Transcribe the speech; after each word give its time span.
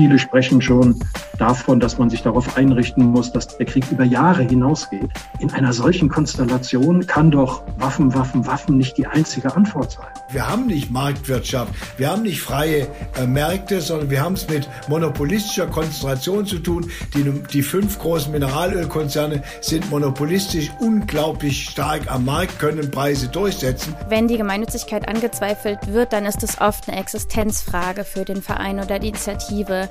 viele 0.00 0.18
sprechen 0.18 0.62
schon 0.62 0.98
davon, 1.36 1.78
dass 1.78 1.98
man 1.98 2.08
sich 2.08 2.22
darauf 2.22 2.56
einrichten 2.56 3.04
muss, 3.04 3.32
dass 3.32 3.58
der 3.58 3.66
Krieg 3.66 3.84
über 3.90 4.02
Jahre 4.02 4.44
hinausgeht. 4.44 5.10
In 5.40 5.50
einer 5.50 5.74
solchen 5.74 6.08
Konstellation 6.08 7.06
kann 7.06 7.30
doch 7.30 7.62
Waffen, 7.76 8.14
Waffen, 8.14 8.46
Waffen 8.46 8.78
nicht 8.78 8.96
die 8.96 9.06
einzige 9.06 9.54
Antwort 9.54 9.90
sein. 9.90 10.19
Wir 10.32 10.48
haben 10.48 10.66
nicht 10.66 10.92
Marktwirtschaft, 10.92 11.72
wir 11.96 12.08
haben 12.08 12.22
nicht 12.22 12.40
freie 12.40 12.86
äh, 13.16 13.26
Märkte, 13.26 13.80
sondern 13.80 14.10
wir 14.10 14.22
haben 14.22 14.34
es 14.34 14.48
mit 14.48 14.68
monopolistischer 14.88 15.66
Konzentration 15.66 16.46
zu 16.46 16.60
tun. 16.60 16.88
Die, 17.14 17.24
die 17.52 17.62
fünf 17.62 17.98
großen 17.98 18.30
Mineralölkonzerne 18.30 19.42
sind 19.60 19.90
monopolistisch 19.90 20.70
unglaublich 20.78 21.64
stark 21.64 22.10
am 22.10 22.24
Markt, 22.26 22.60
können 22.60 22.92
Preise 22.92 23.26
durchsetzen. 23.26 23.96
Wenn 24.08 24.28
die 24.28 24.36
Gemeinnützigkeit 24.36 25.08
angezweifelt 25.08 25.92
wird, 25.92 26.12
dann 26.12 26.26
ist 26.26 26.44
es 26.44 26.60
oft 26.60 26.88
eine 26.88 27.00
Existenzfrage 27.00 28.04
für 28.04 28.24
den 28.24 28.40
Verein 28.40 28.78
oder 28.78 29.00
die 29.00 29.08
Initiative. 29.08 29.88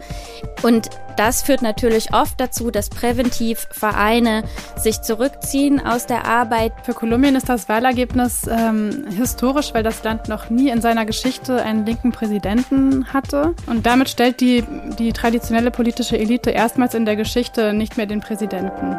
Und 0.62 0.90
das 1.18 1.42
führt 1.42 1.62
natürlich 1.62 2.14
oft 2.14 2.40
dazu, 2.40 2.72
dass 2.72 2.90
präventiv 2.90 3.68
Vereine 3.72 4.44
sich 4.78 5.02
zurückziehen 5.02 5.86
aus 5.86 6.06
der 6.06 6.26
Arbeit. 6.26 6.72
Für 6.84 6.94
Kolumbien 6.94 7.36
ist 7.36 7.50
das 7.50 7.68
Wahlergebnis 7.68 8.48
ähm, 8.50 9.06
historisch, 9.18 9.74
weil 9.74 9.84
das 9.84 10.02
Land 10.04 10.29
noch 10.30 10.50
nie 10.50 10.70
in 10.70 10.80
seiner 10.80 11.06
Geschichte 11.06 11.62
einen 11.62 11.86
linken 11.86 12.14
Präsidenten 12.14 13.12
hatte. 13.12 13.54
Und 13.66 13.86
damit 13.86 14.08
stellt 14.08 14.40
die, 14.40 14.64
die 14.98 15.12
traditionelle 15.12 15.72
politische 15.72 16.18
Elite 16.18 16.52
erstmals 16.52 16.94
in 16.94 17.06
der 17.06 17.18
Geschichte 17.18 17.74
nicht 17.74 17.98
mehr 17.98 18.06
den 18.06 18.22
Präsidenten. 18.22 18.96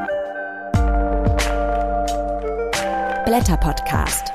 Blätter 3.24 3.56
Podcast. 3.56 4.32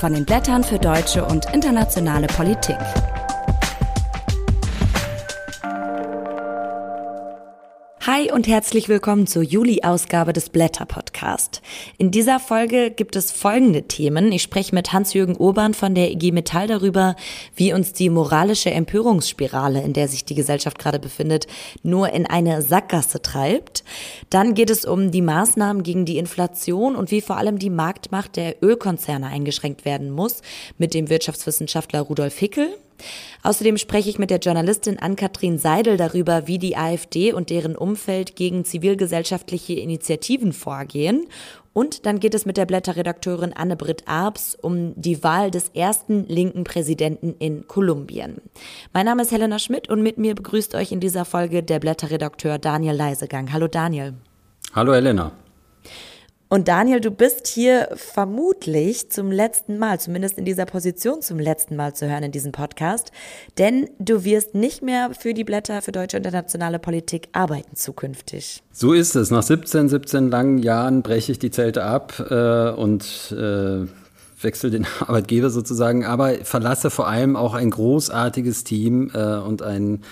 Von 0.00 0.14
den 0.14 0.24
Blättern 0.24 0.64
für 0.64 0.78
deutsche 0.78 1.24
und 1.24 1.46
internationale 1.54 2.26
Politik. 2.26 2.78
Hi 8.04 8.32
und 8.32 8.48
herzlich 8.48 8.88
willkommen 8.88 9.28
zur 9.28 9.44
Juli-Ausgabe 9.44 10.32
des 10.32 10.50
Blätter 10.50 10.86
Podcast. 10.86 11.62
In 11.98 12.10
dieser 12.10 12.40
Folge 12.40 12.90
gibt 12.90 13.14
es 13.14 13.30
folgende 13.30 13.84
Themen. 13.84 14.32
Ich 14.32 14.42
spreche 14.42 14.74
mit 14.74 14.92
Hans-Jürgen 14.92 15.36
Urban 15.36 15.72
von 15.72 15.94
der 15.94 16.10
IG 16.10 16.32
Metall 16.32 16.66
darüber, 16.66 17.14
wie 17.54 17.72
uns 17.72 17.92
die 17.92 18.10
moralische 18.10 18.72
Empörungsspirale, 18.72 19.82
in 19.82 19.92
der 19.92 20.08
sich 20.08 20.24
die 20.24 20.34
Gesellschaft 20.34 20.80
gerade 20.80 20.98
befindet, 20.98 21.46
nur 21.84 22.12
in 22.12 22.26
eine 22.26 22.62
Sackgasse 22.62 23.22
treibt. 23.22 23.84
Dann 24.30 24.54
geht 24.54 24.70
es 24.70 24.84
um 24.84 25.12
die 25.12 25.22
Maßnahmen 25.22 25.84
gegen 25.84 26.04
die 26.04 26.18
Inflation 26.18 26.96
und 26.96 27.12
wie 27.12 27.20
vor 27.20 27.36
allem 27.36 27.60
die 27.60 27.70
Marktmacht 27.70 28.34
der 28.34 28.60
Ölkonzerne 28.64 29.28
eingeschränkt 29.28 29.84
werden 29.84 30.10
muss 30.10 30.42
mit 30.76 30.92
dem 30.92 31.08
Wirtschaftswissenschaftler 31.08 32.00
Rudolf 32.00 32.36
Hickel. 32.36 32.74
Außerdem 33.42 33.76
spreche 33.76 34.10
ich 34.10 34.18
mit 34.18 34.30
der 34.30 34.38
Journalistin 34.38 34.98
Ann-Kathrin 34.98 35.58
Seidel 35.58 35.96
darüber, 35.96 36.46
wie 36.46 36.58
die 36.58 36.76
AfD 36.76 37.32
und 37.32 37.50
deren 37.50 37.76
Umfeld 37.76 38.36
gegen 38.36 38.64
zivilgesellschaftliche 38.64 39.74
Initiativen 39.74 40.52
vorgehen. 40.52 41.26
Und 41.74 42.04
dann 42.04 42.20
geht 42.20 42.34
es 42.34 42.44
mit 42.44 42.56
der 42.56 42.66
Blätterredakteurin 42.66 43.54
Anne-Britt 43.54 44.06
Arps 44.06 44.56
um 44.60 44.92
die 45.00 45.24
Wahl 45.24 45.50
des 45.50 45.70
ersten 45.70 46.26
linken 46.28 46.64
Präsidenten 46.64 47.34
in 47.38 47.66
Kolumbien. 47.66 48.42
Mein 48.92 49.06
Name 49.06 49.22
ist 49.22 49.32
Helena 49.32 49.58
Schmidt 49.58 49.88
und 49.88 50.02
mit 50.02 50.18
mir 50.18 50.34
begrüßt 50.34 50.74
euch 50.74 50.92
in 50.92 51.00
dieser 51.00 51.24
Folge 51.24 51.62
der 51.62 51.78
Blätterredakteur 51.78 52.58
Daniel 52.58 52.94
Leisegang. 52.94 53.52
Hallo 53.52 53.68
Daniel. 53.68 54.14
Hallo 54.74 54.92
Helena. 54.92 55.32
Und 56.52 56.68
Daniel, 56.68 57.00
du 57.00 57.10
bist 57.10 57.46
hier 57.46 57.88
vermutlich 57.94 59.10
zum 59.10 59.32
letzten 59.32 59.78
Mal, 59.78 59.98
zumindest 59.98 60.36
in 60.36 60.44
dieser 60.44 60.66
Position 60.66 61.22
zum 61.22 61.38
letzten 61.38 61.76
Mal 61.76 61.94
zu 61.94 62.06
hören 62.06 62.24
in 62.24 62.30
diesem 62.30 62.52
Podcast, 62.52 63.10
denn 63.56 63.88
du 63.98 64.22
wirst 64.24 64.54
nicht 64.54 64.82
mehr 64.82 65.12
für 65.18 65.32
die 65.32 65.44
Blätter 65.44 65.80
für 65.80 65.92
deutsche 65.92 66.18
internationale 66.18 66.78
Politik 66.78 67.30
arbeiten 67.32 67.74
zukünftig. 67.74 68.62
So 68.70 68.92
ist 68.92 69.16
es. 69.16 69.30
Nach 69.30 69.42
17, 69.42 69.88
17 69.88 70.30
langen 70.30 70.58
Jahren 70.58 71.00
breche 71.00 71.32
ich 71.32 71.38
die 71.38 71.50
Zelte 71.50 71.84
ab 71.84 72.22
äh, 72.28 72.78
und 72.78 73.34
äh, 73.34 73.86
wechsle 74.42 74.68
den 74.68 74.86
Arbeitgeber 75.00 75.48
sozusagen, 75.48 76.04
aber 76.04 76.34
verlasse 76.44 76.90
vor 76.90 77.08
allem 77.08 77.34
auch 77.34 77.54
ein 77.54 77.70
großartiges 77.70 78.64
Team 78.64 79.10
äh, 79.14 79.36
und 79.38 79.62
ein 79.62 80.02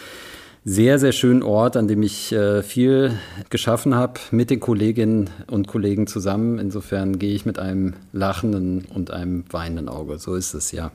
sehr, 0.64 0.98
sehr 0.98 1.12
schönen 1.12 1.42
Ort, 1.42 1.76
an 1.76 1.88
dem 1.88 2.02
ich 2.02 2.32
äh, 2.32 2.62
viel 2.62 3.18
geschaffen 3.48 3.94
habe 3.94 4.20
mit 4.30 4.50
den 4.50 4.60
Kolleginnen 4.60 5.30
und 5.46 5.68
Kollegen 5.68 6.06
zusammen. 6.06 6.58
Insofern 6.58 7.18
gehe 7.18 7.34
ich 7.34 7.46
mit 7.46 7.58
einem 7.58 7.94
lachenden 8.12 8.86
und 8.94 9.10
einem 9.10 9.44
weinenden 9.50 9.88
Auge. 9.88 10.18
So 10.18 10.34
ist 10.34 10.54
es, 10.54 10.72
ja. 10.72 10.90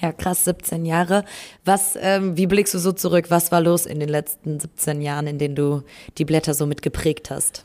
Ja, 0.00 0.12
krass, 0.12 0.44
17 0.44 0.84
Jahre. 0.84 1.24
Was, 1.64 1.96
ähm, 1.98 2.36
wie 2.36 2.46
blickst 2.46 2.74
du 2.74 2.78
so 2.78 2.92
zurück? 2.92 3.26
Was 3.30 3.50
war 3.50 3.60
los 3.60 3.86
in 3.86 4.00
den 4.00 4.10
letzten 4.10 4.60
17 4.60 5.00
Jahren, 5.00 5.26
in 5.26 5.38
denen 5.38 5.54
du 5.54 5.82
die 6.18 6.24
Blätter 6.24 6.52
so 6.52 6.66
mitgeprägt 6.66 7.30
hast? 7.30 7.64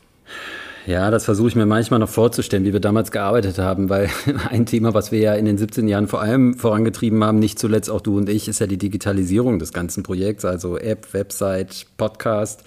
Ja, 0.84 1.12
das 1.12 1.24
versuche 1.24 1.46
ich 1.48 1.54
mir 1.54 1.64
manchmal 1.64 2.00
noch 2.00 2.08
vorzustellen, 2.08 2.64
wie 2.64 2.72
wir 2.72 2.80
damals 2.80 3.12
gearbeitet 3.12 3.58
haben, 3.58 3.88
weil 3.88 4.10
ein 4.50 4.66
Thema, 4.66 4.94
was 4.94 5.12
wir 5.12 5.20
ja 5.20 5.34
in 5.34 5.44
den 5.44 5.56
17 5.56 5.86
Jahren 5.86 6.08
vor 6.08 6.20
allem 6.20 6.54
vorangetrieben 6.54 7.22
haben, 7.22 7.38
nicht 7.38 7.60
zuletzt 7.60 7.88
auch 7.88 8.00
du 8.00 8.16
und 8.16 8.28
ich, 8.28 8.48
ist 8.48 8.58
ja 8.58 8.66
die 8.66 8.78
Digitalisierung 8.78 9.60
des 9.60 9.72
ganzen 9.72 10.02
Projekts, 10.02 10.44
also 10.44 10.76
App, 10.76 11.14
Website, 11.14 11.86
Podcast. 11.96 12.64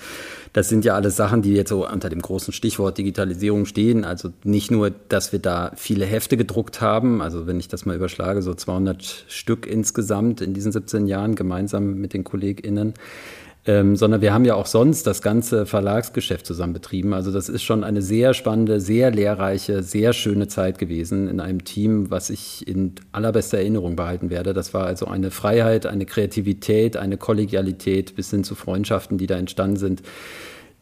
Das 0.53 0.69
sind 0.69 0.85
ja 0.85 0.95
alles 0.95 1.17
Sachen, 1.17 1.41
die 1.41 1.53
jetzt 1.53 1.67
so 1.67 1.85
unter 1.85 2.07
dem 2.07 2.21
großen 2.21 2.53
Stichwort 2.53 2.97
Digitalisierung 2.97 3.65
stehen. 3.65 4.05
Also 4.05 4.29
nicht 4.45 4.71
nur, 4.71 4.91
dass 5.09 5.33
wir 5.33 5.39
da 5.39 5.73
viele 5.75 6.05
Hefte 6.05 6.37
gedruckt 6.37 6.79
haben, 6.79 7.21
also 7.21 7.47
wenn 7.47 7.59
ich 7.59 7.67
das 7.67 7.85
mal 7.85 7.97
überschlage, 7.97 8.41
so 8.41 8.53
200 8.53 9.25
Stück 9.27 9.67
insgesamt 9.67 10.39
in 10.39 10.53
diesen 10.53 10.71
17 10.71 11.07
Jahren 11.07 11.35
gemeinsam 11.35 11.95
mit 11.95 12.13
den 12.13 12.23
KollegInnen 12.23 12.93
ähm, 13.67 13.95
sondern 13.95 14.21
wir 14.21 14.33
haben 14.33 14.45
ja 14.45 14.55
auch 14.55 14.67
sonst 14.67 15.07
das 15.07 15.21
ganze 15.21 15.65
Verlagsgeschäft 15.65 16.45
zusammen 16.45 16.73
betrieben. 16.73 17.13
Also 17.13 17.31
das 17.31 17.49
ist 17.49 17.63
schon 17.63 17.83
eine 17.83 18.01
sehr 18.01 18.33
spannende, 18.33 18.79
sehr 18.79 19.11
lehrreiche, 19.11 19.81
sehr 19.81 20.13
schöne 20.13 20.47
Zeit 20.47 20.77
gewesen 20.77 21.27
in 21.27 21.39
einem 21.39 21.63
Team, 21.63 22.11
was 22.11 22.29
ich 22.29 22.67
in 22.67 22.93
allerbester 23.11 23.57
Erinnerung 23.57 23.95
behalten 23.95 24.29
werde. 24.29 24.53
Das 24.53 24.73
war 24.73 24.85
also 24.85 25.07
eine 25.07 25.31
Freiheit, 25.31 25.87
eine 25.87 26.05
Kreativität, 26.05 26.95
eine 26.95 27.17
Kollegialität 27.17 28.15
bis 28.15 28.29
hin 28.29 28.43
zu 28.43 28.53
Freundschaften, 28.53 29.17
die 29.17 29.27
da 29.27 29.35
entstanden 29.35 29.77
sind 29.77 30.03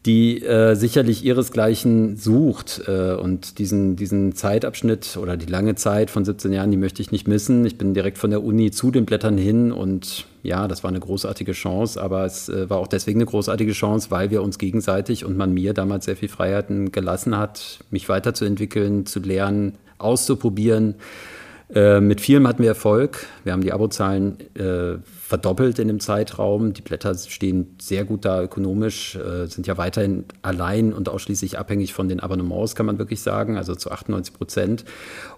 die 0.06 0.42
äh, 0.42 0.74
sicherlich 0.74 1.24
ihresgleichen 1.24 2.16
sucht. 2.16 2.82
Äh, 2.86 3.14
und 3.14 3.58
diesen, 3.58 3.96
diesen 3.96 4.34
Zeitabschnitt 4.34 5.16
oder 5.16 5.36
die 5.36 5.46
lange 5.46 5.74
Zeit 5.76 6.10
von 6.10 6.24
17 6.24 6.52
Jahren, 6.52 6.70
die 6.70 6.76
möchte 6.76 7.00
ich 7.00 7.10
nicht 7.10 7.26
missen. 7.26 7.64
Ich 7.64 7.78
bin 7.78 7.94
direkt 7.94 8.18
von 8.18 8.30
der 8.30 8.44
Uni 8.44 8.70
zu 8.70 8.90
den 8.90 9.06
Blättern 9.06 9.38
hin 9.38 9.72
und 9.72 10.26
ja, 10.42 10.68
das 10.68 10.84
war 10.84 10.90
eine 10.90 11.00
großartige 11.00 11.52
Chance, 11.52 12.02
aber 12.02 12.26
es 12.26 12.50
äh, 12.50 12.68
war 12.68 12.78
auch 12.78 12.86
deswegen 12.86 13.18
eine 13.18 13.26
großartige 13.26 13.72
Chance, 13.72 14.10
weil 14.10 14.30
wir 14.30 14.42
uns 14.42 14.58
gegenseitig 14.58 15.24
und 15.24 15.38
man 15.38 15.54
mir 15.54 15.72
damals 15.72 16.04
sehr 16.04 16.16
viel 16.16 16.28
Freiheiten 16.28 16.92
gelassen 16.92 17.38
hat, 17.38 17.78
mich 17.90 18.08
weiterzuentwickeln, 18.10 19.06
zu 19.06 19.20
lernen, 19.20 19.78
auszuprobieren. 19.96 20.96
Äh, 21.72 22.00
mit 22.00 22.20
vielem 22.20 22.46
hatten 22.46 22.62
wir 22.62 22.68
Erfolg. 22.68 23.26
Wir 23.42 23.52
haben 23.52 23.62
die 23.62 23.72
Abozahlen 23.72 24.38
äh, 24.54 24.98
verdoppelt 25.04 25.78
in 25.78 25.88
dem 25.88 25.98
Zeitraum. 25.98 26.74
Die 26.74 26.82
Blätter 26.82 27.14
stehen 27.14 27.76
sehr 27.80 28.04
gut 28.04 28.26
da 28.26 28.42
ökonomisch, 28.42 29.16
äh, 29.16 29.46
sind 29.46 29.66
ja 29.66 29.78
weiterhin 29.78 30.26
allein 30.42 30.92
und 30.92 31.08
ausschließlich 31.08 31.58
abhängig 31.58 31.94
von 31.94 32.08
den 32.08 32.20
Abonnements, 32.20 32.74
kann 32.74 32.84
man 32.84 32.98
wirklich 32.98 33.22
sagen, 33.22 33.56
also 33.56 33.74
zu 33.74 33.90
98 33.90 34.34
Prozent. 34.34 34.84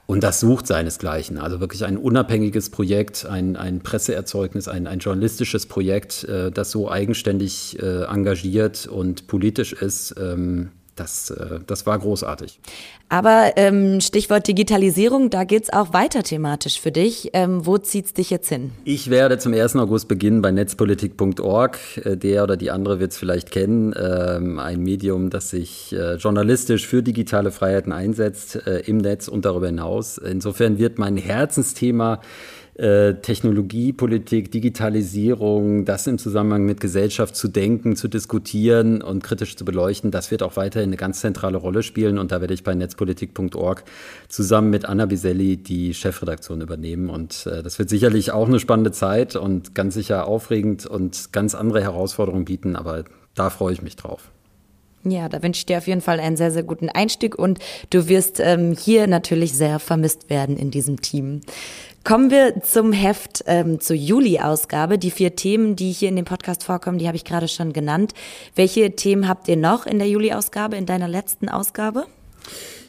Und 0.07 0.25
das 0.25 0.41
sucht 0.41 0.67
seinesgleichen. 0.67 1.39
Also 1.39 1.61
wirklich 1.61 1.85
ein 1.85 1.97
unabhängiges 1.97 2.71
Projekt, 2.71 3.25
ein, 3.25 3.57
ein 3.57 3.81
Presseerzeugnis, 3.81 4.67
ein, 4.67 4.89
ein 4.89 4.99
journalistisches 4.99 5.67
Projekt, 5.67 6.25
äh, 6.25 6.51
das 6.51 6.73
so 6.73 6.91
eigenständig 6.91 7.81
äh, 7.81 8.05
engagiert 8.05 8.89
und 8.89 9.29
politisch 9.29 9.73
ist. 9.73 10.17
Ähm, 10.19 10.71
das, 10.97 11.31
äh, 11.31 11.61
das 11.67 11.87
war 11.87 11.99
großartig. 11.99 12.59
Aber 13.09 13.53
ähm, 13.55 14.01
Stichwort 14.01 14.49
Digitalisierung, 14.49 15.31
da 15.31 15.45
geht 15.45 15.65
es 15.65 15.73
auch 15.73 15.93
weiter 15.93 16.25
thematisch 16.25 16.81
für 16.81 16.91
dich. 16.91 17.31
Ähm, 17.34 17.65
wo 17.65 17.77
es 17.77 17.91
dich 17.91 18.31
jetzt 18.31 18.48
hin? 18.48 18.72
Ich 18.84 19.10
werde 19.10 19.39
zum 19.39 19.54
1. 19.54 19.77
August 19.77 20.09
beginnen 20.09 20.43
bei 20.43 20.51
netzpolitik.org. 20.51 21.78
Äh, 22.04 22.16
der 22.16 22.43
oder 22.43 22.57
die 22.57 22.72
andere 22.72 22.98
wird 22.98 23.13
es 23.13 23.19
vielleicht 23.19 23.53
kennen. 23.53 23.95
Ähm, 23.97 24.59
ein 24.59 24.83
Medium, 24.83 25.31
das 25.31 25.51
sich 25.51 25.93
äh, 25.93 26.15
journalistisch 26.16 26.87
für 26.87 27.03
digitale 27.03 27.53
Freiheiten 27.53 27.93
einsetzt 27.93 28.66
äh, 28.66 28.81
im 28.87 28.97
Netz 28.97 29.28
und 29.28 29.45
darüber 29.45 29.66
hinaus. 29.66 30.19
Insofern 30.19 30.78
wird 30.78 30.98
mein 30.98 31.16
Herzensthema 31.16 32.21
äh, 32.78 33.15
Technologiepolitik, 33.15 34.51
Digitalisierung, 34.51 35.84
das 35.87 36.07
im 36.07 36.19
Zusammenhang 36.19 36.65
mit 36.65 36.81
Gesellschaft 36.81 37.34
zu 37.34 37.49
denken, 37.49 37.97
zu 37.97 38.07
diskutieren 38.07 39.01
und 39.03 39.23
kritisch 39.23 39.57
zu 39.57 39.65
beleuchten, 39.65 40.11
das 40.11 40.31
wird 40.31 40.43
auch 40.43 40.57
weiterhin 40.57 40.91
eine 40.91 40.97
ganz 40.97 41.21
zentrale 41.21 41.57
Rolle 41.57 41.83
spielen. 41.83 42.19
Und 42.19 42.33
da 42.33 42.41
werde 42.41 42.53
ich 42.53 42.65
bei 42.65 42.75
netzpolitik.org 42.75 43.84
zusammen 44.28 44.71
mit 44.71 44.84
Anna 44.84 45.07
Biselli 45.07 45.57
die 45.57 45.95
Chefredaktion 45.95 46.61
übernehmen. 46.61 47.09
Und 47.09 47.47
äh, 47.47 47.63
das 47.63 47.78
wird 47.78 47.89
sicherlich 47.89 48.33
auch 48.33 48.47
eine 48.47 48.61
spannende 48.61 48.93
Zeit 48.93 49.37
und 49.37 49.75
ganz 49.75 49.95
sicher 49.95 50.27
aufregend 50.27 50.84
und 50.87 51.33
ganz 51.33 51.55
andere 51.55 51.83
Herausforderungen 51.83 52.45
bieten. 52.45 52.77
Aber 52.77 53.05
da 53.34 53.51
freue 53.51 53.72
ich 53.72 53.83
mich 53.83 53.97
drauf. 53.97 54.31
Ja, 55.09 55.29
da 55.29 55.43
wünsche 55.43 55.61
ich 55.61 55.67
dir 55.67 55.79
auf 55.79 55.87
jeden 55.87 56.01
Fall 56.01 56.19
einen 56.19 56.37
sehr, 56.37 56.51
sehr 56.51 56.65
guten 56.65 56.89
Einstieg 56.89 57.39
und 57.39 57.61
du 57.91 58.09
wirst 58.09 58.41
ähm, 58.41 58.77
hier 58.79 59.07
natürlich 59.07 59.53
sehr 59.53 59.79
vermisst 59.79 60.31
werden 60.31 60.57
in 60.57 60.72
diesem 60.72 61.01
Team. 61.01 61.43
Kommen 62.07 62.31
wir 62.31 62.63
zum 62.63 62.93
Heft, 62.93 63.43
ähm, 63.49 63.81
zur 63.81 63.97
Juli-Ausgabe. 63.97 64.97
Die 64.97 65.11
vier 65.11 65.35
Themen, 65.35 65.75
die 65.75 65.91
hier 65.91 66.09
in 66.09 66.15
dem 66.15 66.25
Podcast 66.25 66.63
vorkommen, 66.63 66.99
die 66.99 67.09
habe 67.09 67.17
ich 67.17 67.25
gerade 67.25 67.49
schon 67.49 67.73
genannt. 67.73 68.15
Welche 68.55 68.95
Themen 68.95 69.27
habt 69.27 69.49
ihr 69.49 69.57
noch 69.57 69.87
in 69.87 69.99
der 69.99 70.09
Juli-Ausgabe, 70.09 70.77
in 70.77 70.87
deiner 70.87 71.09
letzten 71.09 71.49
Ausgabe? 71.49 72.07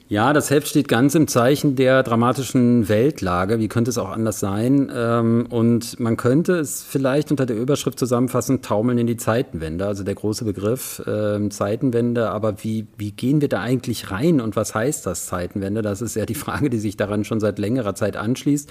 Ja, 0.10 0.32
das 0.32 0.50
Heft 0.50 0.70
steht 0.70 0.88
ganz 0.88 1.16
im 1.16 1.28
Zeichen 1.28 1.76
der 1.76 2.02
dramatischen 2.02 2.88
Weltlage. 2.88 3.60
Wie 3.60 3.68
könnte 3.68 3.90
es 3.90 3.98
auch 3.98 4.10
anders 4.10 4.40
sein? 4.40 4.90
Ähm, 4.96 5.48
und 5.50 6.00
man 6.00 6.16
könnte 6.16 6.54
es 6.60 6.82
vielleicht 6.82 7.30
unter 7.30 7.46
der 7.46 7.58
Überschrift 7.58 8.00
zusammenfassen, 8.00 8.62
taumeln 8.62 9.00
in 9.00 9.08
die 9.08 9.18
Zeitenwende. 9.18 9.86
Also 9.86 10.06
der 10.06 10.16
große 10.16 10.46
Begriff 10.46 11.00
äh, 11.06 11.50
Zeitenwende. 11.50 12.30
Aber 12.30 12.64
wie, 12.64 12.88
wie 12.98 13.12
gehen 13.12 13.42
wir 13.42 13.50
da 13.50 13.60
eigentlich 13.60 14.10
rein 14.10 14.40
und 14.40 14.56
was 14.56 14.74
heißt 14.74 15.06
das 15.06 15.26
Zeitenwende? 15.26 15.82
Das 15.82 16.02
ist 16.02 16.16
ja 16.16 16.26
die 16.26 16.36
Frage, 16.36 16.70
die 16.70 16.80
sich 16.80 16.96
daran 16.96 17.26
schon 17.26 17.42
seit 17.42 17.60
längerer 17.60 17.94
Zeit 17.94 18.16
anschließt. 18.16 18.70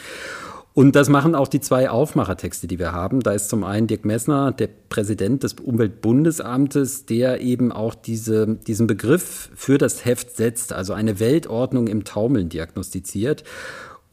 Und 0.76 0.94
das 0.94 1.08
machen 1.08 1.34
auch 1.34 1.49
die 1.49 1.61
zwei 1.61 1.88
Aufmachertexte, 1.88 2.67
die 2.67 2.78
wir 2.78 2.93
haben. 2.93 3.20
Da 3.20 3.32
ist 3.32 3.49
zum 3.49 3.64
einen 3.64 3.87
Dirk 3.87 4.05
Messner, 4.05 4.52
der 4.52 4.69
Präsident 4.90 5.43
des 5.43 5.55
Umweltbundesamtes, 5.55 7.06
der 7.06 7.40
eben 7.40 7.73
auch 7.73 7.94
diese, 7.94 8.46
diesen 8.46 8.87
Begriff 8.87 9.49
für 9.55 9.78
das 9.78 10.05
Heft 10.05 10.37
setzt, 10.37 10.75
also 10.75 10.93
eine 10.93 11.19
Weltordnung 11.19 11.87
im 11.87 12.05
Taumeln 12.05 12.50
diagnostiziert. 12.50 13.43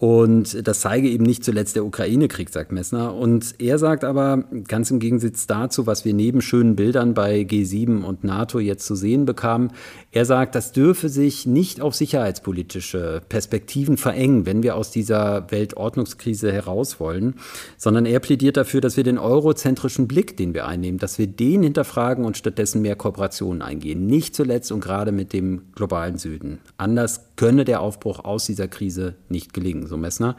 Und 0.04 0.68
das 0.68 0.82
zeige 0.82 1.08
eben 1.08 1.24
nicht 1.24 1.46
zuletzt 1.46 1.78
der 1.78 1.86
Ukraine-Krieg, 1.86 2.50
sagt 2.50 2.74
Messner. 2.74 3.16
Und 3.16 3.56
er 3.60 3.80
sagt 3.80 4.04
aber, 4.04 4.44
ganz 4.68 4.92
im 4.92 5.00
Gegensatz 5.00 5.48
dazu, 5.48 5.88
was 5.88 6.04
wir 6.04 6.14
neben 6.14 6.42
schönen 6.42 6.76
Bildern 6.76 7.14
bei 7.14 7.40
G7 7.44 8.04
und 8.04 8.26
NATO 8.26 8.60
jetzt 8.60 8.86
zu 8.86 8.96
sehen 8.96 9.24
bekamen, 9.24 9.72
er 10.12 10.26
sagt, 10.26 10.56
das 10.56 10.74
dürfe 10.74 11.08
sich 11.08 11.46
nicht 11.46 11.80
auf 11.80 11.96
sicherheitspolitische 11.96 13.22
Perspektiven 13.30 13.96
verengen, 13.96 14.46
wenn 14.46 14.62
wir 14.62 14.76
aus 14.76 14.92
dieser 14.92 15.50
Weltordnungskrise 15.50 16.52
heraus 16.52 17.00
wollen, 17.00 17.36
sondern 17.78 18.06
er 18.06 18.20
plädiert 18.20 18.58
dafür, 18.58 18.82
dass 18.82 18.98
wir 18.98 19.06
den 19.06 19.18
eurozentrischen 19.18 20.10
Blick, 20.10 20.36
den 20.36 20.54
wir 20.54 20.68
einnehmen, 20.68 21.00
dass 21.00 21.18
wir 21.18 21.28
den 21.28 21.64
hinterfragen 21.64 22.26
und 22.26 22.36
stattdessen 22.36 22.82
mehr 22.82 22.98
Kooperationen 22.98 23.62
eingehen. 23.62 24.06
Nicht 24.06 24.36
zuletzt 24.36 24.74
und 24.74 24.82
gerade 24.82 25.14
mit 25.14 25.32
dem 25.32 25.62
globalen 25.76 26.18
Süden. 26.18 26.60
Anders 26.76 27.33
könne 27.36 27.66
der 27.66 27.82
Aufbruch 27.82 28.24
aus 28.24 28.46
dieser 28.46 28.68
Krise 28.68 29.16
nicht 29.30 29.54
gelingen 29.54 29.88
so 29.88 29.98
Messner. 29.98 30.36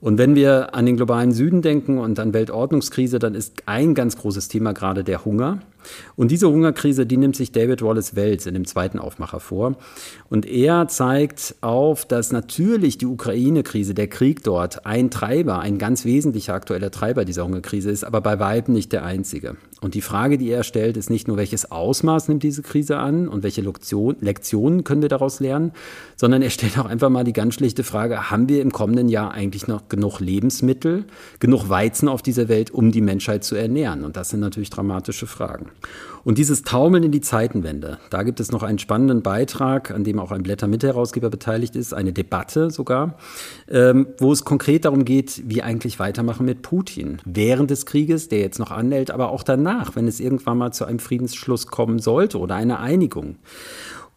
Und 0.00 0.18
wenn 0.18 0.34
wir 0.34 0.74
an 0.74 0.84
den 0.84 0.96
globalen 0.96 1.30
Süden 1.30 1.62
denken 1.62 1.98
und 1.98 2.18
an 2.18 2.34
Weltordnungskrise, 2.34 3.20
dann 3.20 3.36
ist 3.36 3.62
ein 3.66 3.94
ganz 3.94 4.16
großes 4.16 4.48
Thema 4.48 4.72
gerade 4.72 5.04
der 5.04 5.24
Hunger. 5.24 5.60
Und 6.16 6.30
diese 6.30 6.48
Hungerkrise, 6.48 7.06
die 7.06 7.16
nimmt 7.16 7.36
sich 7.36 7.52
David 7.52 7.82
Wallace 7.82 8.16
Wells 8.16 8.46
in 8.46 8.54
dem 8.54 8.66
zweiten 8.66 8.98
Aufmacher 8.98 9.40
vor. 9.40 9.76
Und 10.28 10.46
er 10.46 10.88
zeigt 10.88 11.54
auf, 11.60 12.04
dass 12.04 12.32
natürlich 12.32 12.98
die 12.98 13.06
Ukraine-Krise, 13.06 13.94
der 13.94 14.08
Krieg 14.08 14.42
dort, 14.42 14.86
ein 14.86 15.10
Treiber, 15.10 15.60
ein 15.60 15.78
ganz 15.78 16.04
wesentlicher 16.04 16.54
aktueller 16.54 16.90
Treiber 16.90 17.24
dieser 17.24 17.44
Hungerkrise 17.44 17.90
ist, 17.90 18.04
aber 18.04 18.20
bei 18.20 18.38
weitem 18.38 18.74
nicht 18.74 18.92
der 18.92 19.04
einzige. 19.04 19.56
Und 19.82 19.94
die 19.94 20.00
Frage, 20.00 20.38
die 20.38 20.48
er 20.48 20.62
stellt, 20.62 20.96
ist 20.96 21.10
nicht 21.10 21.26
nur, 21.26 21.36
welches 21.36 21.72
Ausmaß 21.72 22.28
nimmt 22.28 22.44
diese 22.44 22.62
Krise 22.62 22.98
an 22.98 23.26
und 23.26 23.42
welche 23.42 23.62
Lektion, 23.62 24.16
Lektionen 24.20 24.84
können 24.84 25.02
wir 25.02 25.08
daraus 25.08 25.40
lernen, 25.40 25.72
sondern 26.14 26.40
er 26.40 26.50
stellt 26.50 26.78
auch 26.78 26.86
einfach 26.86 27.10
mal 27.10 27.24
die 27.24 27.32
ganz 27.32 27.54
schlichte 27.54 27.82
Frage, 27.82 28.30
haben 28.30 28.48
wir 28.48 28.62
im 28.62 28.70
kommenden 28.70 29.08
Jahr 29.08 29.32
eigentlich 29.32 29.66
noch 29.66 29.88
genug 29.88 30.20
Lebensmittel, 30.20 31.04
genug 31.40 31.68
Weizen 31.68 32.08
auf 32.08 32.22
dieser 32.22 32.48
Welt, 32.48 32.70
um 32.70 32.92
die 32.92 33.00
Menschheit 33.00 33.42
zu 33.42 33.56
ernähren? 33.56 34.04
Und 34.04 34.16
das 34.16 34.30
sind 34.30 34.38
natürlich 34.38 34.70
dramatische 34.70 35.26
Fragen. 35.26 35.71
Und 36.24 36.38
dieses 36.38 36.62
Taumeln 36.62 37.02
in 37.02 37.10
die 37.10 37.20
Zeitenwende, 37.20 37.98
da 38.10 38.22
gibt 38.22 38.38
es 38.38 38.52
noch 38.52 38.62
einen 38.62 38.78
spannenden 38.78 39.22
Beitrag, 39.22 39.90
an 39.90 40.04
dem 40.04 40.20
auch 40.20 40.30
ein 40.30 40.42
Blätter-Mitherausgeber 40.44 41.30
beteiligt 41.30 41.74
ist, 41.74 41.92
eine 41.92 42.12
Debatte 42.12 42.70
sogar, 42.70 43.18
ähm, 43.68 44.06
wo 44.18 44.32
es 44.32 44.44
konkret 44.44 44.84
darum 44.84 45.04
geht, 45.04 45.42
wie 45.46 45.62
eigentlich 45.62 45.98
weitermachen 45.98 46.46
mit 46.46 46.62
Putin. 46.62 47.20
Während 47.24 47.70
des 47.70 47.86
Krieges, 47.86 48.28
der 48.28 48.38
jetzt 48.38 48.60
noch 48.60 48.70
anhält, 48.70 49.10
aber 49.10 49.30
auch 49.30 49.42
danach, 49.42 49.96
wenn 49.96 50.06
es 50.06 50.20
irgendwann 50.20 50.58
mal 50.58 50.72
zu 50.72 50.84
einem 50.84 51.00
Friedensschluss 51.00 51.66
kommen 51.66 51.98
sollte 51.98 52.38
oder 52.38 52.54
einer 52.54 52.78
Einigung. 52.78 53.36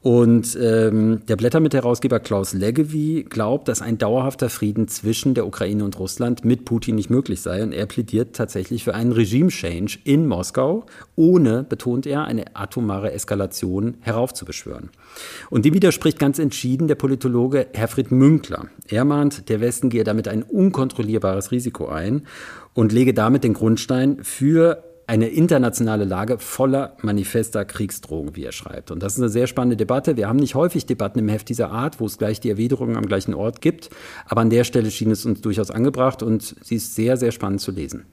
Und 0.05 0.55
ähm, 0.61 1.21
der 1.27 1.35
Blättermit-Herausgeber 1.35 2.19
Klaus 2.19 2.53
Leggevi 2.53 3.25
glaubt, 3.27 3.67
dass 3.67 3.81
ein 3.81 3.97
dauerhafter 3.97 4.51
Frieden 4.51 4.87
zwischen 4.87 5.33
der 5.33 5.47
Ukraine 5.47 5.83
und 5.83 5.97
Russland 5.97 6.45
mit 6.45 6.63
Putin 6.63 6.93
nicht 6.93 7.09
möglich 7.09 7.41
sei. 7.41 7.63
Und 7.63 7.71
er 7.71 7.87
plädiert 7.87 8.35
tatsächlich 8.35 8.83
für 8.83 8.93
einen 8.93 9.13
Regime-Change 9.13 9.97
in 10.03 10.27
Moskau, 10.27 10.85
ohne, 11.15 11.63
betont 11.63 12.05
er, 12.05 12.25
eine 12.25 12.55
atomare 12.55 13.13
Eskalation 13.13 13.95
heraufzubeschwören. 14.01 14.91
Und 15.49 15.65
dem 15.65 15.73
widerspricht 15.73 16.19
ganz 16.19 16.37
entschieden 16.37 16.87
der 16.87 16.93
Politologe 16.93 17.65
Herfried 17.73 18.11
Münkler. 18.11 18.67
Er 18.87 19.05
mahnt, 19.05 19.49
der 19.49 19.59
Westen 19.59 19.89
gehe 19.89 20.03
damit 20.03 20.27
ein 20.27 20.43
unkontrollierbares 20.43 21.49
Risiko 21.49 21.87
ein 21.87 22.27
und 22.75 22.91
lege 22.91 23.15
damit 23.15 23.43
den 23.43 23.55
Grundstein 23.55 24.19
für 24.21 24.83
eine 25.07 25.27
internationale 25.27 26.05
Lage 26.05 26.39
voller 26.39 26.97
manifester 27.01 27.65
Kriegsdrohungen, 27.65 28.35
wie 28.35 28.43
er 28.43 28.51
schreibt. 28.51 28.91
Und 28.91 29.03
das 29.03 29.13
ist 29.13 29.19
eine 29.19 29.29
sehr 29.29 29.47
spannende 29.47 29.77
Debatte. 29.77 30.17
Wir 30.17 30.27
haben 30.27 30.39
nicht 30.39 30.55
häufig 30.55 30.85
Debatten 30.85 31.19
im 31.19 31.29
Heft 31.29 31.49
dieser 31.49 31.71
Art, 31.71 31.99
wo 31.99 32.05
es 32.05 32.17
gleich 32.17 32.39
die 32.39 32.49
Erwiderungen 32.49 32.97
am 32.97 33.05
gleichen 33.05 33.33
Ort 33.33 33.61
gibt. 33.61 33.89
Aber 34.27 34.41
an 34.41 34.49
der 34.49 34.63
Stelle 34.63 34.89
schien 34.91 35.11
es 35.11 35.25
uns 35.25 35.41
durchaus 35.41 35.71
angebracht 35.71 36.23
und 36.23 36.55
sie 36.61 36.75
ist 36.75 36.95
sehr, 36.95 37.17
sehr 37.17 37.31
spannend 37.31 37.61
zu 37.61 37.71
lesen. 37.71 38.05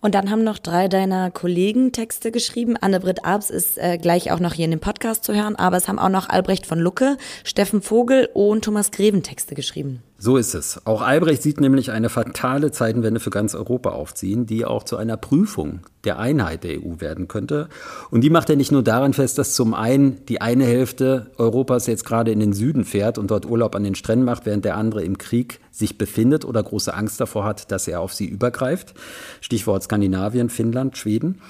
Und 0.00 0.16
dann 0.16 0.30
haben 0.30 0.42
noch 0.42 0.58
drei 0.58 0.88
deiner 0.88 1.30
Kollegen 1.30 1.92
Texte 1.92 2.32
geschrieben. 2.32 2.76
Anne-Britt 2.76 3.24
Abs 3.24 3.50
ist 3.50 3.78
äh, 3.78 3.98
gleich 3.98 4.32
auch 4.32 4.40
noch 4.40 4.54
hier 4.54 4.64
in 4.64 4.72
dem 4.72 4.80
Podcast 4.80 5.22
zu 5.22 5.34
hören, 5.34 5.54
aber 5.54 5.76
es 5.76 5.86
haben 5.86 6.00
auch 6.00 6.08
noch 6.08 6.28
Albrecht 6.28 6.66
von 6.66 6.80
Lucke, 6.80 7.16
Steffen 7.44 7.82
Vogel 7.82 8.28
und 8.34 8.64
Thomas 8.64 8.90
Greven 8.90 9.22
Texte 9.22 9.54
geschrieben. 9.54 10.02
So 10.24 10.36
ist 10.36 10.54
es. 10.54 10.80
Auch 10.86 11.02
Albrecht 11.02 11.42
sieht 11.42 11.60
nämlich 11.60 11.90
eine 11.90 12.08
fatale 12.08 12.70
Zeitenwende 12.70 13.18
für 13.18 13.30
ganz 13.30 13.56
Europa 13.56 13.90
aufziehen, 13.90 14.46
die 14.46 14.64
auch 14.64 14.84
zu 14.84 14.96
einer 14.96 15.16
Prüfung 15.16 15.80
der 16.04 16.20
Einheit 16.20 16.62
der 16.62 16.78
EU 16.78 17.00
werden 17.00 17.26
könnte. 17.26 17.68
Und 18.12 18.20
die 18.20 18.30
macht 18.30 18.48
er 18.48 18.54
nicht 18.54 18.70
nur 18.70 18.84
daran 18.84 19.14
fest, 19.14 19.38
dass 19.38 19.54
zum 19.54 19.74
einen 19.74 20.24
die 20.26 20.40
eine 20.40 20.64
Hälfte 20.64 21.32
Europas 21.38 21.88
jetzt 21.88 22.04
gerade 22.04 22.30
in 22.30 22.38
den 22.38 22.52
Süden 22.52 22.84
fährt 22.84 23.18
und 23.18 23.32
dort 23.32 23.46
Urlaub 23.46 23.74
an 23.74 23.82
den 23.82 23.96
Stränden 23.96 24.24
macht, 24.24 24.46
während 24.46 24.64
der 24.64 24.76
andere 24.76 25.02
im 25.02 25.18
Krieg 25.18 25.58
sich 25.72 25.98
befindet 25.98 26.44
oder 26.44 26.62
große 26.62 26.94
Angst 26.94 27.20
davor 27.20 27.42
hat, 27.42 27.72
dass 27.72 27.88
er 27.88 28.00
auf 28.00 28.14
sie 28.14 28.26
übergreift. 28.26 28.94
Stichwort 29.40 29.82
Skandinavien, 29.82 30.50
Finnland, 30.50 30.96
Schweden. 30.96 31.40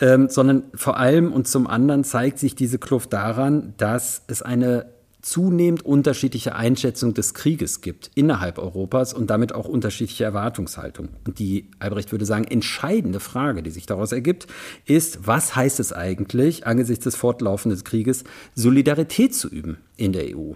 Ähm, 0.00 0.28
sondern 0.28 0.64
vor 0.74 0.96
allem 0.96 1.32
und 1.32 1.46
zum 1.46 1.68
anderen 1.68 2.02
zeigt 2.02 2.40
sich 2.40 2.56
diese 2.56 2.78
Kluft 2.78 3.12
daran, 3.12 3.74
dass 3.76 4.22
es 4.26 4.42
eine 4.42 4.95
zunehmend 5.26 5.84
unterschiedliche 5.84 6.54
Einschätzung 6.54 7.12
des 7.12 7.34
Krieges 7.34 7.80
gibt 7.80 8.12
innerhalb 8.14 8.58
Europas 8.58 9.12
und 9.12 9.28
damit 9.28 9.52
auch 9.52 9.66
unterschiedliche 9.66 10.22
Erwartungshaltung. 10.22 11.08
Und 11.26 11.40
die, 11.40 11.68
Albrecht 11.80 12.12
würde 12.12 12.24
sagen, 12.24 12.44
entscheidende 12.44 13.18
Frage, 13.18 13.64
die 13.64 13.70
sich 13.70 13.86
daraus 13.86 14.12
ergibt, 14.12 14.46
ist, 14.84 15.26
was 15.26 15.56
heißt 15.56 15.80
es 15.80 15.92
eigentlich, 15.92 16.64
angesichts 16.68 17.02
des 17.02 17.16
fortlaufenden 17.16 17.82
Krieges 17.82 18.22
Solidarität 18.54 19.34
zu 19.34 19.48
üben 19.48 19.78
in 19.96 20.12
der 20.12 20.36
EU? 20.36 20.52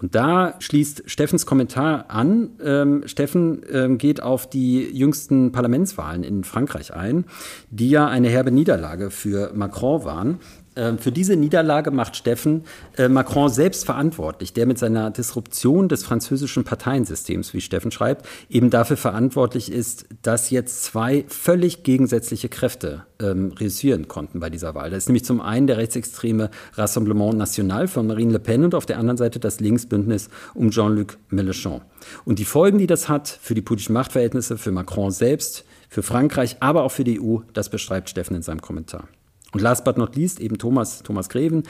Und 0.00 0.14
da 0.14 0.54
schließt 0.60 1.02
Steffens 1.06 1.44
Kommentar 1.44 2.06
an. 2.08 2.50
Ähm, 2.62 3.02
Steffen 3.06 3.62
ähm, 3.70 3.98
geht 3.98 4.22
auf 4.22 4.48
die 4.48 4.84
jüngsten 4.96 5.50
Parlamentswahlen 5.50 6.22
in 6.22 6.44
Frankreich 6.44 6.94
ein, 6.94 7.24
die 7.70 7.90
ja 7.90 8.06
eine 8.06 8.28
herbe 8.28 8.52
Niederlage 8.52 9.10
für 9.10 9.52
Macron 9.54 10.04
waren. 10.04 10.38
Ähm, 10.78 10.98
für 10.98 11.10
diese 11.10 11.34
Niederlage 11.34 11.90
macht 11.90 12.14
Steffen 12.14 12.62
äh, 12.96 13.08
Macron 13.08 13.50
selbst 13.50 13.84
verantwortlich, 13.84 14.52
der 14.52 14.64
mit 14.64 14.78
seiner 14.78 15.10
Disruption 15.10 15.88
des 15.88 16.04
französischen 16.04 16.62
Parteiensystems, 16.62 17.52
wie 17.52 17.60
Steffen 17.60 17.90
schreibt, 17.90 18.26
eben 18.48 18.70
dafür 18.70 18.96
verantwortlich 18.96 19.72
ist, 19.72 20.06
dass 20.22 20.50
jetzt 20.50 20.84
zwei 20.84 21.24
völlig 21.26 21.82
gegensätzliche 21.82 22.48
Kräfte 22.48 23.04
ähm, 23.20 23.52
reüssieren 23.58 24.06
konnten 24.06 24.38
bei 24.38 24.50
dieser 24.50 24.76
Wahl. 24.76 24.90
Das 24.90 24.98
ist 24.98 25.08
nämlich 25.08 25.24
zum 25.24 25.40
einen 25.40 25.66
der 25.66 25.78
rechtsextreme 25.78 26.50
Rassemblement 26.74 27.36
National 27.36 27.88
von 27.88 28.06
Marine 28.06 28.32
Le 28.32 28.38
Pen 28.38 28.64
und 28.64 28.76
auf 28.76 28.86
der 28.86 28.98
anderen 28.98 29.16
Seite 29.16 29.40
das 29.40 29.58
Linksbündnis 29.58 30.30
um 30.54 30.70
Jean-Luc 30.70 31.18
Mélenchon. 31.32 31.80
Und 32.24 32.38
die 32.38 32.44
Folgen, 32.44 32.78
die 32.78 32.86
das 32.86 33.08
hat 33.08 33.26
für 33.28 33.54
die 33.54 33.62
politischen 33.62 33.94
Machtverhältnisse, 33.94 34.56
für 34.56 34.70
Macron 34.70 35.10
selbst, 35.10 35.64
für 35.88 36.04
Frankreich, 36.04 36.58
aber 36.60 36.84
auch 36.84 36.92
für 36.92 37.02
die 37.02 37.20
EU, 37.20 37.38
das 37.52 37.68
beschreibt 37.68 38.10
Steffen 38.10 38.36
in 38.36 38.42
seinem 38.42 38.60
Kommentar. 38.60 39.08
Und 39.52 39.62
last 39.62 39.84
but 39.84 39.96
not 39.96 40.14
least 40.14 40.40
eben 40.40 40.58
Thomas, 40.58 41.02
Thomas 41.02 41.30
Greven. 41.30 41.62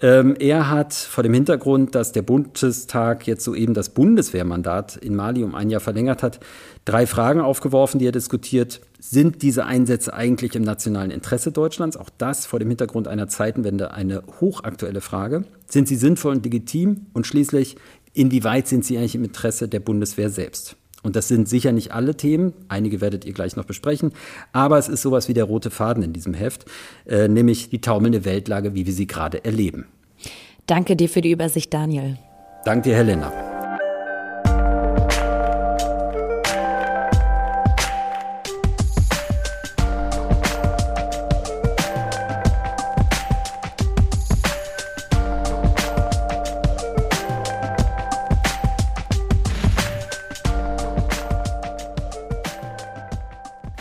Ähm, 0.00 0.36
er 0.38 0.70
hat 0.70 0.94
vor 0.94 1.24
dem 1.24 1.34
Hintergrund, 1.34 1.96
dass 1.96 2.12
der 2.12 2.22
Bundestag 2.22 3.26
jetzt 3.26 3.42
soeben 3.42 3.74
das 3.74 3.88
Bundeswehrmandat 3.88 4.96
in 4.96 5.16
Mali 5.16 5.42
um 5.42 5.56
ein 5.56 5.68
Jahr 5.68 5.80
verlängert 5.80 6.22
hat, 6.22 6.38
drei 6.84 7.04
Fragen 7.04 7.40
aufgeworfen, 7.40 7.98
die 7.98 8.06
er 8.06 8.12
diskutiert. 8.12 8.80
Sind 9.00 9.42
diese 9.42 9.64
Einsätze 9.64 10.14
eigentlich 10.14 10.54
im 10.54 10.62
nationalen 10.62 11.10
Interesse 11.10 11.50
Deutschlands? 11.50 11.96
Auch 11.96 12.10
das 12.16 12.46
vor 12.46 12.60
dem 12.60 12.68
Hintergrund 12.68 13.08
einer 13.08 13.26
Zeitenwende 13.26 13.90
eine 13.90 14.22
hochaktuelle 14.40 15.00
Frage. 15.00 15.44
Sind 15.68 15.88
sie 15.88 15.96
sinnvoll 15.96 16.36
und 16.36 16.44
legitim? 16.44 17.06
Und 17.12 17.26
schließlich, 17.26 17.76
inwieweit 18.12 18.68
sind 18.68 18.84
sie 18.84 18.98
eigentlich 18.98 19.16
im 19.16 19.24
Interesse 19.24 19.68
der 19.68 19.80
Bundeswehr 19.80 20.30
selbst? 20.30 20.76
Und 21.06 21.14
das 21.14 21.28
sind 21.28 21.48
sicher 21.48 21.70
nicht 21.70 21.92
alle 21.92 22.16
Themen, 22.16 22.52
einige 22.66 23.00
werdet 23.00 23.24
ihr 23.24 23.32
gleich 23.32 23.54
noch 23.54 23.64
besprechen, 23.64 24.10
aber 24.52 24.76
es 24.76 24.88
ist 24.88 25.02
sowas 25.02 25.28
wie 25.28 25.34
der 25.34 25.44
rote 25.44 25.70
Faden 25.70 26.02
in 26.02 26.12
diesem 26.12 26.34
Heft, 26.34 26.64
äh, 27.06 27.28
nämlich 27.28 27.70
die 27.70 27.80
taumelnde 27.80 28.24
Weltlage, 28.24 28.74
wie 28.74 28.86
wir 28.86 28.92
sie 28.92 29.06
gerade 29.06 29.44
erleben. 29.44 29.86
Danke 30.66 30.96
dir 30.96 31.08
für 31.08 31.20
die 31.20 31.30
Übersicht, 31.30 31.72
Daniel. 31.72 32.18
Danke 32.64 32.88
dir, 32.88 32.96
Helena. 32.96 33.55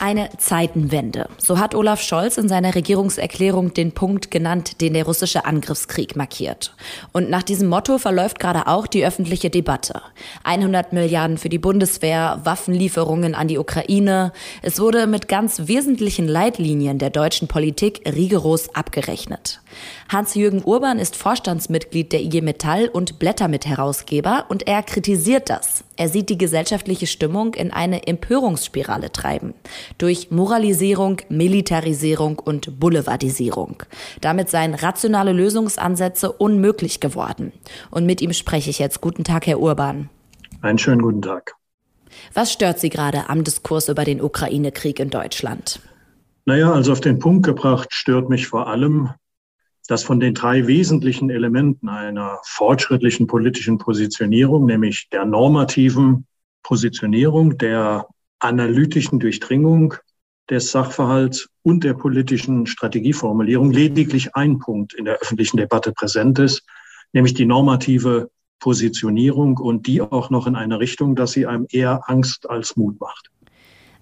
Eine 0.05 0.29
Zeitenwende. 0.37 1.29
So 1.39 1.57
hat 1.57 1.73
Olaf 1.73 1.99
Scholz 1.99 2.37
in 2.37 2.47
seiner 2.47 2.75
Regierungserklärung 2.75 3.73
den 3.73 3.91
Punkt 3.91 4.29
genannt, 4.29 4.79
den 4.79 4.93
der 4.93 5.03
russische 5.03 5.45
Angriffskrieg 5.45 6.15
markiert. 6.15 6.75
Und 7.11 7.31
nach 7.31 7.41
diesem 7.41 7.69
Motto 7.69 7.97
verläuft 7.97 8.37
gerade 8.37 8.67
auch 8.67 8.85
die 8.85 9.03
öffentliche 9.03 9.49
Debatte. 9.49 10.03
100 10.43 10.93
Milliarden 10.93 11.39
für 11.39 11.49
die 11.49 11.57
Bundeswehr, 11.57 12.39
Waffenlieferungen 12.43 13.33
an 13.33 13.47
die 13.47 13.57
Ukraine. 13.57 14.31
Es 14.61 14.79
wurde 14.79 15.07
mit 15.07 15.27
ganz 15.27 15.63
wesentlichen 15.65 16.27
Leitlinien 16.27 16.99
der 16.99 17.09
deutschen 17.09 17.47
Politik 17.47 18.01
rigoros 18.05 18.75
abgerechnet. 18.75 19.59
Hans-Jürgen 20.09 20.63
Urban 20.63 20.99
ist 20.99 21.15
Vorstandsmitglied 21.15 22.11
der 22.13 22.21
IG 22.21 22.41
Metall 22.41 22.89
und 22.89 23.17
Blättermitherausgeber 23.17 24.45
und 24.49 24.67
er 24.67 24.83
kritisiert 24.83 25.49
das. 25.49 25.83
Er 25.97 26.09
sieht 26.09 26.29
die 26.29 26.37
gesellschaftliche 26.37 27.07
Stimmung 27.07 27.53
in 27.53 27.71
eine 27.71 28.05
Empörungsspirale 28.05 29.11
treiben. 29.11 29.53
Durch 29.97 30.04
Moralisierung, 30.29 31.21
Militarisierung 31.29 32.39
und 32.39 32.79
Boulevardisierung. 32.79 33.83
Damit 34.21 34.49
seien 34.49 34.73
rationale 34.73 35.31
Lösungsansätze 35.31 36.31
unmöglich 36.31 36.99
geworden. 36.99 37.51
Und 37.91 38.05
mit 38.05 38.21
ihm 38.21 38.33
spreche 38.33 38.69
ich 38.69 38.79
jetzt. 38.79 39.01
Guten 39.01 39.23
Tag, 39.23 39.47
Herr 39.47 39.59
Urban. 39.59 40.09
Einen 40.61 40.77
schönen 40.77 41.01
guten 41.01 41.21
Tag. 41.21 41.53
Was 42.33 42.53
stört 42.53 42.79
Sie 42.79 42.89
gerade 42.89 43.29
am 43.29 43.43
Diskurs 43.43 43.89
über 43.89 44.03
den 44.03 44.21
Ukraine-Krieg 44.21 44.99
in 44.99 45.09
Deutschland? 45.09 45.79
Naja, 46.45 46.71
also 46.71 46.91
auf 46.91 47.01
den 47.01 47.19
Punkt 47.19 47.45
gebracht 47.45 47.87
stört 47.91 48.29
mich 48.29 48.47
vor 48.47 48.67
allem, 48.67 49.09
dass 49.87 50.03
von 50.03 50.19
den 50.19 50.33
drei 50.33 50.67
wesentlichen 50.67 51.29
Elementen 51.29 51.89
einer 51.89 52.39
fortschrittlichen 52.43 53.27
politischen 53.27 53.77
Positionierung, 53.77 54.65
nämlich 54.65 55.09
der 55.11 55.25
normativen 55.25 56.25
Positionierung, 56.63 57.57
der 57.57 58.07
analytischen 58.45 59.19
Durchdringung 59.19 59.95
des 60.49 60.71
Sachverhalts 60.71 61.49
und 61.63 61.83
der 61.83 61.95
politischen 61.95 62.67
Strategieformulierung 62.67 63.71
lediglich 63.71 64.35
ein 64.35 64.59
Punkt 64.59 64.93
in 64.93 65.05
der 65.05 65.15
öffentlichen 65.15 65.57
Debatte 65.57 65.91
präsent 65.91 66.37
ist, 66.39 66.63
nämlich 67.13 67.33
die 67.33 67.45
normative 67.45 68.29
Positionierung 68.59 69.57
und 69.57 69.87
die 69.87 70.01
auch 70.01 70.29
noch 70.29 70.47
in 70.47 70.55
eine 70.55 70.79
Richtung, 70.79 71.15
dass 71.15 71.31
sie 71.31 71.45
einem 71.45 71.67
eher 71.69 72.09
Angst 72.09 72.49
als 72.49 72.77
Mut 72.77 72.99
macht. 72.99 73.29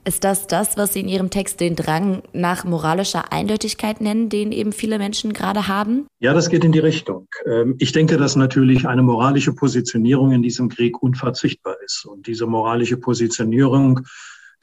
Ist 0.05 0.25
das 0.25 0.47
das, 0.47 0.75
was 0.75 0.93
Sie 0.93 0.99
in 0.99 1.07
Ihrem 1.07 1.29
Text 1.29 1.61
den 1.61 1.77
Drang 1.77 2.23
nach 2.33 2.65
moralischer 2.65 3.31
Eindeutigkeit 3.31 4.01
nennen, 4.01 4.27
den 4.27 4.51
eben 4.51 4.73
viele 4.73 4.97
Menschen 4.97 5.31
gerade 5.31 5.69
haben? 5.69 6.07
Ja, 6.19 6.33
das 6.33 6.49
geht 6.49 6.65
in 6.65 6.73
die 6.73 6.79
Richtung. 6.79 7.27
Ähm, 7.45 7.75
ich 7.79 7.93
denke, 7.93 8.17
dass 8.17 8.35
natürlich 8.35 8.85
eine 8.85 9.01
moralische 9.01 9.53
Positionierung 9.53 10.33
in 10.33 10.41
diesem 10.41 10.67
Krieg 10.67 11.01
unverzichtbar 11.01 11.77
ist. 11.85 12.05
Und 12.05 12.27
diese 12.27 12.47
moralische 12.47 12.97
Positionierung 12.97 14.01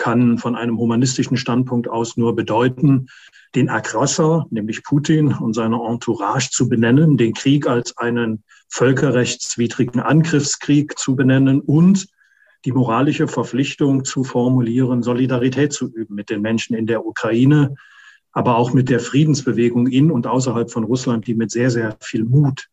kann 0.01 0.39
von 0.39 0.57
einem 0.57 0.79
humanistischen 0.79 1.37
Standpunkt 1.37 1.87
aus 1.87 2.17
nur 2.17 2.35
bedeuten, 2.35 3.07
den 3.55 3.69
Aggressor, 3.69 4.47
nämlich 4.51 4.83
Putin 4.83 5.35
und 5.35 5.53
seine 5.53 5.77
Entourage 5.77 6.49
zu 6.51 6.69
benennen, 6.69 7.19
den 7.19 7.35
Krieg 7.35 7.67
als 7.67 7.97
einen 7.99 8.43
völkerrechtswidrigen 8.71 10.01
Angriffskrieg 10.01 10.99
zu 10.99 11.15
benennen 11.15 11.61
und 11.61 12.09
die 12.65 12.73
moralische 12.73 13.29
Verpflichtung 13.29 14.05
zu 14.05 14.25
formulieren, 14.25 15.03
Solidarität 15.03 15.73
zu 15.73 15.93
üben 15.93 16.15
mit 16.15 16.31
den 16.31 16.41
Menschen 16.41 16.75
in 16.75 16.87
der 16.87 17.05
Ukraine, 17.05 17.75
aber 18.33 18.57
auch 18.57 18.73
mit 18.73 18.89
der 18.89 19.01
Friedensbewegung 19.01 19.87
in 19.87 20.11
und 20.11 20.27
außerhalb 20.27 20.71
von 20.71 20.85
Russland, 20.85 21.27
die 21.27 21.35
mit 21.35 21.51
sehr, 21.51 21.71
sehr 21.71 21.97
viel 22.01 22.25
Mut 22.25 22.69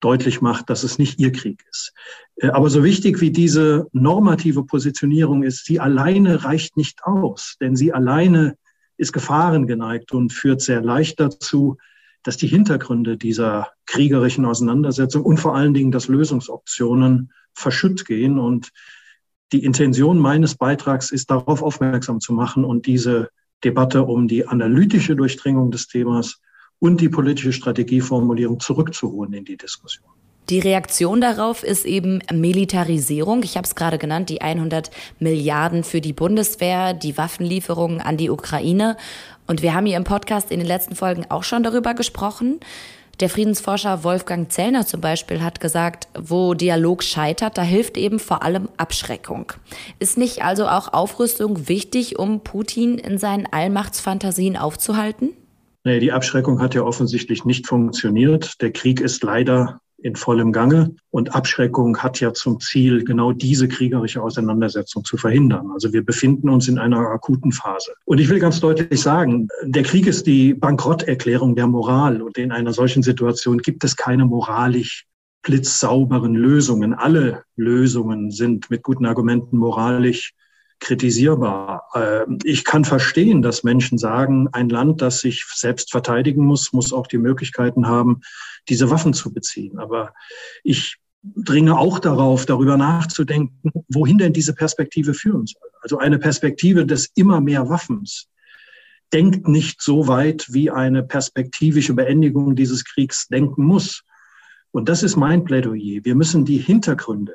deutlich 0.00 0.40
macht, 0.40 0.70
dass 0.70 0.82
es 0.82 0.98
nicht 0.98 1.18
ihr 1.20 1.32
Krieg 1.32 1.64
ist. 1.70 1.92
Äh, 2.36 2.48
aber 2.48 2.70
so 2.70 2.84
wichtig 2.84 3.20
wie 3.20 3.30
diese 3.30 3.86
normative 3.92 4.64
Positionierung 4.64 5.42
ist, 5.42 5.64
sie 5.64 5.80
alleine 5.80 6.44
reicht 6.44 6.76
nicht 6.76 7.04
aus, 7.04 7.56
denn 7.60 7.76
sie 7.76 7.92
alleine 7.92 8.56
ist 8.98 9.12
gefahrengeneigt 9.12 10.12
und 10.12 10.32
führt 10.32 10.60
sehr 10.60 10.80
leicht 10.80 11.20
dazu, 11.20 11.76
dass 12.22 12.36
die 12.36 12.48
Hintergründe 12.48 13.16
dieser 13.16 13.68
kriegerischen 13.86 14.46
Auseinandersetzung 14.46 15.22
und 15.22 15.38
vor 15.38 15.54
allen 15.54 15.74
Dingen, 15.74 15.92
dass 15.92 16.08
Lösungsoptionen 16.08 17.32
verschütt 17.54 18.04
gehen 18.04 18.38
und 18.38 18.70
die 19.52 19.64
Intention 19.64 20.18
meines 20.18 20.56
Beitrags 20.56 21.10
ist, 21.10 21.30
darauf 21.30 21.62
aufmerksam 21.62 22.20
zu 22.20 22.32
machen 22.32 22.64
und 22.64 22.86
diese 22.86 23.30
Debatte 23.62 24.02
um 24.02 24.28
die 24.28 24.46
analytische 24.46 25.14
Durchdringung 25.14 25.70
des 25.70 25.86
Themas 25.86 26.40
und 26.78 27.00
die 27.00 27.08
politische 27.08 27.52
Strategieformulierung 27.52 28.60
zurückzuholen 28.60 29.32
in 29.32 29.44
die 29.44 29.56
Diskussion. 29.56 30.10
Die 30.48 30.60
Reaktion 30.60 31.20
darauf 31.20 31.64
ist 31.64 31.84
eben 31.84 32.20
Militarisierung. 32.32 33.42
Ich 33.42 33.56
habe 33.56 33.66
es 33.66 33.74
gerade 33.74 33.98
genannt, 33.98 34.28
die 34.28 34.42
100 34.42 34.92
Milliarden 35.18 35.82
für 35.82 36.00
die 36.00 36.12
Bundeswehr, 36.12 36.94
die 36.94 37.18
Waffenlieferungen 37.18 38.00
an 38.00 38.16
die 38.16 38.30
Ukraine. 38.30 38.96
Und 39.48 39.62
wir 39.62 39.74
haben 39.74 39.86
hier 39.86 39.96
im 39.96 40.04
Podcast 40.04 40.52
in 40.52 40.60
den 40.60 40.68
letzten 40.68 40.94
Folgen 40.94 41.24
auch 41.30 41.42
schon 41.42 41.64
darüber 41.64 41.94
gesprochen. 41.94 42.60
Der 43.18 43.28
Friedensforscher 43.28 44.04
Wolfgang 44.04 44.52
Zellner 44.52 44.86
zum 44.86 45.00
Beispiel 45.00 45.42
hat 45.42 45.58
gesagt, 45.58 46.06
wo 46.16 46.54
Dialog 46.54 47.02
scheitert, 47.02 47.58
da 47.58 47.62
hilft 47.62 47.96
eben 47.96 48.20
vor 48.20 48.42
allem 48.42 48.68
Abschreckung. 48.76 49.52
Ist 49.98 50.18
nicht 50.18 50.44
also 50.44 50.68
auch 50.68 50.92
Aufrüstung 50.92 51.66
wichtig, 51.66 52.18
um 52.18 52.40
Putin 52.40 52.98
in 52.98 53.18
seinen 53.18 53.46
Allmachtsfantasien 53.46 54.56
aufzuhalten? 54.56 55.30
Nee, 55.86 56.00
die 56.00 56.10
Abschreckung 56.10 56.60
hat 56.60 56.74
ja 56.74 56.82
offensichtlich 56.82 57.44
nicht 57.44 57.68
funktioniert. 57.68 58.60
Der 58.60 58.72
Krieg 58.72 59.00
ist 59.00 59.22
leider 59.22 59.80
in 59.98 60.16
vollem 60.16 60.50
Gange. 60.50 60.96
Und 61.10 61.36
Abschreckung 61.36 61.98
hat 61.98 62.18
ja 62.18 62.32
zum 62.32 62.58
Ziel, 62.58 63.04
genau 63.04 63.30
diese 63.30 63.68
kriegerische 63.68 64.20
Auseinandersetzung 64.20 65.04
zu 65.04 65.16
verhindern. 65.16 65.70
Also 65.72 65.92
wir 65.92 66.04
befinden 66.04 66.48
uns 66.48 66.66
in 66.66 66.80
einer 66.80 66.98
akuten 67.10 67.52
Phase. 67.52 67.92
Und 68.04 68.18
ich 68.18 68.28
will 68.28 68.40
ganz 68.40 68.58
deutlich 68.58 69.00
sagen, 69.00 69.46
der 69.62 69.84
Krieg 69.84 70.08
ist 70.08 70.26
die 70.26 70.54
Bankrotterklärung 70.54 71.54
der 71.54 71.68
Moral. 71.68 72.20
Und 72.20 72.36
in 72.36 72.50
einer 72.50 72.72
solchen 72.72 73.04
Situation 73.04 73.58
gibt 73.58 73.84
es 73.84 73.94
keine 73.94 74.24
moralisch 74.24 75.06
blitzsauberen 75.42 76.34
Lösungen. 76.34 76.94
Alle 76.94 77.44
Lösungen 77.54 78.32
sind 78.32 78.70
mit 78.70 78.82
guten 78.82 79.06
Argumenten 79.06 79.56
moralisch 79.56 80.34
kritisierbar. 80.80 81.84
Ähm, 81.94 82.38
ich 82.44 82.64
kann 82.64 82.84
verstehen, 82.84 83.42
dass 83.42 83.64
Menschen 83.64 83.98
sagen, 83.98 84.48
ein 84.52 84.68
Land, 84.68 85.02
das 85.02 85.20
sich 85.20 85.44
selbst 85.54 85.90
verteidigen 85.90 86.44
muss, 86.44 86.72
muss 86.72 86.92
auch 86.92 87.06
die 87.06 87.18
Möglichkeiten 87.18 87.86
haben, 87.86 88.20
diese 88.68 88.90
Waffen 88.90 89.12
zu 89.12 89.32
beziehen. 89.32 89.78
Aber 89.78 90.12
ich 90.62 90.96
dringe 91.22 91.76
auch 91.76 91.98
darauf, 91.98 92.46
darüber 92.46 92.76
nachzudenken, 92.76 93.72
wohin 93.88 94.18
denn 94.18 94.32
diese 94.32 94.54
Perspektive 94.54 95.14
führen 95.14 95.46
soll. 95.46 95.70
Also 95.80 95.98
eine 95.98 96.18
Perspektive 96.18 96.86
des 96.86 97.10
immer 97.14 97.40
mehr 97.40 97.68
Waffens 97.68 98.28
denkt 99.12 99.46
nicht 99.48 99.80
so 99.80 100.08
weit, 100.08 100.52
wie 100.52 100.70
eine 100.70 101.02
perspektivische 101.02 101.94
Beendigung 101.94 102.56
dieses 102.56 102.84
Kriegs 102.84 103.28
denken 103.28 103.64
muss. 103.64 104.02
Und 104.72 104.88
das 104.88 105.02
ist 105.02 105.16
mein 105.16 105.44
Plädoyer. 105.44 106.04
Wir 106.04 106.14
müssen 106.14 106.44
die 106.44 106.58
Hintergründe 106.58 107.34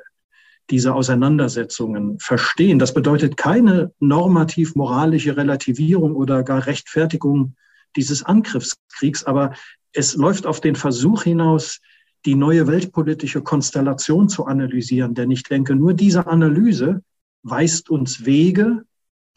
dieser 0.70 0.94
Auseinandersetzungen 0.94 2.18
verstehen. 2.18 2.78
Das 2.78 2.94
bedeutet 2.94 3.36
keine 3.36 3.92
normativ-moralische 4.00 5.36
Relativierung 5.36 6.14
oder 6.14 6.42
gar 6.42 6.66
Rechtfertigung 6.66 7.56
dieses 7.96 8.22
Angriffskriegs, 8.22 9.24
aber 9.24 9.52
es 9.92 10.14
läuft 10.14 10.46
auf 10.46 10.60
den 10.60 10.76
Versuch 10.76 11.24
hinaus, 11.24 11.80
die 12.24 12.34
neue 12.34 12.66
weltpolitische 12.66 13.42
Konstellation 13.42 14.28
zu 14.28 14.46
analysieren. 14.46 15.14
Denn 15.14 15.30
ich 15.30 15.42
denke, 15.42 15.74
nur 15.74 15.92
diese 15.92 16.26
Analyse 16.26 17.02
weist 17.42 17.90
uns 17.90 18.24
Wege, 18.24 18.84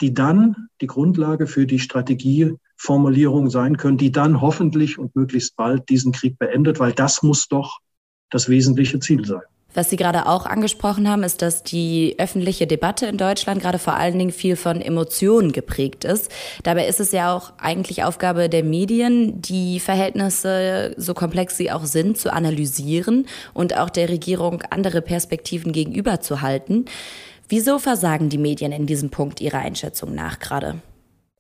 die 0.01 0.13
dann 0.13 0.69
die 0.81 0.87
Grundlage 0.87 1.47
für 1.47 1.65
die 1.65 1.79
Strategieformulierung 1.79 3.49
sein 3.49 3.77
können, 3.77 3.97
die 3.97 4.11
dann 4.11 4.41
hoffentlich 4.41 4.99
und 4.99 5.15
möglichst 5.15 5.55
bald 5.55 5.89
diesen 5.89 6.11
Krieg 6.11 6.37
beendet, 6.37 6.79
weil 6.79 6.91
das 6.91 7.23
muss 7.23 7.47
doch 7.47 7.79
das 8.29 8.49
wesentliche 8.49 8.99
Ziel 8.99 9.25
sein. 9.25 9.41
Was 9.75 9.89
Sie 9.89 9.97
gerade 9.97 10.25
auch 10.25 10.45
angesprochen 10.45 11.09
haben, 11.09 11.23
ist, 11.23 11.41
dass 11.41 11.61
die 11.61 12.15
öffentliche 12.17 12.65
Debatte 12.65 13.05
in 13.07 13.17
Deutschland 13.17 13.61
gerade 13.61 13.77
vor 13.77 13.95
allen 13.95 14.17
Dingen 14.17 14.31
viel 14.31 14.55
von 14.55 14.81
Emotionen 14.81 15.51
geprägt 15.51 16.05
ist. 16.05 16.31
Dabei 16.63 16.87
ist 16.87 17.01
es 17.01 17.11
ja 17.11 17.35
auch 17.35 17.51
eigentlich 17.57 18.03
Aufgabe 18.05 18.47
der 18.47 18.63
Medien, 18.63 19.41
die 19.41 19.81
Verhältnisse, 19.81 20.95
so 20.97 21.13
komplex 21.13 21.57
sie 21.57 21.71
auch 21.71 21.85
sind, 21.85 22.17
zu 22.17 22.31
analysieren 22.31 23.27
und 23.53 23.77
auch 23.77 23.89
der 23.89 24.07
Regierung 24.07 24.63
andere 24.69 25.01
Perspektiven 25.01 25.73
gegenüberzuhalten. 25.73 26.85
Wieso 27.49 27.77
versagen 27.77 28.29
die 28.29 28.37
Medien 28.37 28.71
in 28.71 28.85
diesem 28.87 29.09
Punkt 29.09 29.41
Ihrer 29.41 29.59
Einschätzung 29.59 30.15
nach 30.15 30.39
gerade? 30.39 30.75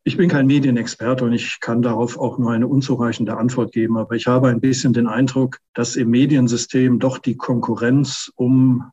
Ich 0.07 0.17
bin 0.17 0.29
kein 0.29 0.45
Medienexperte 0.45 1.25
und 1.25 1.33
ich 1.33 1.59
kann 1.59 1.81
darauf 1.81 2.19
auch 2.19 2.37
nur 2.37 2.51
eine 2.51 2.67
unzureichende 2.67 3.37
Antwort 3.37 3.71
geben. 3.71 3.97
Aber 3.97 4.15
ich 4.15 4.27
habe 4.27 4.49
ein 4.49 4.61
bisschen 4.61 4.93
den 4.93 5.07
Eindruck, 5.07 5.57
dass 5.73 5.95
im 5.95 6.11
Mediensystem 6.11 6.99
doch 6.99 7.17
die 7.17 7.37
Konkurrenz 7.37 8.31
um 8.35 8.83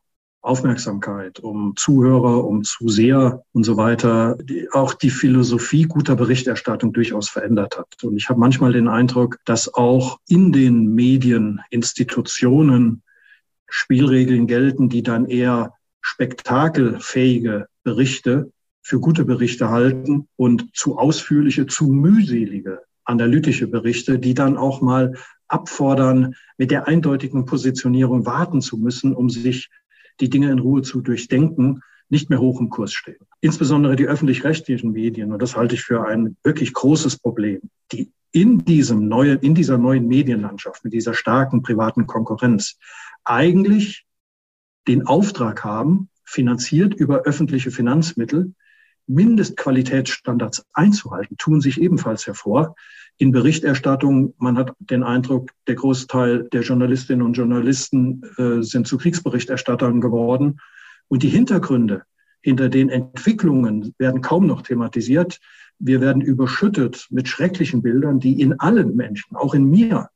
Aufmerksamkeit, 0.41 1.39
um 1.39 1.75
Zuhörer, 1.75 2.45
um 2.45 2.63
Zuseher 2.63 3.43
und 3.51 3.63
so 3.63 3.77
weiter, 3.77 4.39
die, 4.41 4.67
auch 4.71 4.95
die 4.95 5.11
Philosophie 5.11 5.83
guter 5.83 6.15
Berichterstattung 6.15 6.93
durchaus 6.93 7.29
verändert 7.29 7.77
hat. 7.77 8.03
Und 8.03 8.17
ich 8.17 8.29
habe 8.29 8.39
manchmal 8.39 8.73
den 8.73 8.87
Eindruck, 8.87 9.37
dass 9.45 9.71
auch 9.71 10.17
in 10.27 10.51
den 10.51 10.95
Medieninstitutionen 10.95 13.03
Spielregeln 13.67 14.47
gelten, 14.47 14.89
die 14.89 15.03
dann 15.03 15.27
eher 15.27 15.73
spektakelfähige 16.01 17.67
Berichte 17.83 18.51
für 18.83 18.99
gute 18.99 19.25
Berichte 19.25 19.69
halten 19.69 20.27
und 20.35 20.75
zu 20.75 20.97
ausführliche, 20.97 21.65
zu 21.65 21.87
mühselige 21.87 22.81
analytische 23.05 23.67
Berichte, 23.67 24.19
die 24.19 24.33
dann 24.33 24.57
auch 24.57 24.81
mal 24.81 25.13
abfordern, 25.47 26.35
mit 26.57 26.71
der 26.71 26.87
eindeutigen 26.87 27.45
Positionierung 27.45 28.25
warten 28.25 28.61
zu 28.61 28.77
müssen, 28.77 29.13
um 29.13 29.29
sich 29.29 29.69
die 30.19 30.29
Dinge 30.29 30.51
in 30.51 30.59
Ruhe 30.59 30.81
zu 30.81 31.01
durchdenken, 31.01 31.81
nicht 32.09 32.29
mehr 32.29 32.39
hoch 32.39 32.59
im 32.59 32.69
Kurs 32.69 32.93
stehen. 32.93 33.25
Insbesondere 33.41 33.95
die 33.95 34.05
öffentlich-rechtlichen 34.05 34.91
Medien, 34.91 35.31
und 35.31 35.41
das 35.41 35.55
halte 35.55 35.75
ich 35.75 35.81
für 35.81 36.05
ein 36.05 36.37
wirklich 36.43 36.73
großes 36.73 37.17
Problem, 37.17 37.61
die 37.91 38.11
in 38.31 38.65
diesem 38.65 39.07
neuen, 39.07 39.39
in 39.39 39.55
dieser 39.55 39.77
neuen 39.77 40.07
Medienlandschaft, 40.07 40.83
mit 40.83 40.93
dieser 40.93 41.13
starken 41.13 41.61
privaten 41.61 42.07
Konkurrenz 42.07 42.77
eigentlich 43.23 44.05
den 44.87 45.07
Auftrag 45.07 45.63
haben, 45.63 46.09
finanziert 46.25 46.93
über 46.93 47.21
öffentliche 47.21 47.71
Finanzmittel, 47.71 48.53
Mindestqualitätsstandards 49.07 50.65
einzuhalten, 50.73 51.37
tun 51.37 51.61
sich 51.61 51.81
ebenfalls 51.81 52.25
hervor. 52.25 52.75
In 53.17 53.31
Berichterstattung, 53.31 54.33
man 54.37 54.57
hat 54.57 54.73
den 54.79 55.03
Eindruck, 55.03 55.51
der 55.67 55.75
Großteil 55.75 56.49
der 56.51 56.61
Journalistinnen 56.61 57.25
und 57.25 57.33
Journalisten 57.33 58.23
äh, 58.37 58.63
sind 58.63 58.87
zu 58.87 58.97
Kriegsberichterstattern 58.97 60.01
geworden. 60.01 60.59
Und 61.07 61.23
die 61.23 61.29
Hintergründe 61.29 62.03
hinter 62.41 62.69
den 62.69 62.89
Entwicklungen 62.89 63.93
werden 63.97 64.21
kaum 64.21 64.47
noch 64.47 64.61
thematisiert. 64.61 65.39
Wir 65.79 66.01
werden 66.01 66.21
überschüttet 66.21 67.07
mit 67.09 67.27
schrecklichen 67.27 67.81
Bildern, 67.81 68.19
die 68.19 68.41
in 68.41 68.59
allen 68.59 68.95
Menschen, 68.95 69.35
auch 69.35 69.53
in 69.53 69.69
mir, 69.69 70.09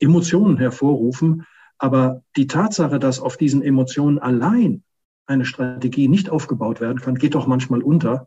Emotionen 0.00 0.58
hervorrufen. 0.58 1.44
Aber 1.78 2.22
die 2.36 2.46
Tatsache, 2.46 2.98
dass 2.98 3.20
auf 3.20 3.36
diesen 3.36 3.62
Emotionen 3.62 4.18
allein 4.18 4.82
eine 5.28 5.44
Strategie 5.44 6.08
nicht 6.08 6.30
aufgebaut 6.30 6.80
werden 6.80 7.00
kann, 7.00 7.16
geht 7.16 7.34
doch 7.34 7.46
manchmal 7.46 7.82
unter. 7.82 8.26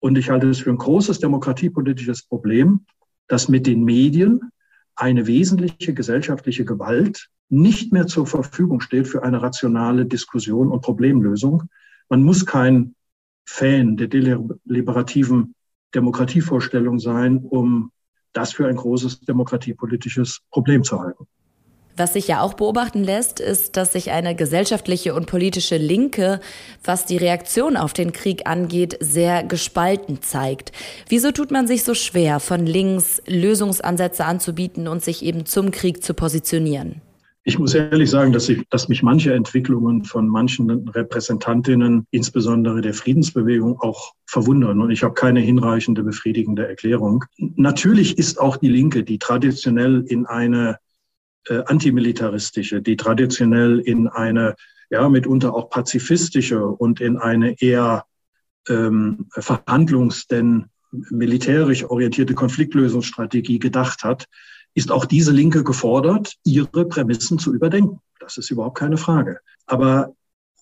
Und 0.00 0.16
ich 0.16 0.30
halte 0.30 0.48
es 0.48 0.60
für 0.60 0.70
ein 0.70 0.78
großes 0.78 1.18
demokratiepolitisches 1.18 2.22
Problem, 2.22 2.86
dass 3.26 3.48
mit 3.48 3.66
den 3.66 3.84
Medien 3.84 4.40
eine 4.94 5.26
wesentliche 5.26 5.94
gesellschaftliche 5.94 6.64
Gewalt 6.64 7.28
nicht 7.48 7.92
mehr 7.92 8.06
zur 8.06 8.26
Verfügung 8.26 8.80
steht 8.80 9.08
für 9.08 9.22
eine 9.22 9.42
rationale 9.42 10.06
Diskussion 10.06 10.68
und 10.68 10.82
Problemlösung. 10.82 11.64
Man 12.08 12.22
muss 12.22 12.46
kein 12.46 12.94
Fan 13.44 13.96
der 13.96 14.08
deliberativen 14.08 15.54
Demokratievorstellung 15.94 16.98
sein, 16.98 17.38
um 17.38 17.90
das 18.32 18.52
für 18.52 18.68
ein 18.68 18.76
großes 18.76 19.20
demokratiepolitisches 19.20 20.40
Problem 20.50 20.84
zu 20.84 21.00
halten. 21.00 21.26
Was 21.98 22.12
sich 22.12 22.28
ja 22.28 22.42
auch 22.42 22.54
beobachten 22.54 23.02
lässt, 23.02 23.40
ist, 23.40 23.76
dass 23.76 23.92
sich 23.92 24.12
eine 24.12 24.36
gesellschaftliche 24.36 25.14
und 25.14 25.26
politische 25.26 25.78
Linke, 25.78 26.38
was 26.84 27.06
die 27.06 27.16
Reaktion 27.16 27.76
auf 27.76 27.92
den 27.92 28.12
Krieg 28.12 28.46
angeht, 28.46 28.96
sehr 29.00 29.42
gespalten 29.42 30.22
zeigt. 30.22 30.70
Wieso 31.08 31.32
tut 31.32 31.50
man 31.50 31.66
sich 31.66 31.82
so 31.82 31.94
schwer, 31.94 32.38
von 32.38 32.66
links 32.66 33.20
Lösungsansätze 33.26 34.24
anzubieten 34.24 34.86
und 34.86 35.02
sich 35.02 35.24
eben 35.24 35.44
zum 35.44 35.72
Krieg 35.72 36.04
zu 36.04 36.14
positionieren? 36.14 37.02
Ich 37.42 37.58
muss 37.58 37.74
ehrlich 37.74 38.10
sagen, 38.10 38.32
dass, 38.32 38.48
ich, 38.48 38.62
dass 38.68 38.88
mich 38.88 39.02
manche 39.02 39.32
Entwicklungen 39.32 40.04
von 40.04 40.28
manchen 40.28 40.70
Repräsentantinnen, 40.90 42.06
insbesondere 42.12 42.80
der 42.80 42.94
Friedensbewegung, 42.94 43.80
auch 43.80 44.12
verwundern. 44.26 44.80
Und 44.80 44.92
ich 44.92 45.02
habe 45.02 45.14
keine 45.14 45.40
hinreichende, 45.40 46.04
befriedigende 46.04 46.68
Erklärung. 46.68 47.24
Natürlich 47.38 48.18
ist 48.18 48.38
auch 48.38 48.56
die 48.56 48.68
Linke, 48.68 49.02
die 49.02 49.18
traditionell 49.18 50.04
in 50.06 50.26
eine 50.26 50.78
äh, 51.48 51.62
antimilitaristische, 51.66 52.82
die 52.82 52.96
traditionell 52.96 53.80
in 53.80 54.08
eine 54.08 54.54
ja 54.90 55.08
mitunter 55.08 55.54
auch 55.54 55.70
pazifistische 55.70 56.64
und 56.66 57.00
in 57.00 57.18
eine 57.18 57.60
eher 57.60 58.04
ähm, 58.68 59.28
verhandlungs- 59.34 60.28
denn 60.28 60.66
militärisch 60.90 61.84
orientierte 61.84 62.34
Konfliktlösungsstrategie 62.34 63.58
gedacht 63.58 64.04
hat, 64.04 64.26
ist 64.74 64.90
auch 64.90 65.04
diese 65.04 65.32
Linke 65.32 65.64
gefordert, 65.64 66.34
ihre 66.44 66.86
Prämissen 66.86 67.38
zu 67.38 67.54
überdenken. 67.54 68.00
Das 68.20 68.38
ist 68.38 68.50
überhaupt 68.50 68.78
keine 68.78 68.96
Frage. 68.96 69.40
Aber 69.66 70.14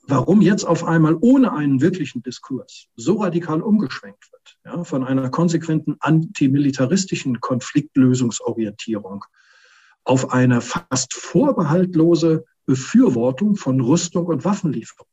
warum 0.07 0.41
jetzt 0.41 0.65
auf 0.65 0.85
einmal 0.85 1.17
ohne 1.21 1.53
einen 1.53 1.81
wirklichen 1.81 2.23
Diskurs 2.23 2.87
so 2.97 3.21
radikal 3.21 3.61
umgeschwenkt 3.61 4.31
wird, 4.33 4.57
ja, 4.65 4.85
von 4.85 5.05
einer 5.05 5.31
konsequenten 5.31 5.97
antimilitaristischen 6.01 7.41
Konfliktlösungsorientierung 7.41 9.25
auf 10.07 10.33
eine 10.33 10.61
fast 10.61 11.15
vorbehaltlose 11.15 12.45
Befürwortung 12.65 13.57
von 13.57 13.81
Rüstung 13.81 14.27
und 14.27 14.45
Waffenlieferung, 14.45 15.07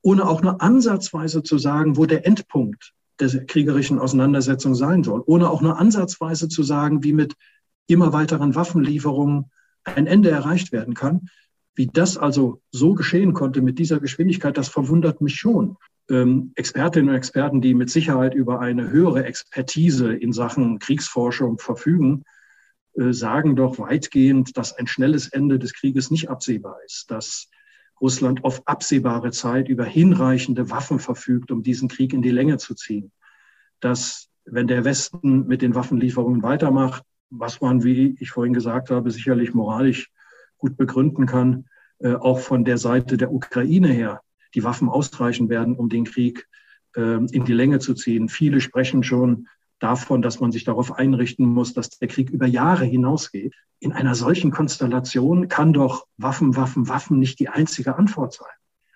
ohne 0.00 0.28
auch 0.28 0.42
nur 0.42 0.62
ansatzweise 0.62 1.42
zu 1.42 1.58
sagen, 1.58 1.96
wo 1.96 2.06
der 2.06 2.26
Endpunkt 2.26 2.94
der 3.20 3.44
kriegerischen 3.46 3.98
Auseinandersetzung 3.98 4.76
sein 4.76 5.02
soll, 5.02 5.22
ohne 5.26 5.50
auch 5.50 5.60
nur 5.60 5.78
ansatzweise 5.78 6.48
zu 6.48 6.62
sagen, 6.62 7.02
wie 7.02 7.12
mit 7.12 7.34
immer 7.88 8.12
weiteren 8.12 8.54
Waffenlieferungen 8.54 9.50
ein 9.84 10.06
Ende 10.06 10.30
erreicht 10.30 10.72
werden 10.72 10.94
kann. 10.94 11.28
Wie 11.74 11.86
das 11.86 12.16
also 12.16 12.60
so 12.70 12.94
geschehen 12.94 13.32
konnte 13.32 13.60
mit 13.60 13.78
dieser 13.78 13.98
Geschwindigkeit, 13.98 14.56
das 14.56 14.68
verwundert 14.68 15.20
mich 15.20 15.36
schon. 15.36 15.76
Ähm, 16.10 16.52
Expertinnen 16.54 17.10
und 17.10 17.16
Experten, 17.16 17.60
die 17.60 17.74
mit 17.74 17.90
Sicherheit 17.90 18.34
über 18.34 18.60
eine 18.60 18.90
höhere 18.90 19.24
Expertise 19.24 20.12
in 20.14 20.32
Sachen 20.32 20.78
Kriegsforschung 20.78 21.58
verfügen, 21.58 22.24
sagen 23.10 23.56
doch 23.56 23.78
weitgehend, 23.78 24.56
dass 24.56 24.72
ein 24.72 24.86
schnelles 24.86 25.28
Ende 25.28 25.58
des 25.58 25.72
Krieges 25.72 26.10
nicht 26.10 26.28
absehbar 26.28 26.78
ist, 26.84 27.10
dass 27.10 27.48
Russland 28.00 28.44
auf 28.44 28.66
absehbare 28.66 29.30
Zeit 29.30 29.68
über 29.68 29.84
hinreichende 29.84 30.70
Waffen 30.70 30.98
verfügt, 30.98 31.50
um 31.50 31.62
diesen 31.62 31.88
Krieg 31.88 32.12
in 32.12 32.22
die 32.22 32.30
Länge 32.30 32.58
zu 32.58 32.74
ziehen, 32.74 33.12
dass 33.80 34.28
wenn 34.44 34.66
der 34.66 34.84
Westen 34.84 35.46
mit 35.46 35.62
den 35.62 35.74
Waffenlieferungen 35.74 36.42
weitermacht, 36.42 37.02
was 37.30 37.60
man, 37.60 37.84
wie 37.84 38.16
ich 38.20 38.30
vorhin 38.30 38.54
gesagt 38.54 38.90
habe, 38.90 39.10
sicherlich 39.10 39.52
moralisch 39.52 40.10
gut 40.56 40.76
begründen 40.76 41.26
kann, 41.26 41.66
äh, 41.98 42.14
auch 42.14 42.38
von 42.38 42.64
der 42.64 42.78
Seite 42.78 43.16
der 43.16 43.32
Ukraine 43.32 43.88
her 43.88 44.22
die 44.54 44.64
Waffen 44.64 44.88
ausreichen 44.88 45.48
werden, 45.48 45.76
um 45.76 45.88
den 45.88 46.04
Krieg 46.04 46.48
äh, 46.96 47.24
in 47.26 47.44
die 47.44 47.52
Länge 47.52 47.80
zu 47.80 47.94
ziehen. 47.94 48.28
Viele 48.28 48.60
sprechen 48.60 49.02
schon 49.02 49.48
davon, 49.78 50.22
dass 50.22 50.40
man 50.40 50.52
sich 50.52 50.64
darauf 50.64 50.92
einrichten 50.92 51.46
muss, 51.46 51.72
dass 51.72 51.90
der 51.90 52.08
Krieg 52.08 52.30
über 52.30 52.46
Jahre 52.46 52.84
hinausgeht. 52.84 53.54
In 53.80 53.92
einer 53.92 54.14
solchen 54.14 54.50
Konstellation 54.50 55.48
kann 55.48 55.72
doch 55.72 56.06
Waffen, 56.16 56.56
Waffen, 56.56 56.88
Waffen 56.88 57.18
nicht 57.18 57.38
die 57.38 57.48
einzige 57.48 57.96
Antwort 57.96 58.34
sein. 58.34 58.48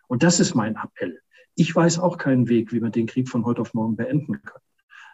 Und 0.09 0.23
das 0.23 0.40
ist 0.40 0.55
mein 0.55 0.77
Appell. 0.77 1.21
Ich 1.55 1.75
weiß 1.75 1.99
auch 1.99 2.18
keinen 2.18 2.49
Weg, 2.49 2.73
wie 2.73 2.81
man 2.81 2.92
den 2.92 3.07
Krieg 3.07 3.29
von 3.29 3.45
heute 3.45 3.61
auf 3.61 3.75
morgen 3.75 3.97
beenden 3.97 4.42
kann. 4.42 4.61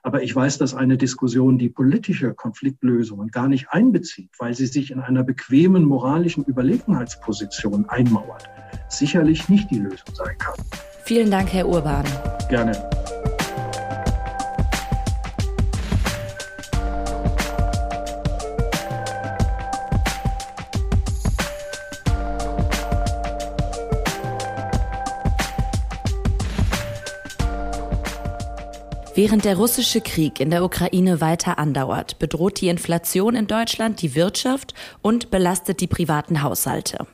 Aber 0.02 0.22
ich 0.22 0.35
weiß, 0.35 0.59
dass 0.59 0.74
eine 0.74 0.96
Diskussion, 0.96 1.59
die 1.59 1.68
politische 1.68 2.33
Konfliktlösungen 2.33 3.28
gar 3.28 3.48
nicht 3.48 3.68
einbezieht, 3.70 4.31
weil 4.38 4.54
sie 4.54 4.66
sich 4.66 4.90
in 4.90 5.00
einer 5.00 5.24
bequemen 5.24 5.85
moralischen 5.85 6.44
Überlegenheitsposition 6.44 7.88
einmauert, 7.88 8.48
sicherlich 8.88 9.48
nicht 9.48 9.70
die 9.70 9.81
Lösung 9.81 10.14
sein 10.14 10.38
kann. 10.38 10.54
Vielen 11.04 11.31
Dank, 11.31 11.52
Herr 11.52 11.68
Urban. 11.68 12.04
Gerne. 12.48 12.97
Während 29.18 29.44
der 29.44 29.57
russische 29.57 30.00
Krieg 30.00 30.38
in 30.38 30.50
der 30.50 30.62
Ukraine 30.62 31.20
weiter 31.20 31.59
andauert, 31.59 32.20
bedroht 32.20 32.61
die 32.61 32.68
Inflation 32.68 33.35
in 33.35 33.48
Deutschland 33.48 34.00
die 34.00 34.14
Wirtschaft 34.14 34.74
und 35.02 35.33
belastet 35.33 35.81
die 35.81 35.88
privaten 35.88 36.40
Haushalte. 36.44 37.04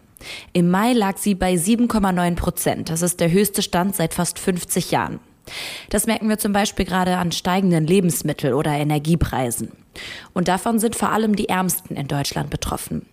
Im 0.53 0.71
Mai 0.71 0.93
lag 0.93 1.17
sie 1.17 1.35
bei 1.35 1.55
7,9 1.55 2.35
Prozent. 2.35 2.90
Das 2.90 3.01
ist 3.01 3.21
der 3.21 3.31
höchste 3.31 3.62
Stand 3.62 3.97
seit 3.97 4.12
fast 4.12 4.38
50 4.38 4.90
Jahren. 4.90 5.19
Das 5.88 6.07
merken 6.07 6.29
wir 6.29 6.37
zum 6.37 6.53
Beispiel 6.53 6.85
gerade 6.85 7.17
an 7.17 7.33
steigenden 7.33 7.87
Lebensmittel- 7.87 8.53
oder 8.53 8.73
Energiepreisen. 8.73 9.73
Und 10.35 10.49
davon 10.49 10.79
sind 10.79 10.97
vor 10.97 11.09
allem 11.09 11.37
die 11.37 11.49
Ärmsten 11.49 11.97
in 11.97 12.07
Deutschland 12.07 12.51
betroffen. 12.51 13.07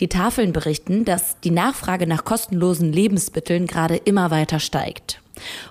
Die 0.00 0.08
Tafeln 0.08 0.52
berichten, 0.52 1.04
dass 1.04 1.38
die 1.38 1.52
Nachfrage 1.52 2.08
nach 2.08 2.24
kostenlosen 2.24 2.92
Lebensmitteln 2.92 3.68
gerade 3.68 3.94
immer 3.94 4.32
weiter 4.32 4.58
steigt. 4.58 5.20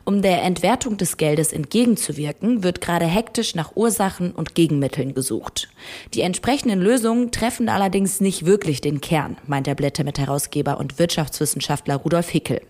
Um 0.05 0.21
der 0.21 0.43
Entwertung 0.43 0.97
des 0.97 1.17
Geldes 1.17 1.53
entgegenzuwirken, 1.53 2.63
wird 2.63 2.81
gerade 2.81 3.05
hektisch 3.05 3.55
nach 3.55 3.75
Ursachen 3.75 4.31
und 4.31 4.55
Gegenmitteln 4.55 5.13
gesucht. 5.13 5.69
Die 6.13 6.21
entsprechenden 6.21 6.81
Lösungen 6.81 7.31
treffen 7.31 7.69
allerdings 7.69 8.21
nicht 8.21 8.45
wirklich 8.45 8.81
den 8.81 9.01
Kern, 9.01 9.37
meint 9.47 9.67
der 9.67 9.75
Blätter-Mitherausgeber 9.75 10.79
und 10.79 10.99
Wirtschaftswissenschaftler 10.99 11.95
Rudolf 11.95 12.29
Hickel. 12.29 12.61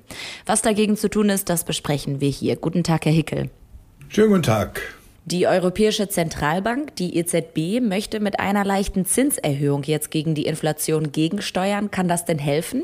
Was 0.45 0.62
dagegen 0.62 0.97
zu 0.97 1.10
tun 1.10 1.29
ist, 1.29 1.49
das 1.49 1.63
besprechen 1.63 2.21
wir 2.21 2.29
hier. 2.29 2.56
Guten 2.56 2.84
Tag, 2.84 3.06
Herr 3.06 3.12
Hickel. 3.12 3.49
Schönen 4.10 4.29
guten 4.29 4.43
Tag. 4.43 4.82
Die 5.25 5.47
Europäische 5.47 6.10
Zentralbank, 6.10 6.97
die 6.97 7.17
EZB, 7.17 7.82
möchte 7.82 8.19
mit 8.19 8.41
einer 8.41 8.65
leichten 8.65 9.06
Zinserhöhung 9.06 9.84
jetzt 9.84 10.12
gegen 10.12 10.36
die 10.36 10.45
Inflation 10.45 11.13
gegensteuern. 11.13 11.91
Kann 11.91 12.10
das 12.10 12.25
denn 12.25 12.39
helfen? 12.39 12.84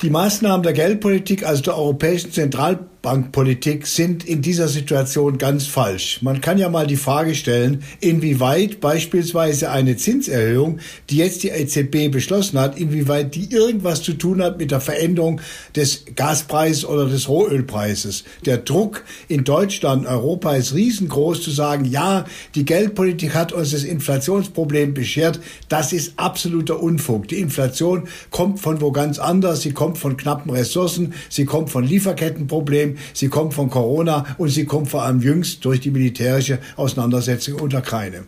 Die 0.00 0.08
Maßnahmen 0.08 0.62
der 0.62 0.72
Geldpolitik, 0.72 1.44
also 1.44 1.60
der 1.62 1.76
Europäischen 1.76 2.32
Zentralbank, 2.32 2.88
Zentralbankpolitik 3.02 3.86
sind 3.86 4.24
in 4.24 4.42
dieser 4.42 4.68
Situation 4.68 5.38
ganz 5.38 5.66
falsch. 5.66 6.20
Man 6.22 6.40
kann 6.40 6.58
ja 6.58 6.68
mal 6.68 6.86
die 6.86 6.96
Frage 6.96 7.34
stellen, 7.34 7.82
inwieweit 8.00 8.80
beispielsweise 8.80 9.70
eine 9.70 9.96
Zinserhöhung, 9.96 10.80
die 11.08 11.16
jetzt 11.16 11.42
die 11.42 11.48
EZB 11.48 12.10
beschlossen 12.10 12.58
hat, 12.58 12.78
inwieweit 12.78 13.34
die 13.34 13.50
irgendwas 13.50 14.02
zu 14.02 14.12
tun 14.12 14.42
hat 14.42 14.58
mit 14.58 14.70
der 14.70 14.80
Veränderung 14.80 15.40
des 15.74 16.04
Gaspreises 16.14 16.84
oder 16.84 17.06
des 17.06 17.28
Rohölpreises. 17.28 18.24
Der 18.44 18.58
Druck 18.58 19.04
in 19.28 19.44
Deutschland, 19.44 20.06
Europa 20.06 20.54
ist 20.54 20.74
riesengroß 20.74 21.42
zu 21.42 21.50
sagen, 21.50 21.86
ja, 21.86 22.26
die 22.54 22.64
Geldpolitik 22.64 23.34
hat 23.34 23.52
uns 23.52 23.70
das 23.70 23.84
Inflationsproblem 23.84 24.92
beschert. 24.92 25.40
Das 25.68 25.92
ist 25.92 26.14
absoluter 26.16 26.80
Unfug. 26.80 27.28
Die 27.28 27.40
Inflation 27.40 28.08
kommt 28.30 28.60
von 28.60 28.80
wo 28.80 28.92
ganz 28.92 29.18
anders. 29.18 29.62
Sie 29.62 29.72
kommt 29.72 29.96
von 29.96 30.16
knappen 30.16 30.50
Ressourcen. 30.50 31.14
Sie 31.28 31.44
kommt 31.44 31.70
von 31.70 31.84
Lieferkettenproblemen. 31.84 32.89
Sie 33.12 33.28
kommt 33.28 33.54
von 33.54 33.70
Corona 33.70 34.24
und 34.38 34.48
sie 34.48 34.64
kommt 34.64 34.88
vor 34.88 35.02
allem 35.02 35.20
jüngst 35.20 35.64
durch 35.64 35.80
die 35.80 35.90
militärische 35.90 36.58
Auseinandersetzung 36.76 37.58
in 37.58 37.68
der 37.68 37.80
Ukraine. 37.80 38.24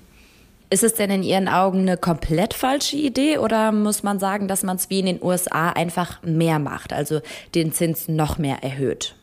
Ist 0.71 0.85
es 0.85 0.95
denn 0.95 1.11
in 1.11 1.23
Ihren 1.23 1.49
Augen 1.49 1.81
eine 1.81 1.99
komplett 1.99 2.55
falsche 2.55 2.97
Idee 2.97 3.37
oder 3.37 3.73
muss 3.73 4.03
man 4.03 4.19
sagen, 4.19 4.49
dass 4.49 4.63
man 4.63 4.77
es 4.77 4.89
wie 4.89 5.01
in 5.01 5.07
den 5.07 5.23
USA 5.23 5.69
einfach 5.69 6.23
mehr 6.23 6.59
macht, 6.59 6.95
also 6.95 7.21
den 7.55 7.73
Zins 7.73 8.09
noch 8.09 8.39
mehr 8.39 8.63
erhöht? 8.63 9.15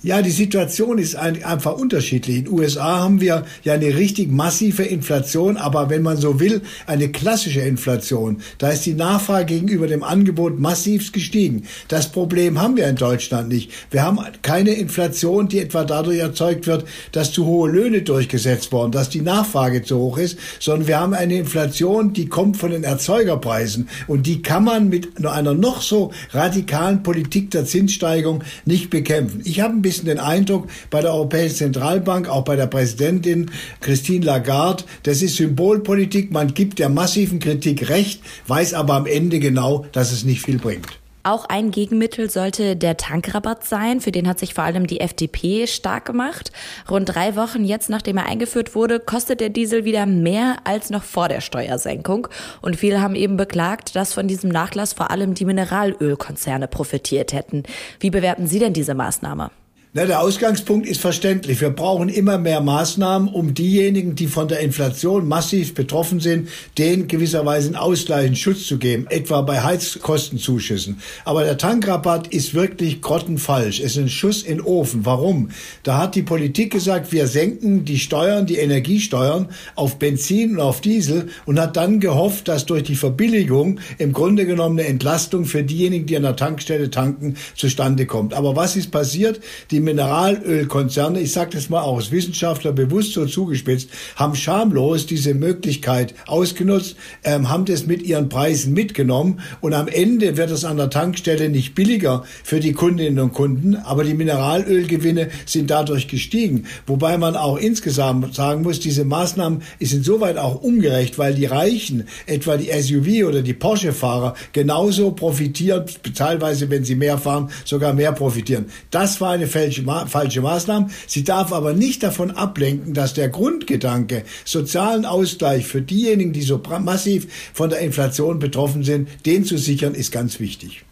Ja, 0.00 0.22
die 0.22 0.30
Situation 0.30 0.98
ist 0.98 1.16
einfach 1.16 1.72
unterschiedlich. 1.72 2.36
In 2.36 2.44
den 2.44 2.54
USA 2.54 3.00
haben 3.00 3.20
wir 3.20 3.44
ja 3.64 3.72
eine 3.72 3.96
richtig 3.96 4.30
massive 4.30 4.84
Inflation, 4.84 5.56
aber 5.56 5.90
wenn 5.90 6.02
man 6.02 6.16
so 6.16 6.38
will, 6.38 6.62
eine 6.86 7.08
klassische 7.08 7.62
Inflation. 7.62 8.40
Da 8.58 8.68
ist 8.68 8.86
die 8.86 8.94
Nachfrage 8.94 9.46
gegenüber 9.46 9.88
dem 9.88 10.04
Angebot 10.04 10.60
massiv 10.60 11.10
gestiegen. 11.10 11.64
Das 11.88 12.12
Problem 12.12 12.60
haben 12.60 12.76
wir 12.76 12.86
in 12.86 12.94
Deutschland 12.94 13.48
nicht. 13.48 13.72
Wir 13.90 14.04
haben 14.04 14.20
keine 14.42 14.70
Inflation, 14.70 15.48
die 15.48 15.58
etwa 15.58 15.82
dadurch 15.82 16.18
erzeugt 16.18 16.68
wird, 16.68 16.84
dass 17.10 17.32
zu 17.32 17.44
hohe 17.44 17.68
Löhne 17.68 18.02
durchgesetzt 18.02 18.70
worden, 18.70 18.92
dass 18.92 19.10
die 19.10 19.22
Nachfrage 19.22 19.82
zu 19.82 19.98
hoch 19.98 20.18
ist, 20.18 20.38
sondern 20.60 20.86
wir 20.86 21.00
haben 21.00 21.14
eine 21.14 21.38
Inflation, 21.38 22.12
die 22.12 22.28
kommt 22.28 22.56
von 22.56 22.70
den 22.70 22.84
Erzeugerpreisen 22.84 23.88
und 24.06 24.28
die 24.28 24.42
kann 24.42 24.62
man 24.62 24.90
mit 24.90 25.26
einer 25.26 25.54
noch 25.54 25.82
so 25.82 26.12
radikalen 26.30 27.02
Politik 27.02 27.50
der 27.50 27.64
Zinssteigerung 27.64 28.44
nicht 28.64 28.90
bekämpfen. 28.90 29.40
Ich 29.42 29.60
habe 29.60 29.74
ein 29.74 29.87
bisschen 29.88 30.04
den 30.04 30.18
Eindruck 30.18 30.68
bei 30.90 31.00
der 31.00 31.14
Europäischen 31.14 31.56
Zentralbank, 31.56 32.28
auch 32.28 32.44
bei 32.44 32.56
der 32.56 32.66
Präsidentin 32.66 33.50
Christine 33.80 34.26
Lagarde, 34.26 34.84
das 35.04 35.22
ist 35.22 35.36
Symbolpolitik. 35.36 36.30
Man 36.30 36.52
gibt 36.52 36.78
der 36.78 36.90
massiven 36.90 37.38
Kritik 37.38 37.88
recht, 37.88 38.20
weiß 38.46 38.74
aber 38.74 38.94
am 38.94 39.06
Ende 39.06 39.38
genau, 39.38 39.86
dass 39.92 40.12
es 40.12 40.24
nicht 40.24 40.42
viel 40.42 40.58
bringt. 40.58 40.98
Auch 41.22 41.46
ein 41.46 41.70
Gegenmittel 41.70 42.30
sollte 42.30 42.76
der 42.76 42.96
Tankrabatt 42.96 43.64
sein. 43.64 44.00
Für 44.00 44.12
den 44.12 44.28
hat 44.28 44.38
sich 44.38 44.54
vor 44.54 44.64
allem 44.64 44.86
die 44.86 45.00
FDP 45.00 45.66
stark 45.66 46.04
gemacht. 46.04 46.52
Rund 46.90 47.08
drei 47.08 47.34
Wochen 47.34 47.64
jetzt, 47.64 47.90
nachdem 47.90 48.18
er 48.18 48.26
eingeführt 48.26 48.74
wurde, 48.74 49.00
kostet 49.00 49.40
der 49.40 49.50
Diesel 49.50 49.84
wieder 49.84 50.06
mehr 50.06 50.56
als 50.64 50.90
noch 50.90 51.02
vor 51.02 51.28
der 51.28 51.40
Steuersenkung. 51.40 52.28
Und 52.62 52.76
viele 52.76 53.00
haben 53.00 53.14
eben 53.14 53.36
beklagt, 53.36 53.96
dass 53.96 54.14
von 54.14 54.28
diesem 54.28 54.50
Nachlass 54.50 54.92
vor 54.92 55.10
allem 55.10 55.34
die 55.34 55.44
Mineralölkonzerne 55.44 56.68
profitiert 56.68 57.32
hätten. 57.32 57.64
Wie 58.00 58.10
bewerten 58.10 58.46
Sie 58.46 58.58
denn 58.58 58.72
diese 58.72 58.94
Maßnahme? 58.94 59.50
Na, 59.98 60.06
der 60.06 60.20
Ausgangspunkt 60.20 60.86
ist 60.86 61.00
verständlich. 61.00 61.60
Wir 61.60 61.70
brauchen 61.70 62.08
immer 62.08 62.38
mehr 62.38 62.60
Maßnahmen, 62.60 63.28
um 63.28 63.52
diejenigen, 63.52 64.14
die 64.14 64.28
von 64.28 64.46
der 64.46 64.60
Inflation 64.60 65.26
massiv 65.26 65.74
betroffen 65.74 66.20
sind, 66.20 66.50
denen 66.78 67.08
gewisserweise 67.08 67.66
einen 67.66 67.74
ausgleichenden 67.74 68.36
Schutz 68.36 68.68
zu 68.68 68.78
geben, 68.78 69.08
etwa 69.10 69.40
bei 69.40 69.60
Heizkostenzuschüssen. 69.60 71.00
Aber 71.24 71.42
der 71.42 71.58
Tankrabatt 71.58 72.28
ist 72.28 72.54
wirklich 72.54 73.02
grottenfalsch. 73.02 73.80
Es 73.80 73.96
ist 73.96 73.98
ein 73.98 74.08
Schuss 74.08 74.44
in 74.44 74.58
den 74.58 74.60
Ofen. 74.66 75.04
Warum? 75.04 75.48
Da 75.82 75.98
hat 75.98 76.14
die 76.14 76.22
Politik 76.22 76.70
gesagt, 76.70 77.10
wir 77.10 77.26
senken 77.26 77.84
die 77.84 77.98
Steuern, 77.98 78.46
die 78.46 78.58
Energiesteuern 78.58 79.48
auf 79.74 79.98
Benzin 79.98 80.52
und 80.52 80.60
auf 80.60 80.80
Diesel 80.80 81.28
und 81.44 81.58
hat 81.58 81.76
dann 81.76 81.98
gehofft, 81.98 82.46
dass 82.46 82.66
durch 82.66 82.84
die 82.84 82.94
Verbilligung 82.94 83.80
im 83.98 84.12
Grunde 84.12 84.46
genommen 84.46 84.78
eine 84.78 84.86
Entlastung 84.86 85.44
für 85.44 85.64
diejenigen, 85.64 86.06
die 86.06 86.16
an 86.16 86.22
der 86.22 86.36
Tankstelle 86.36 86.88
tanken, 86.88 87.34
zustande 87.56 88.06
kommt. 88.06 88.32
Aber 88.32 88.54
was 88.54 88.76
ist 88.76 88.92
passiert? 88.92 89.40
Die 89.72 89.87
Mineralölkonzerne, 89.88 91.20
ich 91.20 91.32
sage 91.32 91.52
das 91.54 91.70
mal 91.70 91.80
auch 91.80 91.96
als 91.96 92.10
Wissenschaftler 92.10 92.72
bewusst 92.72 93.14
so 93.14 93.24
zugespitzt, 93.24 93.88
haben 94.16 94.34
schamlos 94.34 95.06
diese 95.06 95.32
Möglichkeit 95.32 96.14
ausgenutzt, 96.26 96.96
ähm, 97.24 97.48
haben 97.48 97.64
das 97.64 97.86
mit 97.86 98.02
ihren 98.02 98.28
Preisen 98.28 98.74
mitgenommen 98.74 99.40
und 99.62 99.72
am 99.72 99.88
Ende 99.88 100.36
wird 100.36 100.50
es 100.50 100.66
an 100.66 100.76
der 100.76 100.90
Tankstelle 100.90 101.48
nicht 101.48 101.74
billiger 101.74 102.24
für 102.44 102.60
die 102.60 102.74
Kundinnen 102.74 103.18
und 103.18 103.32
Kunden, 103.32 103.76
aber 103.76 104.04
die 104.04 104.12
Mineralölgewinne 104.12 105.28
sind 105.46 105.70
dadurch 105.70 106.06
gestiegen. 106.06 106.64
Wobei 106.86 107.16
man 107.16 107.34
auch 107.34 107.56
insgesamt 107.56 108.34
sagen 108.34 108.62
muss, 108.62 108.80
diese 108.80 109.06
Maßnahmen 109.06 109.62
ist 109.78 109.94
insoweit 109.94 110.36
auch 110.36 110.62
ungerecht, 110.62 111.18
weil 111.18 111.34
die 111.34 111.46
Reichen, 111.46 112.04
etwa 112.26 112.58
die 112.58 112.70
SUV 112.70 113.26
oder 113.26 113.40
die 113.40 113.54
Porsche-Fahrer, 113.54 114.34
genauso 114.52 115.12
profitieren, 115.12 115.84
teilweise, 116.14 116.68
wenn 116.68 116.84
sie 116.84 116.94
mehr 116.94 117.16
fahren, 117.16 117.48
sogar 117.64 117.94
mehr 117.94 118.12
profitieren. 118.12 118.66
Das 118.90 119.20
war 119.22 119.32
eine 119.32 119.46
Fälle 119.46 119.67
falsche 119.70 120.40
Maßnahmen. 120.40 120.90
Sie 121.06 121.24
darf 121.24 121.52
aber 121.52 121.72
nicht 121.72 122.02
davon 122.02 122.30
ablenken, 122.30 122.94
dass 122.94 123.14
der 123.14 123.28
Grundgedanke 123.28 124.24
sozialen 124.44 125.04
Ausgleich 125.04 125.66
für 125.66 125.82
diejenigen, 125.82 126.32
die 126.32 126.42
so 126.42 126.60
massiv 126.80 127.26
von 127.52 127.70
der 127.70 127.80
Inflation 127.80 128.38
betroffen 128.38 128.82
sind, 128.82 129.08
den 129.26 129.44
zu 129.44 129.58
sichern, 129.58 129.94
ist 129.94 130.12
ganz 130.12 130.40
wichtig. 130.40 130.84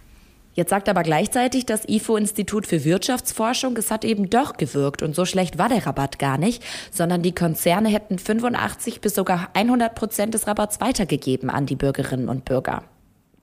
Jetzt 0.57 0.71
sagt 0.71 0.89
aber 0.89 1.03
gleichzeitig 1.03 1.67
das 1.67 1.87
IFO-Institut 1.87 2.67
für 2.67 2.83
Wirtschaftsforschung, 2.83 3.77
es 3.77 3.91
hat 3.91 4.07
eben 4.07 4.31
doch 4.31 4.57
gewirkt 4.57 5.03
und 5.03 5.15
so 5.15 5.27
schlecht 5.27 5.59
war 5.59 5.69
der 5.69 5.87
Rabatt 5.87 6.19
gar 6.19 6.39
nicht, 6.39 6.65
sondern 6.91 7.21
die 7.21 7.35
Konzerne 7.35 7.91
hätten 7.91 8.19
85 8.19 9.03
bis 9.03 9.15
sogar 9.15 9.51
100 9.53 9.95
Prozent 9.95 10.33
des 10.33 10.47
Rabatts 10.47 10.81
weitergegeben 10.81 11.51
an 11.51 11.67
die 11.67 11.77
Bürgerinnen 11.77 12.31
und 12.31 12.47
Bürger. 12.47 12.85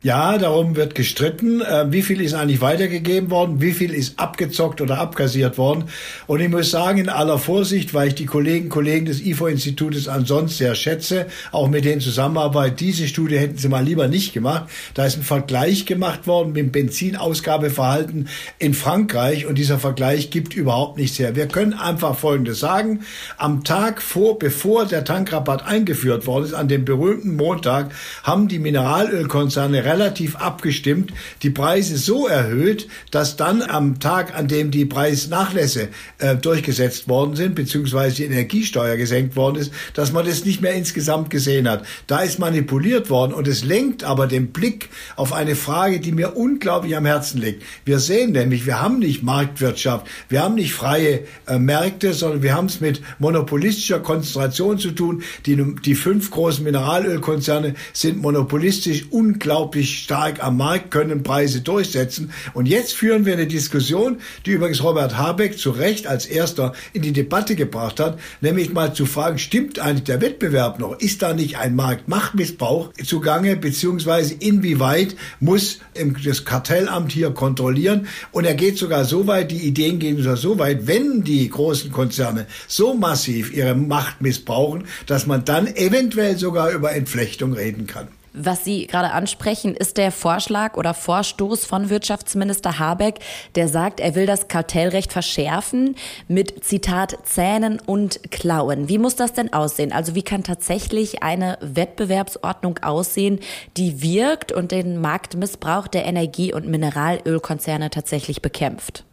Ja, 0.03 0.37
darum 0.37 0.75
wird 0.75 0.95
gestritten, 0.95 1.61
äh, 1.61 1.85
wie 1.89 2.01
viel 2.01 2.19
ist 2.19 2.33
eigentlich 2.33 2.59
weitergegeben 2.59 3.31
worden, 3.31 3.61
wie 3.61 3.71
viel 3.71 3.93
ist 3.93 4.19
abgezockt 4.19 4.81
oder 4.81 4.99
abkassiert 4.99 5.57
worden. 5.57 5.85
Und 6.27 6.41
ich 6.41 6.49
muss 6.49 6.71
sagen, 6.71 6.97
in 6.97 7.07
aller 7.07 7.39
Vorsicht, 7.39 7.93
weil 7.93 8.09
ich 8.09 8.15
die 8.15 8.25
Kollegen, 8.25 8.67
Kollegen 8.67 9.05
des 9.05 9.25
IFO-Institutes 9.25 10.09
ansonsten 10.09 10.57
sehr 10.57 10.75
schätze, 10.75 11.27
auch 11.53 11.69
mit 11.69 11.85
denen 11.85 12.01
Zusammenarbeit, 12.01 12.81
diese 12.81 13.07
Studie 13.07 13.39
hätten 13.39 13.57
sie 13.57 13.69
mal 13.69 13.81
lieber 13.85 14.09
nicht 14.09 14.33
gemacht. 14.33 14.65
Da 14.93 15.05
ist 15.05 15.15
ein 15.15 15.23
Vergleich 15.23 15.85
gemacht 15.85 16.27
worden 16.27 16.51
mit 16.51 16.57
dem 16.57 16.71
Benzinausgabeverhalten 16.73 18.27
in 18.59 18.73
Frankreich 18.73 19.45
und 19.45 19.57
dieser 19.57 19.79
Vergleich 19.79 20.31
gibt 20.31 20.53
überhaupt 20.53 20.97
nichts 20.97 21.17
her. 21.17 21.37
Wir 21.37 21.47
können 21.47 21.71
einfach 21.71 22.17
Folgendes 22.17 22.59
sagen. 22.59 23.05
Am 23.37 23.63
Tag 23.63 24.01
vor, 24.01 24.37
bevor 24.37 24.85
der 24.85 25.05
Tankrabatt 25.05 25.65
eingeführt 25.65 26.27
worden 26.27 26.43
ist, 26.43 26.53
an 26.53 26.67
dem 26.67 26.83
berühmten 26.83 27.37
Montag, 27.37 27.93
haben 28.23 28.49
die 28.49 28.59
Mineralölkonzerne 28.59 29.92
relativ 29.93 30.35
abgestimmt 30.35 31.13
die 31.43 31.49
Preise 31.49 31.97
so 31.97 32.27
erhöht, 32.27 32.87
dass 33.11 33.37
dann 33.37 33.61
am 33.61 33.99
Tag, 33.99 34.35
an 34.35 34.47
dem 34.47 34.71
die 34.71 34.85
Preisnachlässe 34.85 35.89
äh, 36.17 36.35
durchgesetzt 36.35 37.07
worden 37.07 37.35
sind, 37.35 37.55
beziehungsweise 37.55 38.15
die 38.15 38.25
Energiesteuer 38.25 38.97
gesenkt 38.97 39.35
worden 39.35 39.57
ist, 39.57 39.71
dass 39.93 40.11
man 40.11 40.25
das 40.25 40.45
nicht 40.45 40.61
mehr 40.61 40.73
insgesamt 40.73 41.29
gesehen 41.29 41.69
hat. 41.69 41.85
Da 42.07 42.19
ist 42.19 42.39
manipuliert 42.39 43.09
worden 43.09 43.33
und 43.33 43.47
es 43.47 43.63
lenkt 43.63 44.03
aber 44.03 44.27
den 44.27 44.47
Blick 44.47 44.89
auf 45.15 45.31
eine 45.31 45.55
Frage, 45.55 45.99
die 45.99 46.11
mir 46.11 46.35
unglaublich 46.35 46.97
am 46.97 47.05
Herzen 47.05 47.39
liegt. 47.39 47.63
Wir 47.85 47.99
sehen 47.99 48.31
nämlich, 48.31 48.65
wir 48.65 48.81
haben 48.81 48.99
nicht 48.99 49.23
Marktwirtschaft, 49.23 50.07
wir 50.29 50.41
haben 50.41 50.55
nicht 50.55 50.73
freie 50.73 51.21
äh, 51.45 51.59
Märkte, 51.59 52.13
sondern 52.13 52.41
wir 52.41 52.55
haben 52.55 52.65
es 52.65 52.81
mit 52.81 53.01
monopolistischer 53.19 53.99
Konzentration 53.99 54.79
zu 54.79 54.91
tun. 54.91 55.23
Die, 55.45 55.55
die 55.55 55.95
fünf 55.95 56.31
großen 56.31 56.63
Mineralölkonzerne 56.63 57.75
sind 57.93 58.21
monopolistisch 58.21 59.05
unglaublich 59.11 59.82
sich 59.83 59.99
stark 59.99 60.41
am 60.43 60.57
Markt, 60.57 60.91
können 60.91 61.23
Preise 61.23 61.61
durchsetzen. 61.61 62.31
Und 62.53 62.67
jetzt 62.67 62.93
führen 62.93 63.25
wir 63.25 63.33
eine 63.33 63.47
Diskussion, 63.47 64.17
die 64.45 64.51
übrigens 64.51 64.81
Robert 64.81 65.17
Habeck 65.17 65.59
zu 65.59 65.71
Recht 65.71 66.07
als 66.07 66.25
erster 66.25 66.73
in 66.93 67.01
die 67.01 67.11
Debatte 67.11 67.55
gebracht 67.55 67.99
hat, 67.99 68.17
nämlich 68.41 68.71
mal 68.71 68.93
zu 68.93 69.05
fragen, 69.05 69.37
stimmt 69.37 69.79
eigentlich 69.79 70.05
der 70.05 70.21
Wettbewerb 70.21 70.79
noch? 70.79 70.97
Ist 70.99 71.21
da 71.21 71.33
nicht 71.33 71.57
ein 71.57 71.75
Marktmachtmissbrauch 71.75 72.93
zugange, 73.05 73.57
beziehungsweise 73.57 74.35
inwieweit 74.35 75.15
muss 75.39 75.79
das 76.23 76.45
Kartellamt 76.45 77.11
hier 77.11 77.31
kontrollieren? 77.31 78.07
Und 78.31 78.45
er 78.45 78.55
geht 78.55 78.77
sogar 78.77 79.03
so 79.03 79.27
weit, 79.27 79.51
die 79.51 79.67
Ideen 79.67 79.99
gehen 79.99 80.17
sogar 80.17 80.37
so 80.37 80.59
weit, 80.59 80.87
wenn 80.87 81.23
die 81.23 81.49
großen 81.49 81.91
Konzerne 81.91 82.47
so 82.67 82.93
massiv 82.93 83.53
ihre 83.53 83.75
Macht 83.75 84.21
missbrauchen, 84.21 84.85
dass 85.07 85.27
man 85.27 85.43
dann 85.43 85.67
eventuell 85.67 86.37
sogar 86.37 86.71
über 86.71 86.93
Entflechtung 86.93 87.53
reden 87.53 87.85
kann. 87.85 88.07
Was 88.35 88.63
Sie 88.63 88.87
gerade 88.87 89.11
ansprechen, 89.11 89.75
ist 89.75 89.97
der 89.97 90.11
Vorschlag 90.11 90.75
oder 90.75 90.95
Vorstoß 90.95 91.65
von 91.65 91.91
Wirtschaftsminister 91.91 92.79
Habeck, 92.79 93.19
der 93.53 93.67
sagt, 93.67 93.99
er 93.99 94.15
will 94.15 94.25
das 94.25 94.47
Kartellrecht 94.47 95.13
verschärfen 95.13 95.95
mit 96.27 96.63
Zitat 96.63 97.15
Zähnen 97.25 97.79
und 97.79 98.31
Klauen. 98.31 98.89
Wie 98.89 98.97
muss 98.97 99.15
das 99.15 99.33
denn 99.33 99.53
aussehen? 99.53 99.91
Also 99.91 100.15
wie 100.15 100.23
kann 100.23 100.43
tatsächlich 100.43 101.21
eine 101.21 101.59
Wettbewerbsordnung 101.61 102.79
aussehen, 102.79 103.39
die 103.77 104.01
wirkt 104.01 104.51
und 104.51 104.71
den 104.71 104.99
Marktmissbrauch 104.99 105.87
der 105.87 106.05
Energie- 106.05 106.53
und 106.53 106.67
Mineralölkonzerne 106.67 107.91
tatsächlich 107.91 108.41
bekämpft? 108.41 109.05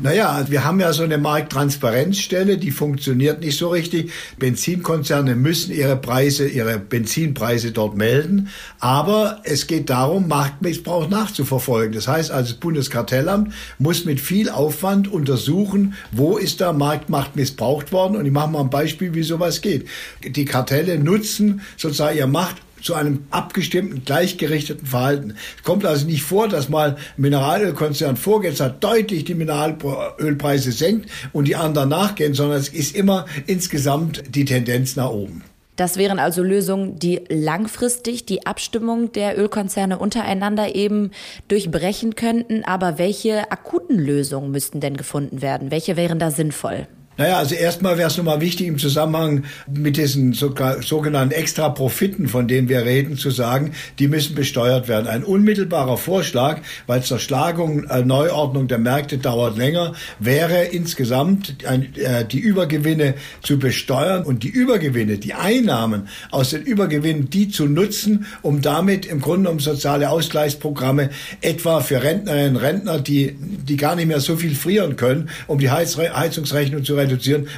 Naja, 0.00 0.44
wir 0.48 0.64
haben 0.64 0.80
ja 0.80 0.92
so 0.92 1.02
eine 1.02 1.18
Markttransparenzstelle, 1.18 2.58
die 2.58 2.70
funktioniert 2.70 3.40
nicht 3.40 3.56
so 3.56 3.68
richtig. 3.68 4.10
Benzinkonzerne 4.38 5.34
müssen 5.34 5.72
ihre 5.72 5.96
Preise, 5.96 6.46
ihre 6.46 6.78
Benzinpreise 6.78 7.72
dort 7.72 7.96
melden. 7.96 8.48
Aber 8.78 9.40
es 9.44 9.66
geht 9.66 9.88
darum, 9.88 10.28
Marktmissbrauch 10.28 11.08
nachzuverfolgen. 11.08 11.94
Das 11.94 12.08
heißt 12.08 12.30
also, 12.30 12.52
das 12.52 12.60
Bundeskartellamt 12.60 13.52
muss 13.78 14.04
mit 14.04 14.20
viel 14.20 14.50
Aufwand 14.50 15.10
untersuchen, 15.10 15.94
wo 16.12 16.36
ist 16.36 16.60
da 16.60 16.72
Marktmacht 16.72 17.36
missbraucht 17.36 17.92
worden. 17.92 18.16
Und 18.16 18.26
ich 18.26 18.32
mache 18.32 18.50
mal 18.50 18.60
ein 18.60 18.70
Beispiel, 18.70 19.14
wie 19.14 19.22
sowas 19.22 19.62
geht. 19.62 19.86
Die 20.24 20.44
Kartelle 20.44 20.98
nutzen 20.98 21.62
sozusagen 21.76 22.18
ihr 22.18 22.26
Macht 22.26 22.65
zu 22.86 22.94
einem 22.94 23.24
abgestimmten, 23.30 24.04
gleichgerichteten 24.04 24.86
Verhalten. 24.86 25.34
Es 25.56 25.64
kommt 25.64 25.84
also 25.84 26.06
nicht 26.06 26.22
vor, 26.22 26.48
dass 26.48 26.68
mal 26.68 26.96
Mineralölkonzern 27.16 28.16
vorgeht, 28.16 28.60
hat 28.60 28.82
deutlich 28.82 29.24
die 29.24 29.34
Mineralölpreise 29.34 30.70
senkt 30.70 31.10
und 31.32 31.48
die 31.48 31.56
anderen 31.56 31.88
nachgehen, 31.88 32.32
sondern 32.32 32.58
es 32.58 32.68
ist 32.68 32.94
immer 32.94 33.26
insgesamt 33.46 34.22
die 34.34 34.44
Tendenz 34.44 34.94
nach 34.94 35.10
oben. 35.10 35.42
Das 35.74 35.98
wären 35.98 36.18
also 36.18 36.42
Lösungen, 36.42 36.98
die 36.98 37.20
langfristig 37.28 38.24
die 38.24 38.46
Abstimmung 38.46 39.12
der 39.12 39.38
Ölkonzerne 39.38 39.98
untereinander 39.98 40.74
eben 40.74 41.10
durchbrechen 41.48 42.14
könnten. 42.14 42.64
Aber 42.64 42.98
welche 42.98 43.50
akuten 43.52 43.98
Lösungen 43.98 44.52
müssten 44.52 44.80
denn 44.80 44.96
gefunden 44.96 45.42
werden? 45.42 45.70
Welche 45.70 45.96
wären 45.96 46.18
da 46.18 46.30
sinnvoll? 46.30 46.86
Naja, 47.18 47.38
also 47.38 47.54
erstmal 47.54 47.96
wäre 47.96 48.08
es 48.08 48.16
nochmal 48.18 48.42
wichtig 48.42 48.66
im 48.66 48.78
Zusammenhang 48.78 49.44
mit 49.66 49.96
diesen 49.96 50.34
sogenannten 50.34 51.32
extra 51.32 51.70
Profiten, 51.70 52.28
von 52.28 52.46
denen 52.46 52.68
wir 52.68 52.84
reden, 52.84 53.16
zu 53.16 53.30
sagen, 53.30 53.72
die 53.98 54.08
müssen 54.08 54.34
besteuert 54.34 54.86
werden. 54.86 55.06
Ein 55.06 55.24
unmittelbarer 55.24 55.96
Vorschlag, 55.96 56.60
weil 56.86 57.02
Zerschlagung, 57.02 57.84
äh, 57.84 58.02
Neuordnung 58.02 58.68
der 58.68 58.78
Märkte 58.78 59.16
dauert 59.16 59.56
länger, 59.56 59.94
wäre 60.18 60.64
insgesamt 60.64 61.56
äh, 61.64 62.24
die 62.26 62.38
Übergewinne 62.38 63.14
zu 63.42 63.58
besteuern 63.58 64.24
und 64.24 64.42
die 64.42 64.48
Übergewinne, 64.48 65.16
die 65.16 65.32
Einnahmen 65.32 66.08
aus 66.30 66.50
den 66.50 66.62
Übergewinnen, 66.62 67.30
die 67.30 67.48
zu 67.48 67.66
nutzen, 67.66 68.26
um 68.42 68.60
damit 68.60 69.06
im 69.06 69.22
Grunde 69.22 69.48
um 69.48 69.58
soziale 69.58 70.10
Ausgleichsprogramme 70.10 71.08
etwa 71.40 71.80
für 71.80 72.02
Rentnerinnen 72.02 72.56
und 72.56 72.62
Rentner, 72.62 72.98
die, 72.98 73.36
die 73.40 73.76
gar 73.76 73.96
nicht 73.96 74.06
mehr 74.06 74.20
so 74.20 74.36
viel 74.36 74.54
frieren 74.54 74.96
können, 74.96 75.30
um 75.46 75.58
die 75.58 75.70
Heizungsrechnung 75.70 76.84
zu 76.84 76.94
reduzieren, 76.94 77.05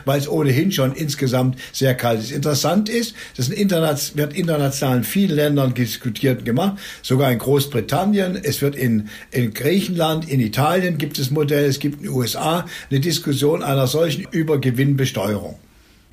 weil 0.04 0.18
es 0.18 0.28
ohnehin 0.28 0.72
schon 0.72 0.92
insgesamt 0.92 1.58
sehr 1.72 1.94
kalt 1.94 2.20
ist. 2.20 2.32
Interessant 2.32 2.88
ist, 2.88 3.14
das 3.36 3.50
wird 3.50 4.32
international 4.32 4.98
in 4.98 5.04
vielen 5.04 5.36
Ländern 5.36 5.74
diskutiert 5.74 6.40
und 6.40 6.44
gemacht, 6.44 6.78
sogar 7.02 7.30
in 7.30 7.38
Großbritannien, 7.38 8.38
es 8.42 8.62
wird 8.62 8.76
in, 8.76 9.08
in 9.30 9.52
Griechenland, 9.52 10.28
in 10.28 10.40
Italien 10.40 10.98
gibt 10.98 11.18
es 11.18 11.30
Modelle, 11.30 11.66
es 11.66 11.78
gibt 11.78 11.98
in 11.98 12.04
den 12.04 12.12
USA 12.12 12.66
eine 12.90 13.00
Diskussion 13.00 13.62
einer 13.62 13.86
solchen 13.86 14.24
Übergewinnbesteuerung. 14.30 15.56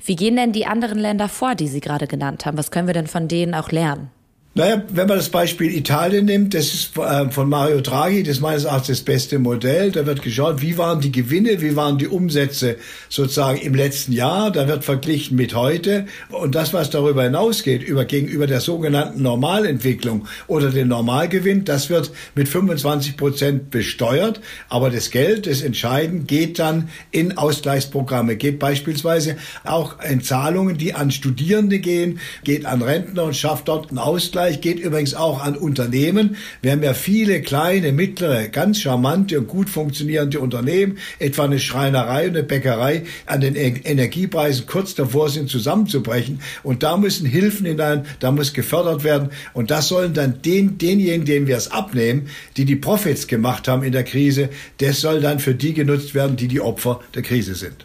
Wie 0.04 0.16
gehen 0.16 0.36
denn 0.36 0.52
die 0.52 0.66
anderen 0.66 0.98
Länder 0.98 1.28
vor, 1.28 1.54
die 1.54 1.68
Sie 1.68 1.80
gerade 1.80 2.06
genannt 2.06 2.46
haben? 2.46 2.56
Was 2.56 2.70
können 2.70 2.86
wir 2.86 2.94
denn 2.94 3.08
von 3.08 3.28
denen 3.28 3.54
auch 3.54 3.72
lernen? 3.72 4.10
Naja, 4.56 4.82
wenn 4.88 5.06
man 5.06 5.18
das 5.18 5.28
Beispiel 5.28 5.70
Italien 5.70 6.24
nimmt, 6.24 6.54
das 6.54 6.72
ist 6.72 6.96
äh, 6.96 7.30
von 7.30 7.46
Mario 7.46 7.82
Draghi, 7.82 8.22
das 8.22 8.36
ist 8.36 8.40
meines 8.40 8.64
Erachtens 8.64 9.00
das 9.00 9.00
beste 9.02 9.38
Modell. 9.38 9.92
Da 9.92 10.06
wird 10.06 10.22
geschaut, 10.22 10.62
wie 10.62 10.78
waren 10.78 11.02
die 11.02 11.12
Gewinne, 11.12 11.60
wie 11.60 11.76
waren 11.76 11.98
die 11.98 12.06
Umsätze 12.06 12.76
sozusagen 13.10 13.58
im 13.58 13.74
letzten 13.74 14.12
Jahr. 14.12 14.50
Da 14.50 14.66
wird 14.66 14.82
verglichen 14.82 15.36
mit 15.36 15.54
heute. 15.54 16.06
Und 16.30 16.54
das, 16.54 16.72
was 16.72 16.88
darüber 16.88 17.24
hinausgeht, 17.24 17.82
über, 17.82 18.06
gegenüber 18.06 18.46
der 18.46 18.62
sogenannten 18.62 19.20
Normalentwicklung 19.20 20.26
oder 20.46 20.70
dem 20.70 20.88
Normalgewinn, 20.88 21.66
das 21.66 21.90
wird 21.90 22.10
mit 22.34 22.48
25 22.48 23.18
Prozent 23.18 23.70
besteuert. 23.70 24.40
Aber 24.70 24.88
das 24.88 25.10
Geld, 25.10 25.46
das 25.46 25.60
Entscheiden, 25.60 26.26
geht 26.26 26.58
dann 26.58 26.88
in 27.10 27.36
Ausgleichsprogramme, 27.36 28.36
geht 28.36 28.58
beispielsweise 28.58 29.36
auch 29.64 30.00
in 30.00 30.22
Zahlungen, 30.22 30.78
die 30.78 30.94
an 30.94 31.10
Studierende 31.10 31.78
gehen, 31.78 32.20
geht 32.42 32.64
an 32.64 32.80
Rentner 32.80 33.24
und 33.24 33.36
schafft 33.36 33.68
dort 33.68 33.90
einen 33.90 33.98
Ausgleich 33.98 34.45
Ausgleich 34.46 34.60
geht 34.60 34.78
übrigens 34.78 35.14
auch 35.14 35.42
an 35.42 35.56
Unternehmen. 35.56 36.36
Wir 36.62 36.70
haben 36.70 36.82
ja 36.84 36.94
viele 36.94 37.42
kleine, 37.42 37.90
mittlere, 37.90 38.48
ganz 38.48 38.78
charmante 38.78 39.40
und 39.40 39.48
gut 39.48 39.68
funktionierende 39.68 40.38
Unternehmen, 40.38 40.98
etwa 41.18 41.44
eine 41.44 41.58
Schreinerei 41.58 42.28
und 42.28 42.36
eine 42.36 42.44
Bäckerei, 42.44 43.02
an 43.26 43.40
den 43.40 43.56
Energiepreisen 43.56 44.66
kurz 44.66 44.94
davor 44.94 45.30
sind 45.30 45.50
zusammenzubrechen. 45.50 46.40
Und 46.62 46.84
da 46.84 46.96
müssen 46.96 47.26
Hilfen 47.26 47.66
hinein, 47.66 48.06
da 48.20 48.30
muss 48.30 48.52
gefördert 48.52 49.02
werden. 49.02 49.30
Und 49.52 49.72
das 49.72 49.88
sollen 49.88 50.14
dann 50.14 50.40
den, 50.42 50.78
denjenigen, 50.78 51.24
denen 51.24 51.46
wir 51.48 51.56
es 51.56 51.72
abnehmen, 51.72 52.28
die 52.56 52.66
die 52.66 52.76
Profits 52.76 53.26
gemacht 53.26 53.66
haben 53.66 53.82
in 53.82 53.90
der 53.90 54.04
Krise, 54.04 54.50
das 54.78 55.00
soll 55.00 55.20
dann 55.20 55.40
für 55.40 55.56
die 55.56 55.74
genutzt 55.74 56.14
werden, 56.14 56.36
die 56.36 56.46
die 56.46 56.60
Opfer 56.60 57.00
der 57.16 57.22
Krise 57.22 57.56
sind. 57.56 57.84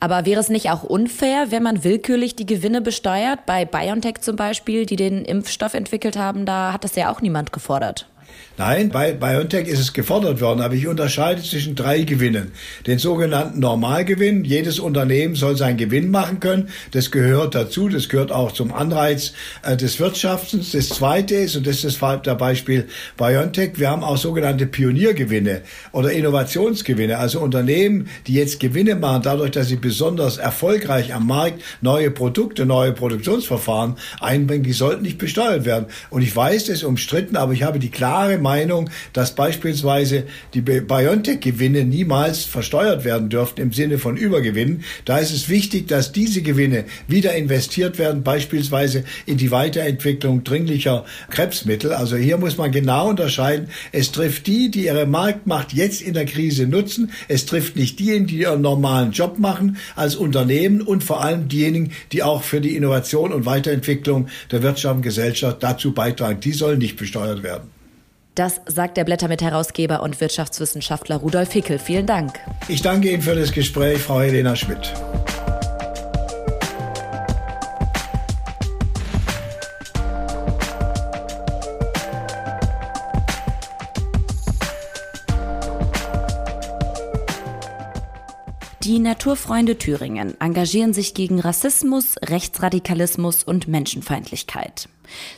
Aber 0.00 0.24
wäre 0.24 0.40
es 0.40 0.48
nicht 0.48 0.70
auch 0.70 0.82
unfair, 0.82 1.50
wenn 1.50 1.62
man 1.62 1.84
willkürlich 1.84 2.34
die 2.34 2.46
Gewinne 2.46 2.80
besteuert? 2.80 3.44
Bei 3.44 3.66
BioNTech 3.66 4.22
zum 4.22 4.34
Beispiel, 4.34 4.86
die 4.86 4.96
den 4.96 5.26
Impfstoff 5.26 5.74
entwickelt 5.74 6.16
haben, 6.16 6.46
da 6.46 6.72
hat 6.72 6.84
das 6.84 6.96
ja 6.96 7.12
auch 7.12 7.20
niemand 7.20 7.52
gefordert. 7.52 8.06
Nein, 8.60 8.90
bei 8.90 9.12
BioNTech 9.12 9.66
ist 9.68 9.80
es 9.80 9.94
gefordert 9.94 10.42
worden, 10.42 10.60
aber 10.60 10.74
ich 10.74 10.86
unterscheide 10.86 11.42
zwischen 11.42 11.76
drei 11.76 12.02
Gewinnen. 12.02 12.52
Den 12.86 12.98
sogenannten 12.98 13.58
Normalgewinn. 13.58 14.44
Jedes 14.44 14.78
Unternehmen 14.78 15.34
soll 15.34 15.56
seinen 15.56 15.78
Gewinn 15.78 16.10
machen 16.10 16.40
können. 16.40 16.68
Das 16.90 17.10
gehört 17.10 17.54
dazu. 17.54 17.88
Das 17.88 18.10
gehört 18.10 18.30
auch 18.30 18.52
zum 18.52 18.74
Anreiz 18.74 19.32
äh, 19.62 19.78
des 19.78 19.98
Wirtschaftens. 19.98 20.72
Das 20.72 20.90
zweite 20.90 21.36
ist, 21.36 21.56
und 21.56 21.66
das 21.66 21.84
ist 21.84 22.02
das 22.02 22.36
Beispiel 22.36 22.86
BioNTech, 23.16 23.78
wir 23.78 23.88
haben 23.88 24.04
auch 24.04 24.18
sogenannte 24.18 24.66
Pioniergewinne 24.66 25.62
oder 25.92 26.12
Innovationsgewinne. 26.12 27.16
Also 27.16 27.40
Unternehmen, 27.40 28.10
die 28.26 28.34
jetzt 28.34 28.60
Gewinne 28.60 28.94
machen, 28.94 29.22
dadurch, 29.22 29.52
dass 29.52 29.68
sie 29.68 29.76
besonders 29.76 30.36
erfolgreich 30.36 31.14
am 31.14 31.26
Markt 31.26 31.62
neue 31.80 32.10
Produkte, 32.10 32.66
neue 32.66 32.92
Produktionsverfahren 32.92 33.96
einbringen, 34.20 34.64
die 34.64 34.74
sollten 34.74 35.00
nicht 35.00 35.16
besteuert 35.16 35.64
werden. 35.64 35.86
Und 36.10 36.20
ich 36.20 36.36
weiß, 36.36 36.66
das 36.66 36.76
ist 36.76 36.84
umstritten, 36.84 37.36
aber 37.36 37.54
ich 37.54 37.62
habe 37.62 37.78
die 37.78 37.90
klare 37.90 38.36
Meinung, 38.36 38.49
Meinung, 38.50 38.90
dass 39.12 39.36
beispielsweise 39.36 40.24
die 40.54 40.60
BioNTech-Gewinne 40.60 41.84
niemals 41.84 42.44
versteuert 42.44 43.04
werden 43.04 43.28
dürften 43.28 43.60
im 43.60 43.72
Sinne 43.72 43.98
von 43.98 44.16
Übergewinnen. 44.16 44.82
Da 45.04 45.18
ist 45.18 45.32
es 45.32 45.48
wichtig, 45.48 45.86
dass 45.86 46.10
diese 46.10 46.42
Gewinne 46.42 46.84
wieder 47.06 47.34
investiert 47.34 47.98
werden, 47.98 48.24
beispielsweise 48.24 49.04
in 49.26 49.36
die 49.36 49.52
Weiterentwicklung 49.52 50.42
dringlicher 50.42 51.04
Krebsmittel. 51.30 51.92
Also 51.92 52.16
hier 52.16 52.38
muss 52.38 52.58
man 52.58 52.72
genau 52.72 53.10
unterscheiden. 53.10 53.68
Es 53.92 54.10
trifft 54.10 54.48
die, 54.48 54.68
die 54.70 54.86
ihre 54.86 55.06
Marktmacht 55.06 55.72
jetzt 55.72 56.02
in 56.02 56.14
der 56.14 56.26
Krise 56.26 56.66
nutzen. 56.66 57.12
Es 57.28 57.46
trifft 57.46 57.76
nicht 57.76 58.00
diejenigen, 58.00 58.26
die 58.26 58.40
ihren 58.40 58.62
normalen 58.62 59.12
Job 59.12 59.38
machen 59.38 59.76
als 59.94 60.16
Unternehmen 60.16 60.80
und 60.82 61.04
vor 61.04 61.22
allem 61.22 61.46
diejenigen, 61.46 61.92
die 62.10 62.24
auch 62.24 62.42
für 62.42 62.60
die 62.60 62.74
Innovation 62.74 63.32
und 63.32 63.46
Weiterentwicklung 63.46 64.26
der 64.50 64.64
Wirtschaft 64.64 64.96
und 64.96 65.02
Gesellschaft 65.02 65.62
dazu 65.62 65.92
beitragen. 65.92 66.40
Die 66.40 66.52
sollen 66.52 66.80
nicht 66.80 66.96
besteuert 66.96 67.44
werden. 67.44 67.79
Das 68.34 68.60
sagt 68.66 68.96
der 68.96 69.04
Blättermit-Herausgeber 69.04 70.02
und 70.02 70.20
Wirtschaftswissenschaftler 70.20 71.16
Rudolf 71.16 71.52
Hickel. 71.52 71.78
Vielen 71.78 72.06
Dank. 72.06 72.38
Ich 72.68 72.82
danke 72.82 73.10
Ihnen 73.10 73.22
für 73.22 73.34
das 73.34 73.52
Gespräch, 73.52 73.98
Frau 73.98 74.20
Helena 74.20 74.56
Schmidt. 74.56 74.92
Die 88.82 88.98
Naturfreunde 88.98 89.78
Thüringen 89.78 90.40
engagieren 90.40 90.92
sich 90.92 91.14
gegen 91.14 91.38
Rassismus, 91.38 92.16
Rechtsradikalismus 92.24 93.44
und 93.44 93.68
Menschenfeindlichkeit. 93.68 94.88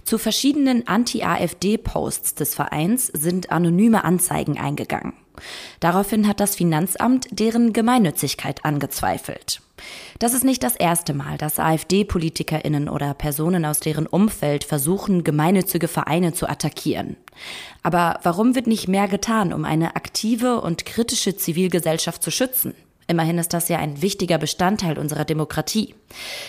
Zu 0.04 0.18
verschiedenen 0.18 0.86
Anti-AfD-Posts 0.86 2.34
des 2.34 2.54
Vereins 2.54 3.06
sind 3.06 3.50
anonyme 3.50 4.04
Anzeigen 4.04 4.58
eingegangen. 4.58 5.14
Daraufhin 5.80 6.28
hat 6.28 6.40
das 6.40 6.56
Finanzamt 6.56 7.26
deren 7.30 7.72
Gemeinnützigkeit 7.72 8.64
angezweifelt. 8.64 9.62
Das 10.18 10.34
ist 10.34 10.44
nicht 10.44 10.62
das 10.62 10.76
erste 10.76 11.14
Mal, 11.14 11.38
dass 11.38 11.58
AfD-Politikerinnen 11.58 12.88
oder 12.88 13.14
Personen 13.14 13.64
aus 13.64 13.80
deren 13.80 14.06
Umfeld 14.06 14.64
versuchen, 14.64 15.24
gemeinnützige 15.24 15.88
Vereine 15.88 16.32
zu 16.32 16.48
attackieren. 16.48 17.16
Aber 17.82 18.20
warum 18.22 18.54
wird 18.54 18.66
nicht 18.66 18.88
mehr 18.88 19.08
getan, 19.08 19.52
um 19.52 19.64
eine 19.64 19.96
aktive 19.96 20.60
und 20.60 20.86
kritische 20.86 21.36
Zivilgesellschaft 21.36 22.22
zu 22.22 22.30
schützen? 22.30 22.74
Immerhin 23.12 23.36
ist 23.36 23.52
das 23.52 23.68
ja 23.68 23.76
ein 23.76 24.00
wichtiger 24.00 24.38
Bestandteil 24.38 24.96
unserer 24.96 25.26
Demokratie. 25.26 25.94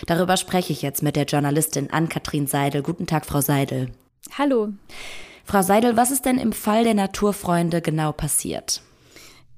Darüber 0.07 0.37
spreche 0.37 0.71
ich 0.71 0.81
jetzt 0.81 1.03
mit 1.03 1.17
der 1.17 1.25
Journalistin 1.25 1.89
Ann-Kathrin 1.91 2.47
Seidel. 2.47 2.81
Guten 2.81 3.05
Tag, 3.05 3.25
Frau 3.25 3.41
Seidel. 3.41 3.89
Hallo. 4.37 4.69
Frau 5.43 5.61
Seidel, 5.61 5.97
was 5.97 6.09
ist 6.09 6.23
denn 6.23 6.37
im 6.37 6.53
Fall 6.53 6.85
der 6.85 6.93
Naturfreunde 6.93 7.81
genau 7.81 8.13
passiert? 8.13 8.81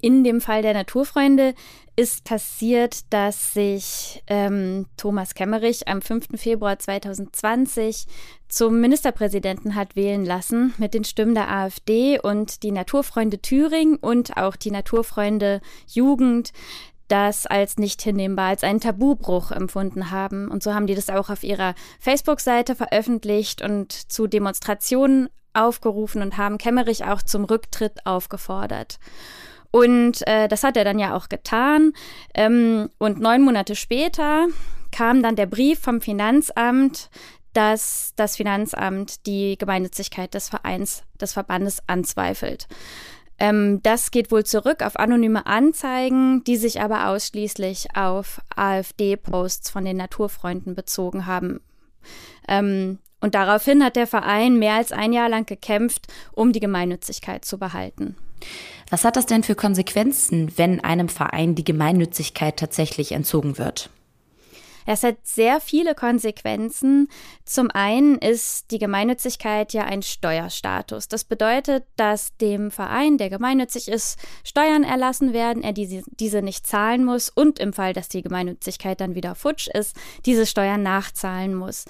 In 0.02 0.24
dem 0.24 0.42
Fall 0.42 0.64
der 0.64 0.74
Naturfreunde 0.74 1.54
ist 1.96 2.24
passiert, 2.24 3.14
dass 3.14 3.54
sich 3.54 4.24
ähm, 4.26 4.88
Thomas 4.98 5.36
Kemmerich 5.36 5.88
am 5.88 6.02
5. 6.02 6.30
Februar 6.42 6.80
2020 6.80 8.08
zum 8.50 8.82
Ministerpräsidenten 8.82 9.76
hat 9.76 9.96
wählen 9.96 10.26
lassen 10.26 10.74
mit 10.80 10.96
den 10.96 11.04
Stimmen 11.04 11.36
der 11.36 11.52
AfD 11.52 12.20
und 12.20 12.64
die 12.64 12.72
Naturfreunde 12.72 13.40
Thüringen 13.40 13.96
und 13.98 14.38
auch 14.38 14.56
die 14.56 14.72
Naturfreunde 14.72 15.62
Jugend 15.88 16.52
das 17.08 17.46
als 17.46 17.78
nicht 17.78 18.02
hinnehmbar, 18.02 18.50
als 18.50 18.64
einen 18.64 18.80
Tabubruch 18.80 19.52
empfunden 19.52 20.12
haben. 20.12 20.50
Und 20.50 20.64
so 20.64 20.74
haben 20.74 20.88
die 20.88 20.96
das 20.96 21.10
auch 21.10 21.30
auf 21.30 21.44
ihrer 21.44 21.76
Facebook-Seite 22.00 22.76
veröffentlicht 22.76 23.62
und 23.62 23.92
zu 23.92 24.28
Demonstrationen 24.28 25.30
aufgerufen 25.54 26.22
und 26.22 26.38
haben 26.38 26.58
Kemmerich 26.58 27.06
auch 27.06 27.22
zum 27.22 27.46
Rücktritt 27.46 28.06
aufgefordert. 28.06 29.00
Und 29.72 30.26
äh, 30.28 30.48
das 30.48 30.64
hat 30.64 30.78
er 30.78 30.86
dann 30.86 31.00
ja 31.00 31.16
auch 31.16 31.30
getan. 31.30 31.94
Ähm, 32.34 32.90
und 32.98 33.20
neun 33.20 33.42
Monate 33.42 33.76
später 33.76 34.48
kam 34.92 35.22
dann 35.22 35.36
der 35.36 35.48
Brief 35.48 35.80
vom 35.80 36.00
Finanzamt, 36.02 37.10
dass 37.52 38.14
das 38.16 38.36
Finanzamt 38.36 39.26
die 39.26 39.58
Gemeinnützigkeit 39.58 40.34
des 40.34 40.50
Vereins, 40.50 41.04
des 41.20 41.34
Verbandes 41.34 41.80
anzweifelt. 41.88 42.68
Ähm, 43.38 43.82
das 43.84 44.12
geht 44.12 44.32
wohl 44.32 44.46
zurück 44.46 44.82
auf 44.82 44.98
anonyme 44.98 45.46
Anzeigen, 45.46 46.44
die 46.46 46.56
sich 46.56 46.82
aber 46.82 47.10
ausschließlich 47.10 47.88
auf 47.96 48.40
AfD-Posts 48.56 49.70
von 49.70 49.86
den 49.86 49.98
Naturfreunden 49.98 50.76
bezogen 50.76 51.26
haben. 51.26 51.60
Ähm, 52.48 53.00
und 53.20 53.36
daraufhin 53.36 53.84
hat 53.84 53.96
der 53.96 54.08
Verein 54.08 54.60
mehr 54.60 54.76
als 54.76 54.92
ein 54.92 55.12
Jahr 55.12 55.30
lang 55.30 55.46
gekämpft, 55.46 56.08
um 56.34 56.54
die 56.54 56.60
Gemeinnützigkeit 56.60 57.44
zu 57.44 57.58
behalten. 57.58 58.16
Was 58.90 59.04
hat 59.04 59.16
das 59.16 59.26
denn 59.26 59.44
für 59.44 59.56
Konsequenzen, 59.56 60.52
wenn 60.58 60.84
einem 60.84 61.10
Verein 61.10 61.56
die 61.56 61.64
Gemeinnützigkeit 61.64 62.58
tatsächlich 62.58 63.14
entzogen 63.14 63.58
wird? 63.58 63.90
Es 64.86 65.04
hat 65.04 65.18
sehr 65.24 65.60
viele 65.60 65.96
Konsequenzen. 65.96 67.08
Zum 67.44 67.72
einen 67.72 68.18
ist 68.18 68.72
die 68.72 68.78
Gemeinnützigkeit 68.78 69.74
ja 69.74 69.84
ein 69.84 70.04
Steuerstatus. 70.04 71.08
Das 71.08 71.24
bedeutet, 71.24 71.84
dass 71.96 72.38
dem 72.38 72.72
Verein, 72.72 73.18
der 73.18 73.30
gemeinnützig 73.30 73.88
ist, 73.88 74.20
Steuern 74.44 74.84
erlassen 74.84 75.34
werden, 75.34 75.64
er 75.64 75.74
diese, 75.74 76.04
diese 76.20 76.42
nicht 76.42 76.68
zahlen 76.68 77.04
muss 77.04 77.30
und 77.30 77.60
im 77.60 77.74
Fall, 77.74 77.94
dass 77.94 78.10
die 78.10 78.22
Gemeinnützigkeit 78.22 79.02
dann 79.02 79.16
wieder 79.16 79.36
futsch 79.36 79.68
ist, 79.68 79.96
diese 80.26 80.46
Steuern 80.46 80.84
nachzahlen 80.84 81.56
muss. 81.56 81.86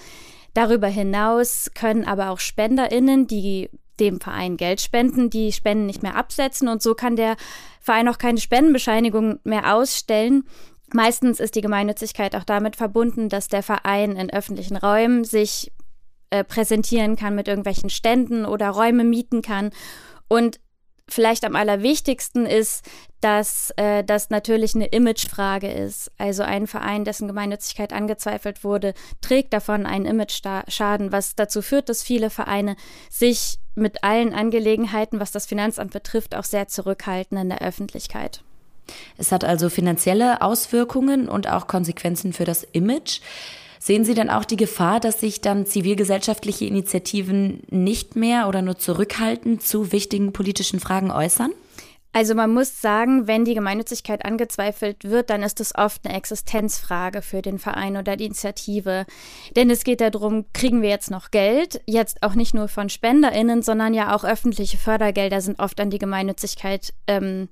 Darüber 0.54 0.88
hinaus 0.88 1.70
können 1.74 2.06
aber 2.06 2.30
auch 2.30 2.40
SpenderInnen, 2.40 3.26
die 3.26 3.68
dem 4.00 4.20
Verein 4.20 4.56
Geld 4.56 4.80
spenden, 4.80 5.30
die 5.30 5.52
Spenden 5.52 5.86
nicht 5.86 6.02
mehr 6.02 6.16
absetzen 6.16 6.68
und 6.68 6.82
so 6.82 6.94
kann 6.94 7.16
der 7.16 7.36
Verein 7.80 8.08
auch 8.08 8.18
keine 8.18 8.38
Spendenbescheinigung 8.38 9.38
mehr 9.44 9.74
ausstellen. 9.74 10.44
Meistens 10.92 11.40
ist 11.40 11.56
die 11.56 11.60
Gemeinnützigkeit 11.60 12.36
auch 12.36 12.44
damit 12.44 12.76
verbunden, 12.76 13.28
dass 13.28 13.48
der 13.48 13.62
Verein 13.62 14.16
in 14.16 14.32
öffentlichen 14.32 14.76
Räumen 14.76 15.24
sich 15.24 15.72
äh, 16.30 16.44
präsentieren 16.44 17.16
kann 17.16 17.34
mit 17.34 17.48
irgendwelchen 17.48 17.90
Ständen 17.90 18.46
oder 18.46 18.70
Räume 18.70 19.04
mieten 19.04 19.42
kann. 19.42 19.70
Und 20.28 20.60
vielleicht 21.08 21.44
am 21.44 21.56
allerwichtigsten 21.56 22.46
ist, 22.46 22.84
dass 23.20 23.70
äh, 23.76 24.04
das 24.04 24.30
natürlich 24.30 24.74
eine 24.74 24.86
Imagefrage 24.86 25.68
ist. 25.68 26.10
Also 26.18 26.42
ein 26.42 26.66
Verein, 26.66 27.04
dessen 27.04 27.28
Gemeinnützigkeit 27.28 27.92
angezweifelt 27.92 28.64
wurde, 28.64 28.94
trägt 29.20 29.52
davon 29.52 29.86
einen 29.86 30.04
Image-Schaden, 30.04 31.12
was 31.12 31.34
dazu 31.34 31.62
führt, 31.62 31.88
dass 31.88 32.02
viele 32.02 32.30
Vereine 32.30 32.76
sich 33.10 33.58
mit 33.74 34.04
allen 34.04 34.32
Angelegenheiten, 34.34 35.20
was 35.20 35.32
das 35.32 35.46
Finanzamt 35.46 35.92
betrifft, 35.92 36.34
auch 36.34 36.44
sehr 36.44 36.68
zurückhalten 36.68 37.36
in 37.38 37.48
der 37.50 37.62
Öffentlichkeit. 37.62 38.42
Es 39.16 39.32
hat 39.32 39.44
also 39.44 39.68
finanzielle 39.68 40.42
Auswirkungen 40.42 41.28
und 41.28 41.48
auch 41.48 41.66
Konsequenzen 41.66 42.32
für 42.32 42.44
das 42.44 42.64
Image. 42.72 43.20
Sehen 43.78 44.04
Sie 44.04 44.14
denn 44.14 44.30
auch 44.30 44.44
die 44.44 44.56
Gefahr, 44.56 45.00
dass 45.00 45.20
sich 45.20 45.40
dann 45.40 45.66
zivilgesellschaftliche 45.66 46.64
Initiativen 46.64 47.62
nicht 47.70 48.16
mehr 48.16 48.48
oder 48.48 48.62
nur 48.62 48.78
zurückhaltend 48.78 49.62
zu 49.62 49.92
wichtigen 49.92 50.32
politischen 50.32 50.80
Fragen 50.80 51.10
äußern? 51.10 51.52
Also 52.16 52.34
man 52.34 52.50
muss 52.54 52.80
sagen, 52.80 53.26
wenn 53.26 53.44
die 53.44 53.52
Gemeinnützigkeit 53.52 54.24
angezweifelt 54.24 55.04
wird, 55.04 55.28
dann 55.28 55.42
ist 55.42 55.60
es 55.60 55.74
oft 55.74 56.06
eine 56.06 56.16
Existenzfrage 56.16 57.20
für 57.20 57.42
den 57.42 57.58
Verein 57.58 57.98
oder 57.98 58.16
die 58.16 58.24
Initiative. 58.24 59.04
Denn 59.54 59.68
es 59.68 59.84
geht 59.84 60.00
darum, 60.00 60.46
kriegen 60.54 60.80
wir 60.80 60.88
jetzt 60.88 61.10
noch 61.10 61.30
Geld? 61.30 61.82
Jetzt 61.84 62.22
auch 62.22 62.34
nicht 62.34 62.54
nur 62.54 62.68
von 62.68 62.88
SpenderInnen, 62.88 63.60
sondern 63.60 63.92
ja 63.92 64.16
auch 64.16 64.24
öffentliche 64.24 64.78
Fördergelder 64.78 65.42
sind 65.42 65.60
oft 65.60 65.78
an 65.78 65.90
die 65.90 65.98
Gemeinnützigkeit 65.98 66.94
ähm, 67.06 67.50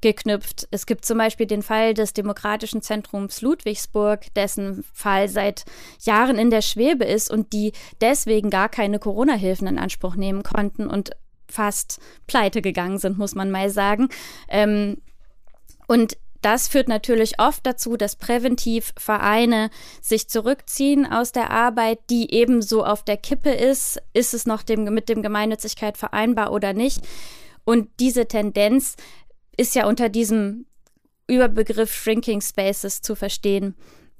geknüpft. 0.00 0.68
Es 0.70 0.86
gibt 0.86 1.04
zum 1.04 1.18
Beispiel 1.18 1.46
den 1.46 1.62
Fall 1.62 1.94
des 1.94 2.12
Demokratischen 2.12 2.82
Zentrums 2.82 3.42
Ludwigsburg, 3.42 4.32
dessen 4.34 4.84
Fall 4.92 5.28
seit 5.28 5.64
Jahren 6.02 6.38
in 6.38 6.50
der 6.50 6.62
Schwebe 6.62 7.04
ist 7.04 7.30
und 7.30 7.52
die 7.52 7.72
deswegen 8.00 8.50
gar 8.50 8.68
keine 8.68 8.98
Corona-Hilfen 8.98 9.66
in 9.66 9.78
Anspruch 9.78 10.16
nehmen 10.16 10.42
konnten 10.42 10.86
und 10.86 11.10
fast 11.48 12.00
pleite 12.26 12.62
gegangen 12.62 12.98
sind, 12.98 13.18
muss 13.18 13.34
man 13.34 13.50
mal 13.50 13.70
sagen. 13.70 14.08
Ähm, 14.48 14.98
und 15.86 16.16
das 16.42 16.68
führt 16.68 16.88
natürlich 16.88 17.38
oft 17.38 17.66
dazu, 17.66 17.96
dass 17.96 18.16
präventiv 18.16 18.94
Vereine 18.96 19.70
sich 20.00 20.28
zurückziehen 20.28 21.10
aus 21.10 21.32
der 21.32 21.50
Arbeit, 21.50 21.98
die 22.08 22.32
ebenso 22.32 22.84
auf 22.84 23.04
der 23.04 23.18
Kippe 23.18 23.50
ist. 23.50 24.00
Ist 24.14 24.32
es 24.32 24.46
noch 24.46 24.62
dem, 24.62 24.84
mit 24.84 25.08
dem 25.08 25.22
Gemeinnützigkeit 25.22 25.98
vereinbar 25.98 26.52
oder 26.52 26.72
nicht? 26.72 27.00
Und 27.64 27.88
diese 28.00 28.26
Tendenz 28.26 28.96
ist 29.60 29.74
ja 29.74 29.86
unter 29.86 30.08
diesem 30.08 30.64
Überbegriff 31.26 31.94
Shrinking 31.94 32.40
Spaces 32.40 33.02
zu 33.02 33.14
verstehen, 33.14 33.74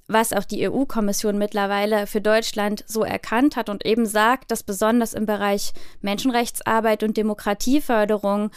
was 0.06 0.34
auch 0.34 0.44
die 0.44 0.68
EU-Kommission 0.68 1.38
mittlerweile 1.38 2.06
für 2.06 2.20
Deutschland 2.20 2.84
so 2.86 3.04
erkannt 3.04 3.56
hat 3.56 3.70
und 3.70 3.86
eben 3.86 4.04
sagt, 4.04 4.50
dass 4.50 4.62
besonders 4.62 5.14
im 5.14 5.24
Bereich 5.24 5.72
Menschenrechtsarbeit 6.02 7.02
und 7.02 7.16
Demokratieförderung 7.16 8.50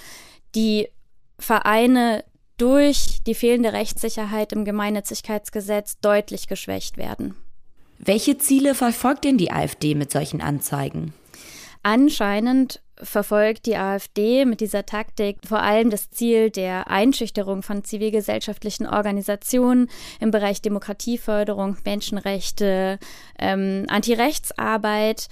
die 0.56 0.90
Vereine 1.40 2.26
durch 2.58 3.24
die 3.26 3.34
fehlende 3.34 3.72
Rechtssicherheit 3.72 4.52
im 4.52 4.66
Gemeinnützigkeitsgesetz 4.66 6.00
deutlich 6.02 6.48
geschwächt 6.48 6.98
werden. 6.98 7.34
Welche 7.98 8.38
Ziele 8.38 8.76
verfolgt 8.76 9.24
denn 9.24 9.38
die 9.38 9.52
AfD 9.52 9.96
mit 9.96 10.12
solchen 10.12 10.42
Anzeigen? 10.42 11.14
Anscheinend 11.82 12.82
verfolgt 13.02 13.66
die 13.66 13.76
AfD 13.76 14.46
mit 14.46 14.62
dieser 14.62 14.86
Taktik 14.86 15.38
vor 15.48 15.62
allem 15.62 15.90
das 15.90 16.10
Ziel 16.12 16.50
der 16.50 16.90
Einschüchterung 16.90 17.64
von 17.64 17.84
zivilgesellschaftlichen 17.84 18.88
Organisationen 18.88 19.90
im 20.20 20.32
Bereich 20.32 20.62
Demokratieförderung, 20.62 21.78
Menschenrechte, 21.86 23.00
ähm, 23.40 23.86
Antirechtsarbeit. 23.90 25.28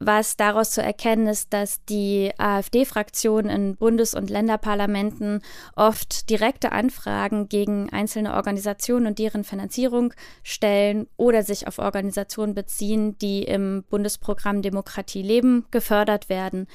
Was 0.00 0.36
daraus 0.36 0.70
zu 0.70 0.80
erkennen 0.80 1.26
ist, 1.26 1.52
dass 1.52 1.84
die 1.86 2.30
AfD-Fraktionen 2.38 3.50
in 3.50 3.76
Bundes- 3.76 4.14
und 4.14 4.30
Länderparlamenten 4.30 5.42
oft 5.74 6.30
direkte 6.30 6.70
Anfragen 6.70 7.48
gegen 7.48 7.90
einzelne 7.92 8.34
Organisationen 8.34 9.08
und 9.08 9.18
deren 9.18 9.42
Finanzierung 9.42 10.14
stellen 10.44 11.08
oder 11.16 11.42
sich 11.42 11.66
auf 11.66 11.80
Organisationen 11.80 12.54
beziehen, 12.54 13.18
die 13.18 13.42
im 13.42 13.82
Bundesprogramm 13.90 14.62
Demokratie 14.62 15.22
leben, 15.22 15.66
gefördert 15.72 16.28
werden. 16.28 16.68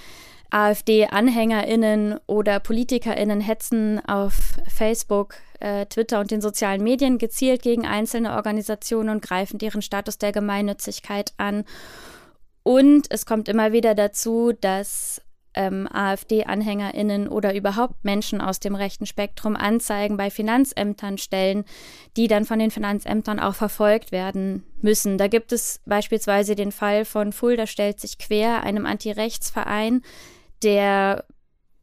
AfD-AnhängerInnen 0.54 2.20
oder 2.28 2.60
PolitikerInnen 2.60 3.40
hetzen 3.40 4.06
auf 4.06 4.36
Facebook, 4.68 5.36
äh, 5.62 5.86
Twitter 5.88 6.20
und 6.20 6.30
den 6.30 6.42
sozialen 6.42 6.84
Medien 6.84 7.18
gezielt 7.18 7.64
gegen 7.64 7.88
einzelne 7.88 8.36
Organisationen 8.36 9.10
und 9.10 9.22
greifen 9.24 9.58
deren 9.58 9.82
Status 9.82 10.18
der 10.18 10.32
Gemeinnützigkeit 10.32 11.34
an. 11.38 11.64
Und 12.64 13.08
es 13.10 13.26
kommt 13.26 13.50
immer 13.50 13.74
wieder 13.74 13.94
dazu, 13.94 14.54
dass 14.60 15.22
ähm, 15.54 15.88
AfD-AnhängerInnen 15.92 17.28
oder 17.28 17.54
überhaupt 17.54 18.04
Menschen 18.04 18.42
aus 18.42 18.60
dem 18.60 18.76
rechten 18.76 19.06
Spektrum 19.06 19.56
Anzeigen 19.56 20.18
bei 20.18 20.30
Finanzämtern 20.32 21.18
stellen, 21.18 21.66
die 22.18 22.28
dann 22.28 22.46
von 22.46 22.60
den 22.60 22.72
Finanzämtern 22.72 23.40
auch 23.40 23.56
verfolgt 23.56 24.12
werden 24.12 24.64
müssen. 24.82 25.18
Da 25.18 25.28
gibt 25.28 25.52
es 25.52 25.82
beispielsweise 25.86 26.56
den 26.56 26.72
Fall 26.72 27.06
von 27.06 27.34
Fulda 27.34 27.68
stellt 27.68 28.00
sich 28.00 28.18
quer, 28.18 28.64
einem 28.64 28.86
Antirechtsverein, 28.86 30.02
der 30.64 31.26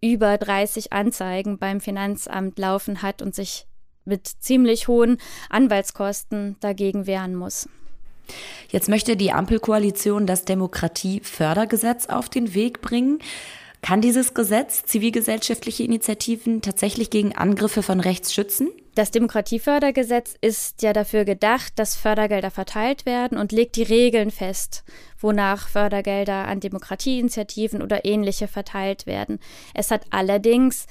über 0.00 0.38
30 0.38 0.92
Anzeigen 0.92 1.58
beim 1.58 1.80
Finanzamt 1.80 2.58
laufen 2.58 3.02
hat 3.02 3.22
und 3.22 3.34
sich 3.34 3.66
mit 4.04 4.26
ziemlich 4.26 4.88
hohen 4.88 5.18
Anwaltskosten 5.50 6.56
dagegen 6.60 7.06
wehren 7.06 7.34
muss. 7.34 7.68
Jetzt 8.68 8.88
möchte 8.88 9.16
die 9.16 9.32
Ampelkoalition 9.32 10.26
das 10.26 10.44
Demokratiefördergesetz 10.44 12.06
auf 12.06 12.28
den 12.28 12.54
Weg 12.54 12.80
bringen. 12.80 13.20
Kann 13.82 14.02
dieses 14.02 14.34
Gesetz 14.34 14.84
zivilgesellschaftliche 14.84 15.84
Initiativen 15.84 16.60
tatsächlich 16.60 17.08
gegen 17.08 17.34
Angriffe 17.34 17.82
von 17.82 18.00
rechts 18.00 18.34
schützen? 18.34 18.68
Das 18.94 19.10
Demokratiefördergesetz 19.10 20.34
ist 20.40 20.82
ja 20.82 20.92
dafür 20.92 21.24
gedacht, 21.24 21.72
dass 21.76 21.96
Fördergelder 21.96 22.50
verteilt 22.50 23.06
werden 23.06 23.38
und 23.38 23.52
legt 23.52 23.76
die 23.76 23.82
Regeln 23.82 24.30
fest, 24.30 24.84
wonach 25.18 25.68
Fördergelder 25.68 26.46
an 26.46 26.60
Demokratieinitiativen 26.60 27.80
oder 27.80 28.04
ähnliche 28.04 28.48
verteilt 28.48 29.06
werden. 29.06 29.38
Es 29.72 29.90
hat 29.90 30.02
allerdings 30.10 30.86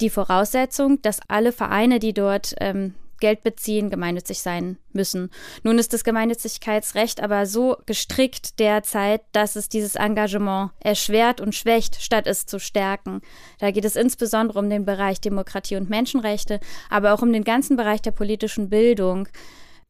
die 0.00 0.10
Voraussetzung, 0.10 1.00
dass 1.02 1.20
alle 1.28 1.52
Vereine, 1.52 2.00
die 2.00 2.14
dort 2.14 2.54
ähm, 2.58 2.94
Geld 3.22 3.44
beziehen, 3.44 3.88
gemeinnützig 3.88 4.40
sein 4.40 4.78
müssen. 4.92 5.30
Nun 5.62 5.78
ist 5.78 5.92
das 5.92 6.02
Gemeinnützigkeitsrecht 6.02 7.22
aber 7.22 7.46
so 7.46 7.76
gestrickt 7.86 8.58
derzeit, 8.58 9.22
dass 9.30 9.54
es 9.54 9.68
dieses 9.68 9.94
Engagement 9.94 10.72
erschwert 10.80 11.40
und 11.40 11.54
schwächt, 11.54 12.02
statt 12.02 12.26
es 12.26 12.46
zu 12.46 12.58
stärken. 12.58 13.20
Da 13.60 13.70
geht 13.70 13.84
es 13.84 13.94
insbesondere 13.94 14.58
um 14.58 14.68
den 14.68 14.84
Bereich 14.84 15.20
Demokratie 15.20 15.76
und 15.76 15.88
Menschenrechte, 15.88 16.58
aber 16.90 17.14
auch 17.14 17.22
um 17.22 17.32
den 17.32 17.44
ganzen 17.44 17.76
Bereich 17.76 18.02
der 18.02 18.10
politischen 18.10 18.68
Bildung 18.68 19.28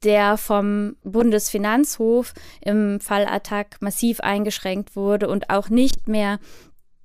der 0.04 0.36
vom 0.36 0.96
Bundesfinanzhof 1.04 2.34
im 2.60 3.00
Fall 3.00 3.24
Attac 3.24 3.80
massiv 3.80 4.20
eingeschränkt 4.20 4.94
wurde 4.94 5.28
und 5.28 5.48
auch 5.48 5.70
nicht 5.70 6.06
mehr 6.06 6.38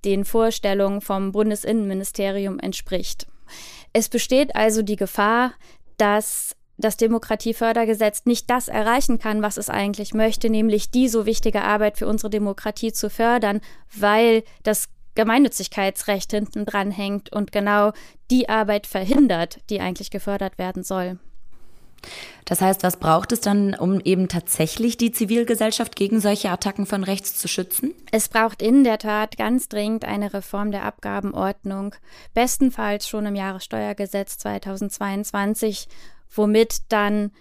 den 0.03 0.25
Vorstellungen 0.25 0.99
vom 0.99 1.31
Bundesinnenministerium 1.31 2.59
entspricht. 2.59 3.27
Es 3.93 4.09
besteht 4.09 4.55
also 4.55 4.81
die 4.81 4.95
Gefahr, 4.95 5.53
dass 5.97 6.55
das 6.77 6.95
Demokratiefördergesetz 6.97 8.25
nicht 8.25 8.49
das 8.49 8.67
erreichen 8.67 9.17
kann, 9.17 9.41
was 9.41 9.57
es 9.57 9.69
eigentlich 9.69 10.13
möchte, 10.13 10.49
nämlich 10.49 10.91
die 10.91 11.07
so 11.07 11.25
wichtige 11.25 11.63
Arbeit 11.63 11.97
für 11.97 12.07
unsere 12.07 12.29
Demokratie 12.29 12.93
zu 12.93 13.09
fördern, 13.09 13.61
weil 13.95 14.43
das 14.63 14.89
Gemeinnützigkeitsrecht 15.15 16.29
hinten 16.31 16.65
dran 16.65 16.91
hängt 16.91 17.33
und 17.33 17.51
genau 17.51 17.91
die 18.29 18.49
Arbeit 18.49 18.85
verhindert, 18.85 19.59
die 19.71 19.81
eigentlich 19.81 20.11
gefördert 20.11 20.59
werden 20.59 20.83
soll. 20.83 21.17
Das 22.45 22.61
heißt, 22.61 22.83
was 22.83 22.97
braucht 22.97 23.31
es 23.33 23.41
dann, 23.41 23.75
um 23.75 23.99
eben 23.99 24.29
tatsächlich 24.29 24.95
die 24.95 25.11
Zivilgesellschaft 25.11 25.95
gegen 25.95 26.21
solche 26.21 26.49
Attacken 26.49 26.85
von 26.85 27.03
rechts 27.03 27.35
zu 27.35 27.47
schützen? 27.47 27.93
Es 28.11 28.29
braucht 28.29 28.61
in 28.61 28.83
der 28.83 28.97
Tat 28.97 29.37
ganz 29.37 29.67
dringend 29.67 30.05
eine 30.05 30.33
Reform 30.33 30.71
der 30.71 30.83
Abgabenordnung, 30.83 31.93
bestenfalls 32.33 33.07
schon 33.07 33.25
im 33.25 33.35
Jahressteuergesetz 33.35 34.37
2022, 34.37 35.87
womit 36.33 36.83
dann 36.89 37.31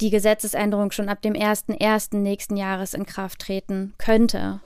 die 0.00 0.10
Gesetzesänderung 0.10 0.90
schon 0.90 1.08
ab 1.08 1.22
dem 1.22 1.34
01.01. 1.34 2.16
nächsten 2.18 2.56
Jahres 2.56 2.94
in 2.94 3.06
Kraft 3.06 3.40
treten 3.40 3.94
könnte. 3.98 4.60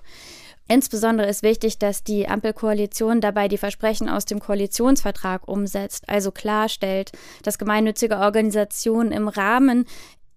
Insbesondere 0.71 1.29
ist 1.29 1.43
wichtig, 1.43 1.79
dass 1.79 2.05
die 2.05 2.29
Ampelkoalition 2.29 3.23
dabei 3.23 3.49
die 3.49 3.57
Versprechen 3.57 4.11
aus 4.11 4.27
dem 4.27 4.39
Koalitionsvertrag 4.39 5.49
umsetzt, 5.49 6.09
also 6.09 6.31
klarstellt, 6.31 7.13
dass 7.43 7.59
gemeinnützige 7.59 8.19
Organisationen 8.19 9.11
im 9.11 9.29
Rahmen 9.29 9.87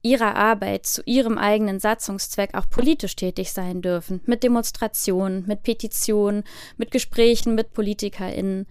ihrer 0.03 0.35
Arbeit 0.35 0.85
zu 0.85 1.01
ihrem 1.05 1.37
eigenen 1.37 1.79
Satzungszweck 1.79 2.55
auch 2.55 2.69
politisch 2.69 3.15
tätig 3.17 3.51
sein 3.51 3.81
dürfen, 3.81 4.21
mit 4.25 4.41
Demonstrationen, 4.43 5.45
mit 5.47 5.63
Petitionen, 5.63 6.43
mit 6.77 6.91
Gesprächen 6.91 7.53
mit 7.53 7.73
PolitikerInnen. 7.73 8.67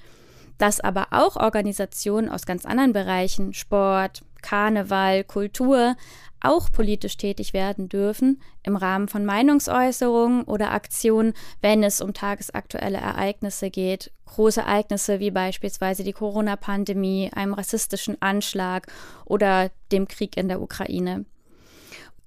Dass 0.56 0.80
aber 0.80 1.08
auch 1.11 1.36
Organisationen 1.36 2.28
aus 2.28 2.46
ganz 2.46 2.64
anderen 2.64 2.92
Bereichen, 2.92 3.54
Sport, 3.54 4.22
Karneval, 4.42 5.24
Kultur, 5.24 5.94
auch 6.41 6.70
politisch 6.70 7.16
tätig 7.16 7.53
werden 7.53 7.88
dürfen 7.88 8.41
im 8.62 8.76
Rahmen 8.76 9.09
von 9.09 9.24
Meinungsäußerungen 9.24 10.45
oder 10.45 10.72
Aktionen, 10.72 11.34
wenn 11.61 11.82
es 11.82 12.01
um 12.01 12.14
tagesaktuelle 12.14 12.99
Ereignisse 12.99 13.70
geht, 13.70 14.11
große 14.26 14.61
Ereignisse 14.61 15.20
wie 15.20 15.30
beispielsweise 15.30 16.05
die 16.05 16.12
Corona-Pandemie, 16.12 17.30
einem 17.34 17.55
rassistischen 17.55 18.20
Anschlag 18.20 18.86
oder 19.24 19.70
dem 19.93 20.09
Krieg 20.09 20.36
in 20.36 20.49
der 20.49 20.61
Ukraine. 20.61 21.24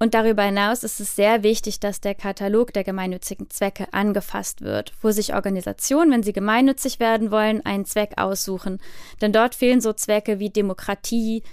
Und 0.03 0.15
darüber 0.15 0.43
hinaus 0.43 0.83
ist 0.83 0.99
es 0.99 1.15
sehr 1.15 1.43
wichtig, 1.43 1.79
dass 1.79 2.01
der 2.01 2.13
Katalog 2.13 2.73
der 2.73 2.83
gemeinnützigen 2.83 3.49
Zwecke 3.49 3.87
angefasst 3.93 4.59
wird, 4.59 4.91
wo 5.01 5.11
sich 5.11 5.33
Organisationen, 5.33 6.11
wenn 6.11 6.23
sie 6.23 6.33
gemeinnützig 6.33 6.99
werden 6.99 7.31
wollen, 7.31 7.65
einen 7.65 7.85
Zweck 7.85 8.15
aussuchen. 8.17 8.79
Denn 9.21 9.31
dort 9.31 9.55
fehlen 9.55 9.79
so 9.79 9.93
Zwecke 9.93 10.39
wie 10.39 10.49
Demokratie, 10.49 11.43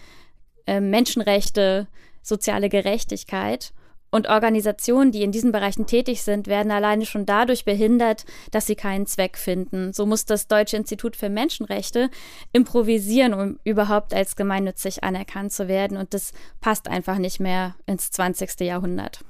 äh, 0.66 0.80
Menschenrechte, 0.80 1.86
soziale 2.22 2.68
Gerechtigkeit. 2.68 3.72
Und 4.12 4.28
Organisationen, 4.28 5.12
die 5.12 5.22
in 5.22 5.30
diesen 5.30 5.52
Bereichen 5.52 5.86
tätig 5.86 6.22
sind, 6.22 6.48
werden 6.48 6.72
alleine 6.72 7.06
schon 7.06 7.26
dadurch 7.26 7.64
behindert, 7.64 8.24
dass 8.50 8.66
sie 8.66 8.74
keinen 8.74 9.06
Zweck 9.06 9.38
finden. 9.38 9.92
So 9.92 10.04
muss 10.04 10.24
das 10.24 10.48
Deutsche 10.48 10.76
Institut 10.76 11.14
für 11.14 11.28
Menschenrechte 11.28 12.10
improvisieren, 12.52 13.34
um 13.34 13.60
überhaupt 13.62 14.12
als 14.12 14.34
gemeinnützig 14.34 15.04
anerkannt 15.04 15.52
zu 15.52 15.68
werden. 15.68 15.96
Und 15.96 16.12
das 16.12 16.32
passt 16.60 16.88
einfach 16.88 17.18
nicht 17.18 17.38
mehr 17.38 17.76
ins 17.86 18.10
20. 18.10 18.60
Jahrhundert. 18.60 19.20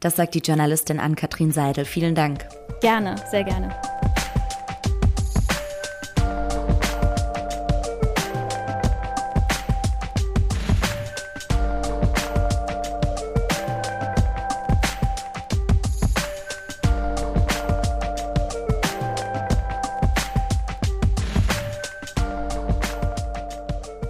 Das 0.00 0.16
sagt 0.16 0.34
die 0.34 0.40
Journalistin 0.40 0.98
Ann-Kathrin 0.98 1.52
Seidel. 1.52 1.84
Vielen 1.84 2.16
Dank. 2.16 2.44
Gerne, 2.80 3.14
sehr 3.30 3.44
gerne. 3.44 3.74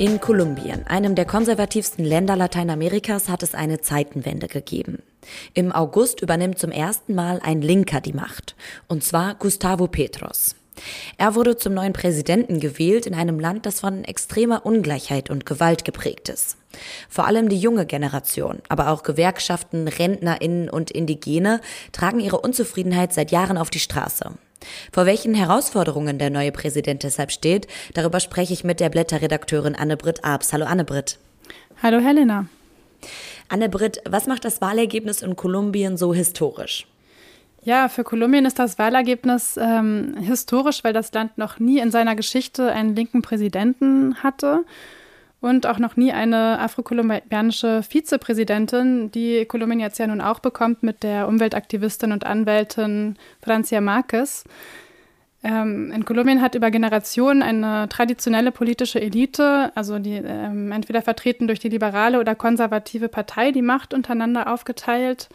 In 0.05 0.21
Kolumbien, 0.21 0.87
einem 0.87 1.15
der 1.15 1.25
konservativsten 1.25 2.05
Länder 2.05 2.37
Lateinamerikas, 2.37 3.31
hat 3.31 3.43
es 3.43 3.55
eine 3.55 3.81
Zeitenwende 3.81 4.49
gegeben. 4.49 4.99
Im 5.55 5.73
August 5.73 6.21
übernimmt 6.21 6.59
zum 6.59 6.73
ersten 6.73 7.15
Mal 7.15 7.41
ein 7.43 7.63
Linker 7.63 8.03
die 8.03 8.13
Macht, 8.13 8.55
und 8.87 9.03
zwar 9.03 9.35
Gustavo 9.35 9.87
Petros. 9.87 10.57
Er 11.17 11.35
wurde 11.35 11.57
zum 11.57 11.73
neuen 11.73 11.95
Präsidenten 11.95 12.61
gewählt 12.61 13.07
in 13.07 13.15
einem 13.15 13.41
Land, 13.41 13.65
das 13.65 13.81
von 13.81 14.05
extremer 14.05 14.67
Ungleichheit 14.67 15.31
und 15.31 15.47
Gewalt 15.47 15.87
geprägt 15.87 16.29
ist. 16.29 16.59
Vor 17.09 17.27
allem 17.27 17.49
die 17.49 17.59
junge 17.59 17.87
Generation, 17.87 18.59
aber 18.69 18.91
auch 18.91 19.05
Gewerkschaften, 19.05 19.89
Rentnerinnen 19.89 20.69
und 20.69 20.91
Indigene 20.91 21.63
tragen 21.93 22.21
ihre 22.21 22.41
Unzufriedenheit 22.41 23.15
seit 23.15 23.31
Jahren 23.31 23.57
auf 23.57 23.71
die 23.71 23.81
Straße. 23.81 24.33
Vor 24.93 25.07
welchen 25.07 25.35
Herausforderungen 25.35 26.19
der 26.19 26.31
neue 26.31 26.53
Präsident 26.53 27.03
deshalb 27.03 27.33
steht, 27.33 27.67
darüber 27.95 28.21
spreche 28.21 28.53
ich 28.53 28.65
mit 28.65 28.81
der 28.81 28.89
Blätterredakteurin 28.89 29.75
Anne-Britt 29.75 30.25
Abs. 30.25 30.53
Hallo 30.53 30.67
Anne-Britt. 30.67 31.19
Hallo 31.83 31.99
Helena. 31.99 32.47
Anne-Britt, 33.49 34.01
was 34.09 34.27
macht 34.27 34.45
das 34.45 34.61
Wahlergebnis 34.61 35.23
in 35.23 35.37
Kolumbien 35.37 35.97
so 35.97 36.15
historisch? 36.15 36.87
Ja, 37.63 37.89
für 37.89 38.05
Kolumbien 38.05 38.45
ist 38.45 38.59
das 38.59 38.79
Wahlergebnis 38.79 39.59
ähm, 39.61 40.17
historisch, 40.21 40.85
weil 40.85 40.93
das 40.93 41.13
Land 41.13 41.39
noch 41.39 41.59
nie 41.59 41.79
in 41.79 41.91
seiner 41.91 42.15
Geschichte 42.15 42.71
einen 42.71 42.95
linken 42.95 43.23
Präsidenten 43.23 44.17
hatte 44.23 44.65
und 45.45 45.67
auch 45.67 45.79
noch 45.79 45.97
nie 45.97 46.11
eine 46.11 46.59
afrokolumbianische 46.59 47.83
Vizepräsidentin, 47.83 49.11
die 49.11 49.45
Kolumbien 49.45 49.79
jetzt 49.79 49.99
ja 49.99 50.07
nun 50.07 50.23
auch 50.23 50.39
bekommt 50.39 50.83
mit 50.83 51.03
der 51.03 51.29
Umweltaktivistin 51.29 52.13
und 52.13 52.25
Anwältin 52.25 53.17
Francia 53.43 53.83
Marquez. 53.83 54.45
Ähm, 55.43 55.93
in 55.95 56.07
Kolumbien 56.07 56.41
hat 56.41 56.55
über 56.55 56.71
Generationen 56.71 57.43
eine 57.43 57.91
traditionelle 57.91 58.53
politische 58.53 59.03
Elite, 59.03 59.71
also 59.75 59.99
die 59.99 60.15
ähm, 60.15 60.73
entweder 60.73 61.03
vertreten 61.03 61.47
durch 61.47 61.59
die 61.61 61.69
liberale 61.69 62.21
oder 62.21 62.35
konservative 62.35 63.09
Partei, 63.09 63.51
die 63.53 63.61
Macht 63.61 63.93
untereinander 63.93 64.51
aufgeteilt. 64.51 65.29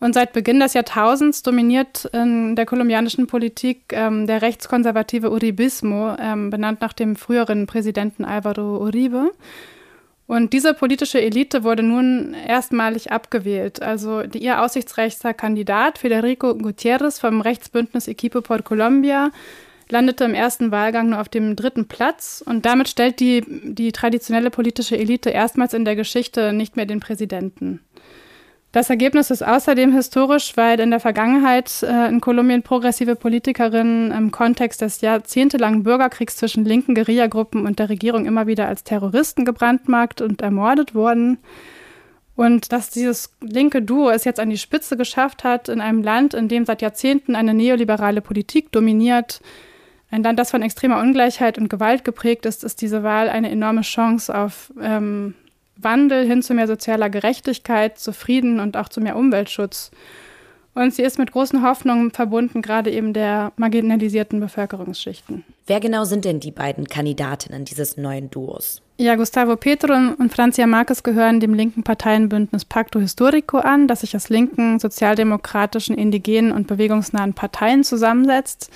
Und 0.00 0.14
seit 0.14 0.32
Beginn 0.32 0.60
des 0.60 0.74
Jahrtausends 0.74 1.42
dominiert 1.42 2.04
in 2.12 2.54
der 2.54 2.66
kolumbianischen 2.66 3.26
Politik 3.26 3.92
ähm, 3.92 4.26
der 4.28 4.42
rechtskonservative 4.42 5.30
Uribismo, 5.30 6.14
ähm, 6.20 6.50
benannt 6.50 6.80
nach 6.80 6.92
dem 6.92 7.16
früheren 7.16 7.66
Präsidenten 7.66 8.24
Álvaro 8.24 8.78
Uribe. 8.78 9.32
Und 10.28 10.52
diese 10.52 10.74
politische 10.74 11.20
Elite 11.20 11.64
wurde 11.64 11.82
nun 11.82 12.34
erstmalig 12.34 13.10
abgewählt. 13.10 13.82
Also 13.82 14.22
die, 14.22 14.38
ihr 14.38 14.62
aussichtsreichster 14.62 15.34
Kandidat 15.34 15.98
Federico 15.98 16.50
Gutiérrez 16.50 17.18
vom 17.18 17.40
Rechtsbündnis 17.40 18.08
Equipo 18.08 18.42
por 18.42 18.62
Colombia 18.62 19.30
landete 19.88 20.24
im 20.24 20.34
ersten 20.34 20.70
Wahlgang 20.70 21.08
nur 21.08 21.20
auf 21.20 21.30
dem 21.30 21.56
dritten 21.56 21.88
Platz. 21.88 22.44
Und 22.44 22.66
damit 22.66 22.88
stellt 22.88 23.20
die, 23.20 23.42
die 23.46 23.90
traditionelle 23.90 24.50
politische 24.50 24.98
Elite 24.98 25.30
erstmals 25.30 25.72
in 25.72 25.86
der 25.86 25.96
Geschichte 25.96 26.52
nicht 26.52 26.76
mehr 26.76 26.86
den 26.86 27.00
Präsidenten. 27.00 27.80
Das 28.78 28.90
Ergebnis 28.90 29.32
ist 29.32 29.42
außerdem 29.42 29.92
historisch, 29.92 30.56
weil 30.56 30.78
in 30.78 30.90
der 30.90 31.00
Vergangenheit 31.00 31.82
äh, 31.82 32.06
in 32.06 32.20
Kolumbien 32.20 32.62
progressive 32.62 33.16
Politikerinnen 33.16 34.12
im 34.12 34.30
Kontext 34.30 34.82
des 34.82 35.00
jahrzehntelangen 35.00 35.82
Bürgerkriegs 35.82 36.36
zwischen 36.36 36.64
linken 36.64 36.94
Guerillagruppen 36.94 37.66
und 37.66 37.80
der 37.80 37.88
Regierung 37.88 38.24
immer 38.24 38.46
wieder 38.46 38.68
als 38.68 38.84
Terroristen 38.84 39.44
gebrandmarkt 39.44 40.20
und 40.20 40.42
ermordet 40.42 40.94
wurden. 40.94 41.38
Und 42.36 42.70
dass 42.70 42.90
dieses 42.90 43.34
linke 43.40 43.82
Duo 43.82 44.10
es 44.10 44.22
jetzt 44.22 44.38
an 44.38 44.48
die 44.48 44.58
Spitze 44.58 44.96
geschafft 44.96 45.42
hat 45.42 45.68
in 45.68 45.80
einem 45.80 46.04
Land, 46.04 46.32
in 46.34 46.46
dem 46.46 46.64
seit 46.64 46.80
Jahrzehnten 46.80 47.34
eine 47.34 47.54
neoliberale 47.54 48.20
Politik 48.20 48.70
dominiert, 48.70 49.40
ein 50.12 50.22
Land, 50.22 50.38
das 50.38 50.52
von 50.52 50.62
extremer 50.62 51.00
Ungleichheit 51.00 51.58
und 51.58 51.68
Gewalt 51.68 52.04
geprägt 52.04 52.46
ist, 52.46 52.62
ist 52.62 52.80
diese 52.80 53.02
Wahl 53.02 53.28
eine 53.28 53.50
enorme 53.50 53.80
Chance 53.80 54.32
auf 54.32 54.72
ähm, 54.80 55.34
Wandel 55.80 56.26
hin 56.26 56.42
zu 56.42 56.54
mehr 56.54 56.66
sozialer 56.66 57.10
Gerechtigkeit, 57.10 57.98
zu 57.98 58.12
Frieden 58.12 58.60
und 58.60 58.76
auch 58.76 58.88
zu 58.88 59.00
mehr 59.00 59.16
Umweltschutz. 59.16 59.90
Und 60.74 60.94
sie 60.94 61.02
ist 61.02 61.18
mit 61.18 61.32
großen 61.32 61.62
Hoffnungen 61.62 62.12
verbunden, 62.12 62.62
gerade 62.62 62.90
eben 62.90 63.12
der 63.12 63.52
marginalisierten 63.56 64.38
Bevölkerungsschichten. 64.38 65.44
Wer 65.66 65.80
genau 65.80 66.04
sind 66.04 66.24
denn 66.24 66.38
die 66.38 66.52
beiden 66.52 66.86
Kandidatinnen 66.86 67.64
dieses 67.64 67.96
neuen 67.96 68.30
Duos? 68.30 68.80
Ja, 68.96 69.16
Gustavo 69.16 69.56
Petro 69.56 69.92
und 69.92 70.32
Francia 70.32 70.66
Marquez 70.66 71.02
gehören 71.02 71.40
dem 71.40 71.54
linken 71.54 71.82
Parteienbündnis 71.82 72.64
Pacto 72.64 73.00
Historico 73.00 73.58
an, 73.58 73.88
das 73.88 74.00
sich 74.00 74.14
aus 74.14 74.28
linken, 74.28 74.78
sozialdemokratischen, 74.78 75.96
indigenen 75.96 76.52
und 76.52 76.66
bewegungsnahen 76.68 77.34
Parteien 77.34 77.82
zusammensetzt. 77.82 78.70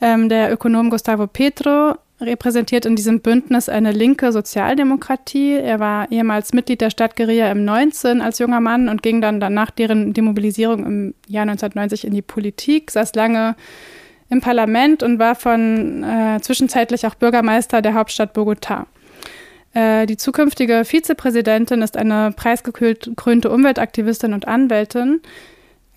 Ähm, 0.00 0.28
der 0.28 0.52
Ökonom 0.52 0.90
Gustavo 0.90 1.26
Petro 1.26 1.94
repräsentiert 2.20 2.86
in 2.86 2.96
diesem 2.96 3.20
Bündnis 3.20 3.68
eine 3.68 3.92
linke 3.92 4.32
Sozialdemokratie. 4.32 5.54
Er 5.54 5.80
war 5.80 6.10
ehemals 6.10 6.52
Mitglied 6.52 6.80
der 6.80 6.90
Stadt 6.90 7.16
Guerilla 7.16 7.50
im 7.50 7.64
19 7.64 8.20
als 8.20 8.38
junger 8.38 8.60
Mann 8.60 8.88
und 8.88 9.02
ging 9.02 9.20
dann 9.20 9.38
nach 9.38 9.70
deren 9.70 10.12
Demobilisierung 10.12 10.86
im 10.86 11.14
Jahr 11.26 11.42
1990 11.42 12.06
in 12.06 12.14
die 12.14 12.22
Politik, 12.22 12.90
saß 12.90 13.14
lange 13.14 13.56
im 14.28 14.40
Parlament 14.40 15.02
und 15.02 15.18
war 15.18 15.34
von 15.34 16.04
äh, 16.04 16.40
zwischenzeitlich 16.40 17.06
auch 17.06 17.14
Bürgermeister 17.14 17.82
der 17.82 17.94
Hauptstadt 17.94 18.36
Bogotá. 18.36 18.86
Äh, 19.74 20.06
die 20.06 20.16
zukünftige 20.16 20.84
Vizepräsidentin 20.84 21.82
ist 21.82 21.96
eine 21.96 22.32
preisgekrönte 22.34 23.50
Umweltaktivistin 23.50 24.32
und 24.32 24.46
Anwältin. 24.46 25.20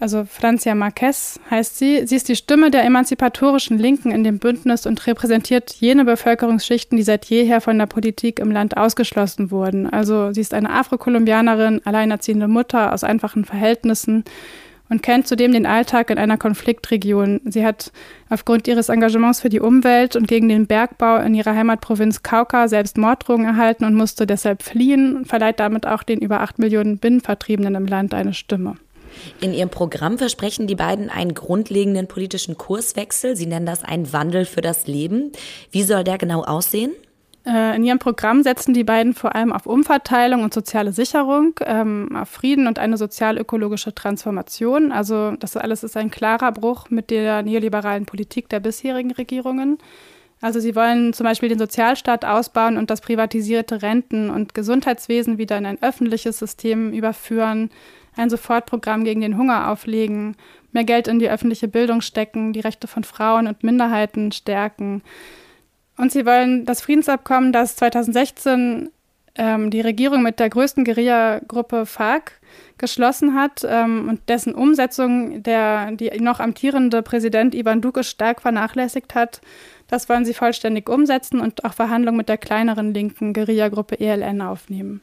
Also 0.04 0.26
Francia 0.26 0.76
Marquez 0.76 1.40
heißt 1.50 1.78
sie. 1.78 2.06
Sie 2.06 2.18
ist 2.18 2.28
die 2.28 2.36
Stimme 2.36 2.72
der 2.72 2.84
emanzipatorischen 2.84 3.78
Linken 3.78 4.12
in 4.12 4.26
dem 4.26 4.38
Bündnis 4.38 4.86
und 4.86 5.08
repräsentiert 5.08 5.76
jene 5.76 6.04
Bevölkerungsschichten, 6.04 6.98
die 6.98 7.04
seit 7.04 7.24
jeher 7.24 7.62
von 7.62 7.80
der 7.80 7.86
Politik 7.86 8.40
im 8.40 8.52
Land 8.52 8.76
ausgeschlossen 8.76 9.50
wurden. 9.50 9.90
Also 9.90 10.34
sie 10.34 10.42
ist 10.42 10.54
eine 10.54 10.72
Afrokolumbianerin, 10.72 11.80
alleinerziehende 11.86 12.50
Mutter 12.50 12.92
aus 12.92 13.06
einfachen 13.06 13.46
Verhältnissen 13.46 14.26
und 14.90 15.04
kennt 15.04 15.26
zudem 15.26 15.54
den 15.54 15.66
Alltag 15.66 16.10
in 16.10 16.18
einer 16.18 16.38
Konfliktregion. 16.38 17.40
Sie 17.46 17.66
hat 17.66 17.94
aufgrund 18.30 18.68
ihres 18.68 18.90
Engagements 18.90 19.40
für 19.40 19.48
die 19.48 19.62
Umwelt 19.62 20.18
und 20.18 20.28
gegen 20.28 20.50
den 20.50 20.68
Bergbau 20.68 21.16
in 21.22 21.34
ihrer 21.34 21.56
Heimatprovinz 21.56 22.24
Cauca 22.24 22.68
selbst 22.68 22.98
Morddrohungen 22.98 23.46
erhalten 23.46 23.86
und 23.86 23.96
musste 23.96 24.28
deshalb 24.28 24.64
fliehen 24.64 25.16
und 25.16 25.28
verleiht 25.30 25.62
damit 25.62 25.88
auch 25.88 26.04
den 26.04 26.20
über 26.20 26.42
acht 26.42 26.60
Millionen 26.60 26.98
Binnenvertriebenen 26.98 27.76
im 27.76 27.86
Land 27.86 28.14
eine 28.14 28.34
Stimme. 28.34 28.76
In 29.42 29.54
ihrem 29.54 29.70
Programm 29.70 30.18
versprechen 30.18 30.68
die 30.68 30.76
beiden 30.76 31.10
einen 31.10 31.34
grundlegenden 31.34 32.08
politischen 32.08 32.58
Kurswechsel. 32.58 33.36
Sie 33.36 33.46
nennen 33.46 33.66
das 33.66 33.84
einen 33.84 34.14
Wandel 34.14 34.46
für 34.46 34.62
das 34.62 34.88
Leben. 34.88 35.32
Wie 35.72 35.84
soll 35.84 36.04
der 36.04 36.18
genau 36.18 36.44
aussehen? 36.44 36.92
Äh, 37.46 37.76
in 37.76 37.84
ihrem 37.84 38.00
Programm 38.00 38.42
setzen 38.42 38.74
die 38.74 38.86
beiden 38.86 39.14
vor 39.14 39.36
allem 39.36 39.52
auf 39.52 39.66
Umverteilung 39.66 40.44
und 40.44 40.54
soziale 40.54 40.94
Sicherung, 40.94 41.60
ähm, 41.66 42.16
auf 42.16 42.30
Frieden 42.30 42.68
und 42.68 42.80
eine 42.80 42.98
sozial-ökologische 42.98 43.94
Transformation. 43.94 44.92
Also 44.94 45.32
das 45.32 45.58
alles 45.58 45.84
ist 45.84 45.98
ein 45.98 46.10
klarer 46.10 46.54
Bruch 46.54 46.90
mit 46.90 47.10
der 47.10 47.44
neoliberalen 47.44 48.06
Politik 48.06 48.48
der 48.48 48.62
bisherigen 48.62 49.12
Regierungen. 49.12 49.78
Also 50.40 50.60
sie 50.60 50.76
wollen 50.76 51.14
zum 51.14 51.26
Beispiel 51.26 51.50
den 51.50 51.60
Sozialstaat 51.60 52.26
ausbauen 52.26 52.78
und 52.78 52.90
das 52.90 53.02
privatisierte 53.02 53.82
Renten- 53.82 54.30
und 54.30 54.54
Gesundheitswesen 54.54 55.38
wieder 55.38 55.58
in 55.58 55.66
ein 55.66 55.82
öffentliches 55.82 56.40
System 56.40 56.92
überführen, 56.92 57.70
ein 58.16 58.30
Sofortprogramm 58.30 59.04
gegen 59.04 59.22
den 59.22 59.38
Hunger 59.38 59.70
auflegen, 59.70 60.36
mehr 60.72 60.84
Geld 60.84 61.08
in 61.08 61.20
die 61.20 61.30
öffentliche 61.30 61.68
Bildung 61.68 62.02
stecken, 62.02 62.54
die 62.54 62.60
Rechte 62.60 62.88
von 62.88 63.04
Frauen 63.04 63.48
und 63.48 63.64
Minderheiten 63.64 64.32
stärken. 64.32 65.02
Und 65.98 66.12
sie 66.12 66.26
wollen 66.26 66.66
das 66.66 66.82
Friedensabkommen, 66.82 67.52
das 67.52 67.76
2016 67.76 68.90
ähm, 69.36 69.70
die 69.72 69.82
Regierung 69.82 70.22
mit 70.22 70.40
der 70.40 70.50
größten 70.50 70.84
Guerilla-Gruppe 70.84 71.86
FARC 71.86 72.40
geschlossen 72.78 73.34
hat 73.34 73.66
ähm, 73.68 74.08
und 74.10 74.22
dessen 74.30 74.54
Umsetzung 74.54 75.42
der 75.42 75.92
die 75.92 76.10
noch 76.20 76.40
amtierende 76.40 77.02
Präsident 77.02 77.56
Ivan 77.56 77.82
Duque 77.82 78.04
stark 78.04 78.42
vernachlässigt 78.42 79.16
hat, 79.16 79.42
das 79.88 80.08
wollen 80.10 80.26
sie 80.26 80.34
vollständig 80.34 80.90
umsetzen 80.90 81.40
und 81.40 81.66
auch 81.66 81.74
Verhandlungen 81.74 82.18
mit 82.18 82.30
der 82.30 82.38
kleineren 82.38 82.94
linken 82.94 83.34
Guerilla-Gruppe 83.34 84.00
ELN 84.00 84.42
aufnehmen. 84.42 85.02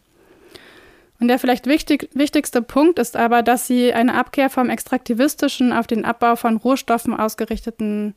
Und 1.21 1.29
der 1.29 1.39
vielleicht 1.39 1.67
wichtig, 1.67 2.09
wichtigste 2.15 2.63
Punkt 2.63 2.99
ist 2.99 3.17
aber, 3.17 3.43
dass 3.43 3.67
sie 3.67 3.93
eine 3.93 4.15
Abkehr 4.15 4.49
vom 4.49 4.71
extraktivistischen 4.71 5.73
auf 5.73 5.87
den 5.87 6.07
Abbau 6.07 6.35
von 6.35 6.57
Rohstoffen 6.57 7.15
ausgerichteten 7.15 8.15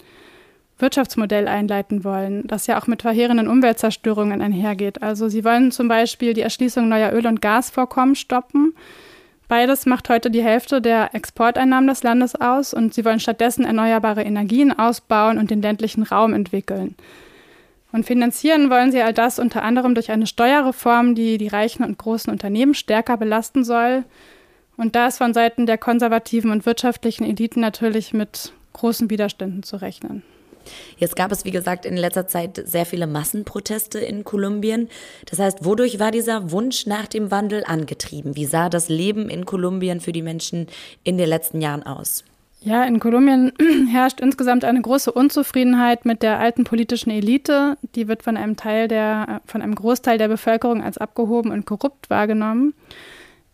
Wirtschaftsmodell 0.79 1.47
einleiten 1.47 2.03
wollen, 2.03 2.47
das 2.47 2.65
ja 2.65 2.81
auch 2.81 2.87
mit 2.87 3.01
verheerenden 3.01 3.47
Umweltzerstörungen 3.47 4.41
einhergeht. 4.41 5.03
Also 5.03 5.27
sie 5.27 5.43
wollen 5.43 5.71
zum 5.71 5.89
Beispiel 5.89 6.33
die 6.33 6.41
Erschließung 6.41 6.87
neuer 6.87 7.11
Öl- 7.11 7.27
und 7.27 7.41
Gasvorkommen 7.41 8.15
stoppen. 8.15 8.73
Beides 9.49 9.85
macht 9.85 10.09
heute 10.09 10.31
die 10.31 10.41
Hälfte 10.41 10.81
der 10.81 11.13
Exporteinnahmen 11.13 11.87
des 11.87 12.03
Landes 12.03 12.35
aus 12.35 12.73
und 12.73 12.93
sie 12.93 13.03
wollen 13.05 13.19
stattdessen 13.19 13.65
erneuerbare 13.65 14.23
Energien 14.23 14.77
ausbauen 14.77 15.37
und 15.37 15.51
den 15.51 15.61
ländlichen 15.61 16.03
Raum 16.03 16.33
entwickeln. 16.33 16.95
Und 17.93 18.07
finanzieren 18.07 18.71
wollen 18.71 18.91
sie 18.91 19.01
all 19.01 19.13
das 19.13 19.37
unter 19.37 19.61
anderem 19.61 19.93
durch 19.93 20.09
eine 20.09 20.25
Steuerreform, 20.25 21.13
die 21.13 21.37
die 21.37 21.47
reichen 21.47 21.83
und 21.83 21.99
großen 21.99 22.33
Unternehmen 22.33 22.73
stärker 22.73 23.17
belasten 23.17 23.63
soll. 23.63 24.03
Und 24.75 24.95
da 24.95 25.07
ist 25.07 25.19
von 25.19 25.35
Seiten 25.35 25.67
der 25.67 25.77
konservativen 25.77 26.49
und 26.49 26.65
wirtschaftlichen 26.65 27.23
Eliten 27.23 27.59
natürlich 27.59 28.11
mit 28.11 28.51
großen 28.73 29.11
Widerständen 29.11 29.61
zu 29.61 29.77
rechnen. 29.77 30.23
Jetzt 30.97 31.15
gab 31.15 31.31
es, 31.31 31.45
wie 31.45 31.51
gesagt, 31.51 31.85
in 31.85 31.95
letzter 31.95 32.27
Zeit 32.27 32.59
sehr 32.65 32.87
viele 32.87 33.05
Massenproteste 33.05 33.99
in 33.99 34.23
Kolumbien. 34.23 34.89
Das 35.29 35.37
heißt, 35.37 35.63
wodurch 35.63 35.99
war 35.99 36.09
dieser 36.09 36.51
Wunsch 36.51 36.87
nach 36.87 37.05
dem 37.05 37.29
Wandel 37.29 37.63
angetrieben? 37.67 38.35
Wie 38.35 38.45
sah 38.45 38.69
das 38.69 38.89
Leben 38.89 39.29
in 39.29 39.45
Kolumbien 39.45 39.99
für 39.99 40.13
die 40.13 40.21
Menschen 40.23 40.67
in 41.03 41.19
den 41.19 41.29
letzten 41.29 41.61
Jahren 41.61 41.83
aus? 41.83 42.23
Ja, 42.65 42.85
in 42.85 43.01
Kolumbien 43.01 43.51
herrscht 43.91 44.21
insgesamt 44.21 44.63
eine 44.63 44.81
große 44.81 45.11
Unzufriedenheit 45.11 46.05
mit 46.05 46.23
der 46.23 46.39
alten 46.39 46.63
politischen 46.63 47.09
Elite. 47.09 47.77
Die 47.95 48.07
wird 48.07 48.23
von 48.23 48.37
einem 48.37 48.55
Teil 48.55 48.87
der, 48.87 49.41
von 49.45 49.61
einem 49.61 49.75
Großteil 49.75 50.17
der 50.17 50.29
Bevölkerung 50.29 50.81
als 50.81 50.97
abgehoben 50.97 51.51
und 51.51 51.65
korrupt 51.65 52.09
wahrgenommen. 52.09 52.73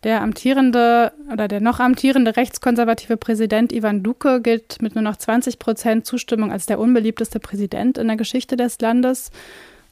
Der 0.04 0.22
amtierende 0.22 1.12
oder 1.30 1.48
der 1.48 1.60
noch 1.60 1.80
amtierende 1.80 2.36
rechtskonservative 2.36 3.16
Präsident 3.16 3.72
Ivan 3.72 4.02
Duque 4.02 4.40
gilt 4.40 4.80
mit 4.80 4.94
nur 4.94 5.02
noch 5.02 5.16
20 5.16 5.58
Prozent 5.58 6.06
Zustimmung 6.06 6.52
als 6.52 6.66
der 6.66 6.78
unbeliebteste 6.78 7.40
Präsident 7.40 7.98
in 7.98 8.06
der 8.06 8.16
Geschichte 8.16 8.56
des 8.56 8.80
Landes. 8.80 9.30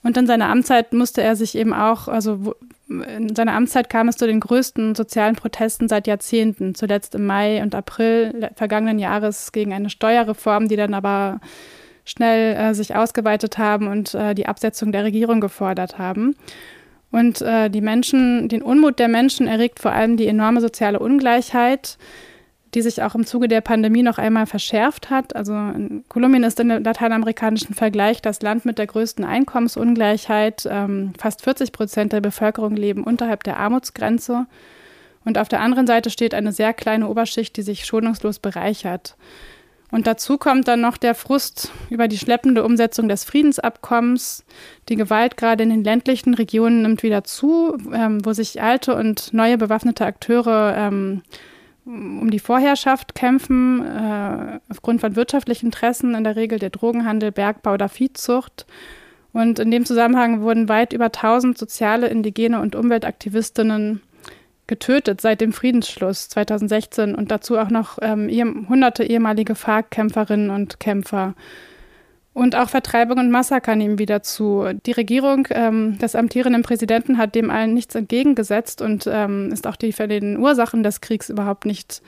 Und 0.04 0.16
in 0.16 0.28
seiner 0.28 0.48
Amtszeit 0.48 0.92
musste 0.92 1.22
er 1.22 1.34
sich 1.34 1.56
eben 1.56 1.74
auch, 1.74 2.06
also 2.06 2.54
in 2.88 3.34
seiner 3.34 3.52
Amtszeit 3.52 3.90
kam 3.90 4.08
es 4.08 4.16
zu 4.16 4.26
den 4.26 4.40
größten 4.40 4.94
sozialen 4.94 5.36
Protesten 5.36 5.88
seit 5.88 6.06
Jahrzehnten, 6.06 6.74
zuletzt 6.74 7.14
im 7.14 7.26
Mai 7.26 7.62
und 7.62 7.74
April 7.74 8.50
vergangenen 8.54 8.98
Jahres 8.98 9.52
gegen 9.52 9.72
eine 9.72 9.90
Steuerreform, 9.90 10.68
die 10.68 10.76
dann 10.76 10.94
aber 10.94 11.40
schnell 12.04 12.56
äh, 12.56 12.74
sich 12.74 12.96
ausgeweitet 12.96 13.58
haben 13.58 13.86
und 13.88 14.14
äh, 14.14 14.34
die 14.34 14.46
Absetzung 14.46 14.92
der 14.92 15.04
Regierung 15.04 15.40
gefordert 15.40 15.98
haben. 15.98 16.34
Und 17.10 17.42
äh, 17.42 17.68
die 17.68 17.80
Menschen, 17.80 18.48
den 18.48 18.62
Unmut 18.62 18.98
der 18.98 19.08
Menschen 19.08 19.46
erregt 19.46 19.80
vor 19.80 19.92
allem 19.92 20.16
die 20.16 20.26
enorme 20.26 20.60
soziale 20.60 20.98
Ungleichheit, 20.98 21.98
die 22.78 22.82
sich 22.82 23.02
auch 23.02 23.16
im 23.16 23.26
Zuge 23.26 23.48
der 23.48 23.60
Pandemie 23.60 24.04
noch 24.04 24.18
einmal 24.18 24.46
verschärft 24.46 25.10
hat. 25.10 25.34
Also 25.34 25.52
Kolumbien 26.08 26.44
ist 26.44 26.60
im 26.60 26.68
lateinamerikanischen 26.68 27.74
Vergleich 27.74 28.22
das 28.22 28.40
Land 28.40 28.64
mit 28.64 28.78
der 28.78 28.86
größten 28.86 29.24
Einkommensungleichheit. 29.24 30.68
Ähm, 30.70 31.12
fast 31.18 31.42
40 31.42 31.72
Prozent 31.72 32.12
der 32.12 32.20
Bevölkerung 32.20 32.76
leben 32.76 33.02
unterhalb 33.02 33.42
der 33.42 33.56
Armutsgrenze. 33.56 34.46
Und 35.24 35.38
auf 35.38 35.48
der 35.48 35.60
anderen 35.60 35.88
Seite 35.88 36.08
steht 36.08 36.34
eine 36.34 36.52
sehr 36.52 36.72
kleine 36.72 37.08
Oberschicht, 37.08 37.56
die 37.56 37.62
sich 37.62 37.84
schonungslos 37.84 38.38
bereichert. 38.38 39.16
Und 39.90 40.06
dazu 40.06 40.38
kommt 40.38 40.68
dann 40.68 40.80
noch 40.80 40.98
der 40.98 41.16
Frust 41.16 41.72
über 41.90 42.06
die 42.06 42.18
schleppende 42.18 42.62
Umsetzung 42.62 43.08
des 43.08 43.24
Friedensabkommens. 43.24 44.44
Die 44.88 44.94
Gewalt 44.94 45.36
gerade 45.36 45.64
in 45.64 45.70
den 45.70 45.82
ländlichen 45.82 46.34
Regionen 46.34 46.82
nimmt 46.82 47.02
wieder 47.02 47.24
zu, 47.24 47.76
ähm, 47.92 48.24
wo 48.24 48.32
sich 48.34 48.62
alte 48.62 48.94
und 48.94 49.34
neue 49.34 49.58
bewaffnete 49.58 50.06
Akteure 50.06 50.76
ähm, 50.76 51.22
um 51.88 52.30
die 52.30 52.38
Vorherrschaft 52.38 53.14
kämpfen, 53.14 53.84
äh, 53.84 54.60
aufgrund 54.68 55.00
von 55.00 55.16
wirtschaftlichen 55.16 55.66
Interessen, 55.66 56.14
in 56.14 56.24
der 56.24 56.36
Regel 56.36 56.58
der 56.58 56.70
Drogenhandel, 56.70 57.32
Bergbau 57.32 57.74
oder 57.74 57.88
Viehzucht. 57.88 58.66
Und 59.32 59.58
in 59.58 59.70
dem 59.70 59.84
Zusammenhang 59.84 60.42
wurden 60.42 60.68
weit 60.68 60.92
über 60.92 61.06
1000 61.06 61.56
soziale, 61.56 62.08
indigene 62.08 62.60
und 62.60 62.76
Umweltaktivistinnen 62.76 64.02
getötet 64.66 65.20
seit 65.20 65.40
dem 65.40 65.52
Friedensschluss 65.52 66.28
2016 66.28 67.14
und 67.14 67.30
dazu 67.30 67.58
auch 67.58 67.70
noch 67.70 67.98
ähm, 68.02 68.28
hunderte 68.68 69.02
ehemalige 69.04 69.54
FARC-Kämpferinnen 69.54 70.50
und 70.50 70.78
Kämpfer. 70.78 71.34
Und 72.38 72.54
auch 72.54 72.68
Vertreibung 72.68 73.18
und 73.18 73.32
Massaker 73.32 73.74
nehmen 73.74 73.98
wieder 73.98 74.22
zu. 74.22 74.64
Die 74.86 74.92
Regierung 74.92 75.48
ähm, 75.50 75.98
des 75.98 76.14
amtierenden 76.14 76.62
Präsidenten 76.62 77.18
hat 77.18 77.34
dem 77.34 77.50
allen 77.50 77.74
nichts 77.74 77.96
entgegengesetzt 77.96 78.80
und 78.80 79.08
ähm, 79.12 79.50
ist 79.52 79.66
auch 79.66 79.74
die 79.74 79.90
für 79.90 80.06
den 80.06 80.38
Ursachen 80.38 80.84
des 80.84 81.00
Kriegs 81.00 81.30
überhaupt 81.30 81.66
nicht 81.66 82.00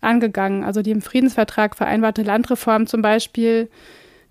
angegangen. 0.00 0.64
Also 0.64 0.82
die 0.82 0.90
im 0.90 1.02
Friedensvertrag 1.02 1.76
vereinbarte 1.76 2.24
Landreform 2.24 2.88
zum 2.88 3.00
Beispiel, 3.00 3.70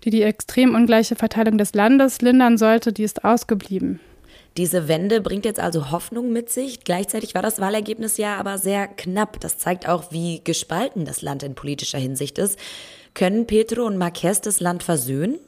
die 0.04 0.10
die 0.10 0.20
extrem 0.20 0.74
ungleiche 0.74 1.16
Verteilung 1.16 1.56
des 1.56 1.72
Landes 1.72 2.20
lindern 2.20 2.58
sollte, 2.58 2.92
die 2.92 3.04
ist 3.04 3.24
ausgeblieben. 3.24 3.98
Diese 4.58 4.88
Wende 4.88 5.22
bringt 5.22 5.46
jetzt 5.46 5.60
also 5.60 5.90
Hoffnung 5.90 6.34
mit 6.34 6.50
sich. 6.50 6.80
Gleichzeitig 6.84 7.34
war 7.34 7.40
das 7.40 7.62
Wahlergebnis 7.62 8.18
ja 8.18 8.36
aber 8.36 8.58
sehr 8.58 8.88
knapp. 8.88 9.40
Das 9.40 9.56
zeigt 9.56 9.88
auch, 9.88 10.12
wie 10.12 10.42
gespalten 10.44 11.06
das 11.06 11.22
Land 11.22 11.42
in 11.42 11.54
politischer 11.54 11.98
Hinsicht 11.98 12.36
ist. 12.36 12.58
Können 13.16 13.46
Petro 13.46 13.86
und 13.86 13.96
Marquez 13.96 14.42
das 14.42 14.60
Land 14.60 14.82
versöhnen? 14.82 15.38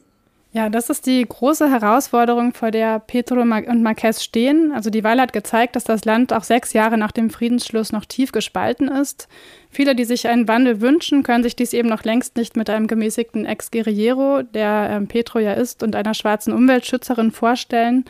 Ja, 0.55 0.71
das 0.71 0.89
ist 0.89 1.05
die 1.05 1.23
große 1.23 1.71
Herausforderung, 1.71 2.55
vor 2.55 2.71
der 2.71 2.99
Petro 2.99 3.43
und 3.43 3.83
Marquez 3.83 4.25
stehen. 4.25 4.73
Also 4.73 4.89
die 4.89 5.05
Wahl 5.05 5.21
hat 5.21 5.35
gezeigt, 5.35 5.77
dass 5.77 5.85
das 5.85 6.07
Land 6.07 6.33
auch 6.33 6.45
sechs 6.45 6.73
Jahre 6.73 6.97
nach 6.97 7.12
dem 7.12 7.29
Friedensschluss 7.29 7.93
noch 7.93 8.07
tief 8.07 8.33
gespalten 8.33 8.89
ist. 8.89 9.29
Viele, 9.69 9.95
die 9.95 10.07
sich 10.07 10.29
einen 10.29 10.49
Wandel 10.49 10.81
wünschen, 10.81 11.23
können 11.23 11.43
sich 11.43 11.57
dies 11.57 11.75
eben 11.75 11.91
noch 11.91 12.05
längst 12.05 12.39
nicht 12.39 12.57
mit 12.57 12.71
einem 12.71 12.87
gemäßigten 12.87 13.45
Ex-Guerriero, 13.45 14.41
der 14.43 14.89
ähm, 14.91 15.07
Petro 15.07 15.39
ja 15.39 15.53
ist, 15.53 15.83
und 15.83 15.95
einer 15.95 16.14
schwarzen 16.14 16.55
Umweltschützerin 16.55 17.33
vorstellen. 17.33 18.07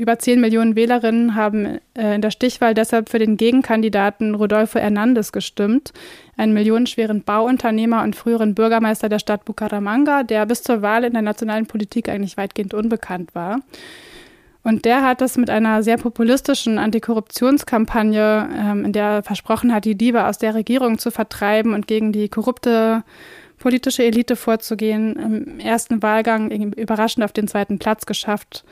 Über 0.00 0.18
10 0.18 0.40
Millionen 0.40 0.76
Wählerinnen 0.76 1.34
haben 1.34 1.78
äh, 1.92 2.14
in 2.14 2.22
der 2.22 2.30
Stichwahl 2.30 2.72
deshalb 2.72 3.10
für 3.10 3.18
den 3.18 3.36
Gegenkandidaten 3.36 4.34
Rodolfo 4.34 4.78
Hernandez 4.78 5.30
gestimmt, 5.30 5.92
einen 6.38 6.54
millionenschweren 6.54 7.22
Bauunternehmer 7.22 8.02
und 8.02 8.16
früheren 8.16 8.54
Bürgermeister 8.54 9.10
der 9.10 9.18
Stadt 9.18 9.44
Bucaramanga, 9.44 10.22
der 10.22 10.46
bis 10.46 10.62
zur 10.62 10.80
Wahl 10.80 11.04
in 11.04 11.12
der 11.12 11.20
nationalen 11.20 11.66
Politik 11.66 12.08
eigentlich 12.08 12.38
weitgehend 12.38 12.72
unbekannt 12.72 13.34
war. 13.34 13.60
Und 14.62 14.86
der 14.86 15.02
hat 15.02 15.20
es 15.20 15.36
mit 15.36 15.50
einer 15.50 15.82
sehr 15.82 15.98
populistischen 15.98 16.78
Antikorruptionskampagne, 16.78 18.48
ähm, 18.56 18.86
in 18.86 18.94
der 18.94 19.04
er 19.04 19.22
versprochen 19.22 19.74
hat, 19.74 19.84
die 19.84 19.96
Diebe 19.96 20.24
aus 20.24 20.38
der 20.38 20.54
Regierung 20.54 20.96
zu 20.96 21.10
vertreiben 21.10 21.74
und 21.74 21.86
gegen 21.86 22.10
die 22.10 22.30
korrupte 22.30 23.04
politische 23.58 24.02
Elite 24.02 24.36
vorzugehen, 24.36 25.16
im 25.16 25.60
ersten 25.60 26.02
Wahlgang 26.02 26.50
überraschend 26.50 27.22
auf 27.22 27.32
den 27.32 27.46
zweiten 27.46 27.78
Platz 27.78 28.06
geschafft 28.06 28.64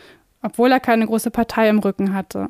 obwohl 0.43 0.73
er 0.73 0.81
keine 0.81 1.07
große 1.07 1.31
Partei 1.31 1.69
im 1.69 1.79
Rücken 1.79 2.15
hatte. 2.15 2.49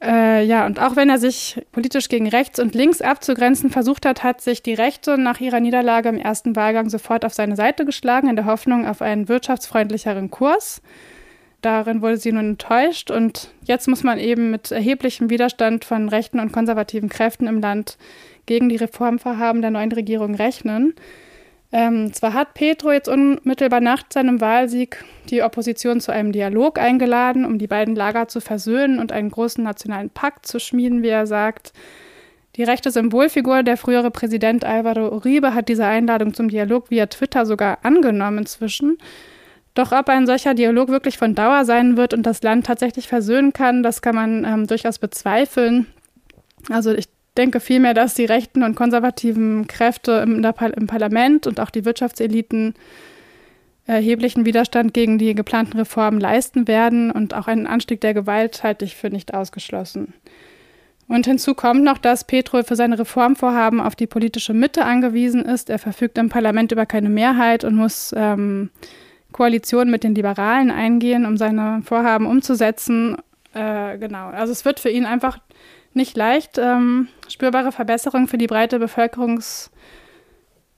Äh, 0.00 0.44
ja, 0.44 0.64
und 0.66 0.80
auch 0.80 0.94
wenn 0.94 1.10
er 1.10 1.18
sich 1.18 1.60
politisch 1.72 2.08
gegen 2.08 2.28
rechts 2.28 2.60
und 2.60 2.74
links 2.74 3.00
abzugrenzen 3.00 3.70
versucht 3.70 4.06
hat, 4.06 4.22
hat 4.22 4.40
sich 4.40 4.62
die 4.62 4.74
Rechte 4.74 5.18
nach 5.18 5.40
ihrer 5.40 5.58
Niederlage 5.58 6.08
im 6.08 6.18
ersten 6.18 6.54
Wahlgang 6.54 6.88
sofort 6.88 7.24
auf 7.24 7.34
seine 7.34 7.56
Seite 7.56 7.84
geschlagen, 7.84 8.28
in 8.28 8.36
der 8.36 8.44
Hoffnung 8.44 8.86
auf 8.86 9.02
einen 9.02 9.28
wirtschaftsfreundlicheren 9.28 10.30
Kurs. 10.30 10.82
Darin 11.62 12.02
wurde 12.02 12.18
sie 12.18 12.30
nun 12.30 12.50
enttäuscht 12.50 13.10
und 13.10 13.50
jetzt 13.64 13.88
muss 13.88 14.04
man 14.04 14.20
eben 14.20 14.52
mit 14.52 14.70
erheblichem 14.70 15.30
Widerstand 15.30 15.84
von 15.84 16.08
rechten 16.08 16.38
und 16.38 16.52
konservativen 16.52 17.08
Kräften 17.08 17.48
im 17.48 17.60
Land 17.60 17.98
gegen 18.46 18.68
die 18.68 18.76
Reformvorhaben 18.76 19.60
der 19.60 19.72
neuen 19.72 19.90
Regierung 19.90 20.36
rechnen. 20.36 20.94
Ähm, 21.70 22.12
zwar 22.14 22.32
hat 22.32 22.54
Petro 22.54 22.92
jetzt 22.92 23.08
unmittelbar 23.08 23.80
nach 23.80 24.04
seinem 24.10 24.40
Wahlsieg 24.40 25.04
die 25.28 25.42
Opposition 25.42 26.00
zu 26.00 26.12
einem 26.12 26.32
Dialog 26.32 26.78
eingeladen, 26.78 27.44
um 27.44 27.58
die 27.58 27.66
beiden 27.66 27.94
Lager 27.94 28.28
zu 28.28 28.40
versöhnen 28.40 28.98
und 28.98 29.12
einen 29.12 29.30
großen 29.30 29.62
nationalen 29.62 30.08
Pakt 30.08 30.46
zu 30.46 30.60
schmieden, 30.60 31.02
wie 31.02 31.08
er 31.08 31.26
sagt. 31.26 31.72
Die 32.56 32.64
rechte 32.64 32.90
Symbolfigur, 32.90 33.62
der 33.62 33.76
frühere 33.76 34.10
Präsident 34.10 34.64
Álvaro 34.64 35.14
Uribe, 35.14 35.54
hat 35.54 35.68
diese 35.68 35.84
Einladung 35.84 36.32
zum 36.32 36.48
Dialog 36.48 36.90
via 36.90 37.06
Twitter 37.06 37.44
sogar 37.44 37.78
angenommen 37.82 38.38
inzwischen. 38.38 38.96
Doch 39.74 39.92
ob 39.92 40.08
ein 40.08 40.26
solcher 40.26 40.54
Dialog 40.54 40.88
wirklich 40.88 41.18
von 41.18 41.34
Dauer 41.34 41.64
sein 41.64 41.96
wird 41.96 42.14
und 42.14 42.24
das 42.24 42.42
Land 42.42 42.66
tatsächlich 42.66 43.06
versöhnen 43.06 43.52
kann, 43.52 43.82
das 43.82 44.02
kann 44.02 44.14
man 44.14 44.44
ähm, 44.44 44.66
durchaus 44.66 44.98
bezweifeln. 44.98 45.86
Also 46.70 46.92
ich 46.92 47.08
denke 47.38 47.60
vielmehr, 47.60 47.94
dass 47.94 48.14
die 48.14 48.24
rechten 48.24 48.62
und 48.62 48.74
konservativen 48.74 49.66
Kräfte 49.66 50.12
im, 50.24 50.44
im 50.44 50.86
Parlament 50.86 51.46
und 51.46 51.60
auch 51.60 51.70
die 51.70 51.84
Wirtschaftseliten 51.84 52.74
erheblichen 53.86 54.44
Widerstand 54.44 54.92
gegen 54.92 55.16
die 55.16 55.34
geplanten 55.34 55.78
Reformen 55.78 56.20
leisten 56.20 56.68
werden 56.68 57.10
und 57.10 57.32
auch 57.32 57.46
einen 57.46 57.66
Anstieg 57.66 58.02
der 58.02 58.12
Gewalt 58.12 58.62
halte 58.62 58.84
ich 58.84 58.96
für 58.96 59.08
nicht 59.08 59.32
ausgeschlossen. 59.32 60.12
Und 61.08 61.24
hinzu 61.24 61.54
kommt 61.54 61.84
noch, 61.84 61.96
dass 61.96 62.24
Petro 62.24 62.62
für 62.62 62.76
seine 62.76 62.98
Reformvorhaben 62.98 63.80
auf 63.80 63.96
die 63.96 64.06
politische 64.06 64.52
Mitte 64.52 64.84
angewiesen 64.84 65.42
ist. 65.42 65.70
Er 65.70 65.78
verfügt 65.78 66.18
im 66.18 66.28
Parlament 66.28 66.70
über 66.70 66.84
keine 66.84 67.08
Mehrheit 67.08 67.64
und 67.64 67.76
muss 67.76 68.14
ähm, 68.14 68.68
Koalitionen 69.32 69.90
mit 69.90 70.04
den 70.04 70.14
Liberalen 70.14 70.70
eingehen, 70.70 71.24
um 71.24 71.38
seine 71.38 71.80
Vorhaben 71.82 72.26
umzusetzen. 72.26 73.16
Äh, 73.54 73.96
genau. 73.96 74.28
Also 74.28 74.52
es 74.52 74.66
wird 74.66 74.80
für 74.80 74.90
ihn 74.90 75.06
einfach 75.06 75.38
nicht 75.98 76.16
leicht, 76.16 76.56
ähm, 76.56 77.08
spürbare 77.28 77.72
Verbesserungen 77.72 78.28
für 78.28 78.38
die 78.38 78.46
breite 78.46 78.78
Bevölkerungs 78.78 79.70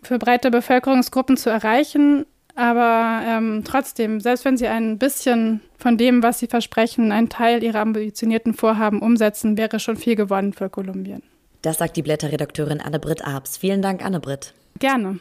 für 0.03 0.19
breite 0.19 0.51
Bevölkerungsgruppen 0.51 1.37
zu 1.37 1.51
erreichen. 1.51 2.27
Aber 2.57 3.23
ähm, 3.25 3.63
trotzdem, 3.65 4.21
selbst 4.21 4.45
wenn 4.45 4.57
sie 4.57 4.67
ein 4.67 4.99
bisschen 4.99 5.61
von 5.79 5.97
dem, 5.97 6.23
was 6.23 6.41
sie 6.41 6.47
versprechen, 6.47 7.13
einen 7.13 7.29
Teil 7.29 7.63
ihrer 7.63 7.81
ambitionierten 7.81 8.55
Vorhaben 8.55 9.01
umsetzen, 9.01 9.57
wäre 9.57 9.79
schon 9.79 9.97
viel 9.97 10.17
gewonnen 10.17 10.53
für 10.53 10.69
Kolumbien. 10.69 11.23
Das 11.63 11.79
sagt 11.79 11.97
die 11.97 12.03
Blätterredakteurin 12.03 12.81
Anne-Britt 12.81 13.25
Abs. 13.25 13.59
Vielen 13.59 13.83
Dank, 13.83 14.05
Anne-Britt. 14.05 14.55
Gerne. 14.79 15.21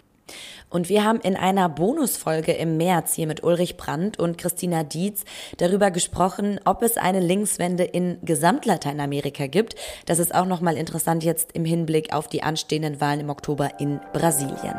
Und 0.70 0.90
wir 0.90 1.04
haben 1.04 1.20
in 1.22 1.36
einer 1.36 1.68
Bonusfolge 1.68 2.52
im 2.52 2.78
März 2.78 3.14
hier 3.14 3.28
mit 3.28 3.44
Ulrich 3.44 3.76
Brandt 3.78 4.20
und 4.20 4.38
Christina 4.38 4.84
Dietz 4.84 5.24
darüber 5.58 5.92
gesprochen, 5.92 6.60
ob 6.66 6.84
es 6.84 6.98
eine 6.98 7.20
Linkswende 7.20 7.84
in 7.84 8.20
Gesamtlateinamerika 8.22 9.48
gibt. 9.48 9.76
Das 10.06 10.20
ist 10.20 10.34
auch 10.36 10.46
nochmal 10.46 10.78
interessant 10.78 11.24
jetzt 11.24 11.54
im 11.54 11.66
Hinblick 11.66 12.14
auf 12.14 12.28
die 12.28 12.44
anstehenden 12.44 13.02
Wahlen 13.02 13.22
im 13.22 13.30
Oktober 13.30 13.80
in 13.80 14.00
Brasilien. 14.14 14.76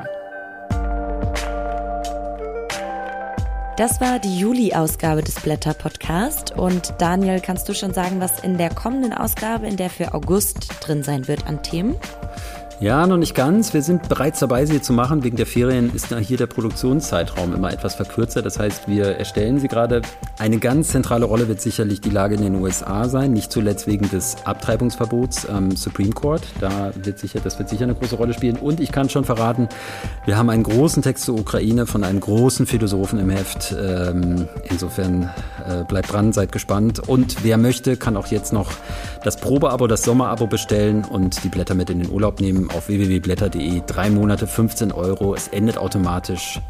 Das 3.81 3.99
war 3.99 4.19
die 4.19 4.39
Juli-Ausgabe 4.39 5.23
des 5.23 5.37
Blätter 5.37 5.73
Podcast. 5.73 6.53
Und 6.53 6.93
Daniel, 6.99 7.41
kannst 7.41 7.67
du 7.67 7.73
schon 7.73 7.95
sagen, 7.95 8.21
was 8.21 8.41
in 8.41 8.59
der 8.59 8.69
kommenden 8.69 9.15
Ausgabe, 9.15 9.67
in 9.67 9.79
der 9.79 9.89
für 9.89 10.13
August 10.13 10.69
drin 10.83 11.03
sein 11.03 11.29
wird 11.29 11.47
an 11.47 11.63
Themen? 11.63 11.97
Ja, 12.81 13.07
noch 13.07 13.19
nicht 13.19 13.35
ganz. 13.35 13.75
Wir 13.75 13.83
sind 13.83 14.09
bereits 14.09 14.41
dabei, 14.41 14.65
sie 14.65 14.81
zu 14.81 14.95
machen. 14.95 15.23
Wegen 15.23 15.37
der 15.37 15.45
Ferien 15.45 15.95
ist 15.95 16.17
hier 16.17 16.39
der 16.39 16.47
Produktionszeitraum 16.47 17.55
immer 17.55 17.71
etwas 17.71 17.95
verkürzer. 17.95 18.41
Das 18.41 18.59
heißt, 18.59 18.89
wir 18.89 19.19
erstellen 19.19 19.59
sie 19.59 19.69
gerade. 19.69 20.01
Eine 20.39 20.57
ganz 20.57 20.89
zentrale 20.89 21.27
Rolle 21.27 21.47
wird 21.47 21.61
sicherlich 21.61 22.01
die 22.01 22.09
Lage 22.09 22.37
in 22.37 22.41
den 22.41 22.55
USA 22.55 23.07
sein, 23.07 23.35
nicht 23.35 23.53
zuletzt 23.53 23.87
wegen 23.87 24.09
des 24.09 24.39
Abtreibungsverbots 24.47 25.47
am 25.47 25.77
Supreme 25.77 26.13
Court. 26.13 26.41
Da 26.59 26.93
wird 26.95 27.19
sicher, 27.19 27.41
das 27.45 27.59
wird 27.59 27.69
sicher 27.69 27.85
eine 27.85 27.95
große 27.95 28.17
Rolle 28.17 28.33
spielen. 28.33 28.57
Und 28.57 28.81
ich 28.81 28.93
kann 28.93 29.11
schon 29.11 29.27
verraten, 29.27 29.69
wir 30.25 30.39
haben 30.39 30.49
einen 30.49 30.63
großen 30.63 31.03
Text 31.03 31.27
zur 31.27 31.39
Ukraine 31.39 31.85
von 31.85 32.03
einem 32.03 32.21
großen 32.21 32.65
Philosophen 32.65 33.19
im 33.19 33.29
Heft. 33.29 33.77
Ähm, 33.79 34.49
insofern 34.71 35.29
äh, 35.69 35.85
bleibt 35.85 36.15
dran, 36.15 36.33
seid 36.33 36.51
gespannt. 36.51 37.07
Und 37.07 37.45
wer 37.45 37.59
möchte, 37.59 37.99
kann 37.99 38.17
auch 38.17 38.29
jetzt 38.29 38.55
noch 38.55 38.73
das 39.23 39.37
Probeabo, 39.37 39.87
das 39.87 40.03
Sommerabo 40.03 40.47
bestellen 40.47 41.05
und 41.05 41.45
die 41.45 41.51
Blätter 41.51 41.75
mit 41.75 41.91
in 41.91 41.99
den 41.99 42.11
Urlaub 42.11 42.41
nehmen 42.41 42.70
auf 42.75 42.89
www.blätter.de. 42.89 43.83
Drei 43.87 44.11
Monate, 44.11 44.47
15 44.47 44.93
Euro. 44.93 45.35
Es 45.35 45.49
endet 45.49 45.79
automatisch. 45.79 46.61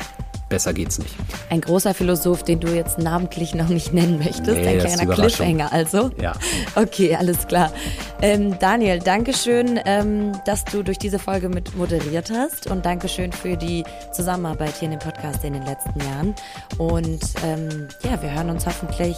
Besser 0.50 0.72
geht's 0.74 0.98
nicht. 0.98 1.14
Ein 1.48 1.60
großer 1.60 1.94
Philosoph, 1.94 2.42
den 2.42 2.58
du 2.58 2.74
jetzt 2.74 2.98
namentlich 2.98 3.54
noch 3.54 3.68
nicht 3.68 3.94
nennen 3.94 4.18
möchtest. 4.18 4.48
Nee, 4.48 4.66
ein 4.66 4.78
kleiner 4.80 5.14
Cliffhanger 5.14 5.72
also. 5.72 6.10
Ja. 6.20 6.32
Okay, 6.74 7.14
alles 7.14 7.46
klar. 7.46 7.72
Ähm, 8.20 8.58
Daniel, 8.58 8.98
Dankeschön, 8.98 9.78
ähm, 9.86 10.32
dass 10.46 10.64
du 10.64 10.82
durch 10.82 10.98
diese 10.98 11.20
Folge 11.20 11.48
mit 11.48 11.76
moderiert 11.76 12.32
hast 12.32 12.66
und 12.66 12.84
Dankeschön 12.84 13.32
für 13.32 13.56
die 13.56 13.84
Zusammenarbeit 14.12 14.74
hier 14.76 14.86
in 14.86 14.98
dem 14.98 15.00
Podcast 15.00 15.44
in 15.44 15.52
den 15.52 15.64
letzten 15.64 16.00
Jahren. 16.00 16.34
Und 16.78 17.20
ähm, 17.44 17.86
ja, 18.02 18.20
wir 18.20 18.34
hören 18.34 18.50
uns 18.50 18.66
hoffentlich 18.66 19.16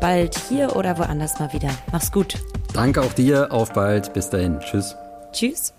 bald 0.00 0.36
hier 0.48 0.74
oder 0.74 0.98
woanders 0.98 1.38
mal 1.38 1.52
wieder. 1.52 1.70
Mach's 1.92 2.10
gut. 2.10 2.38
Danke 2.74 3.02
auch 3.02 3.12
dir. 3.12 3.52
Auf 3.52 3.72
bald. 3.72 4.12
Bis 4.14 4.30
dahin. 4.30 4.58
Tschüss. 4.58 4.96
Tschüss. 5.32 5.72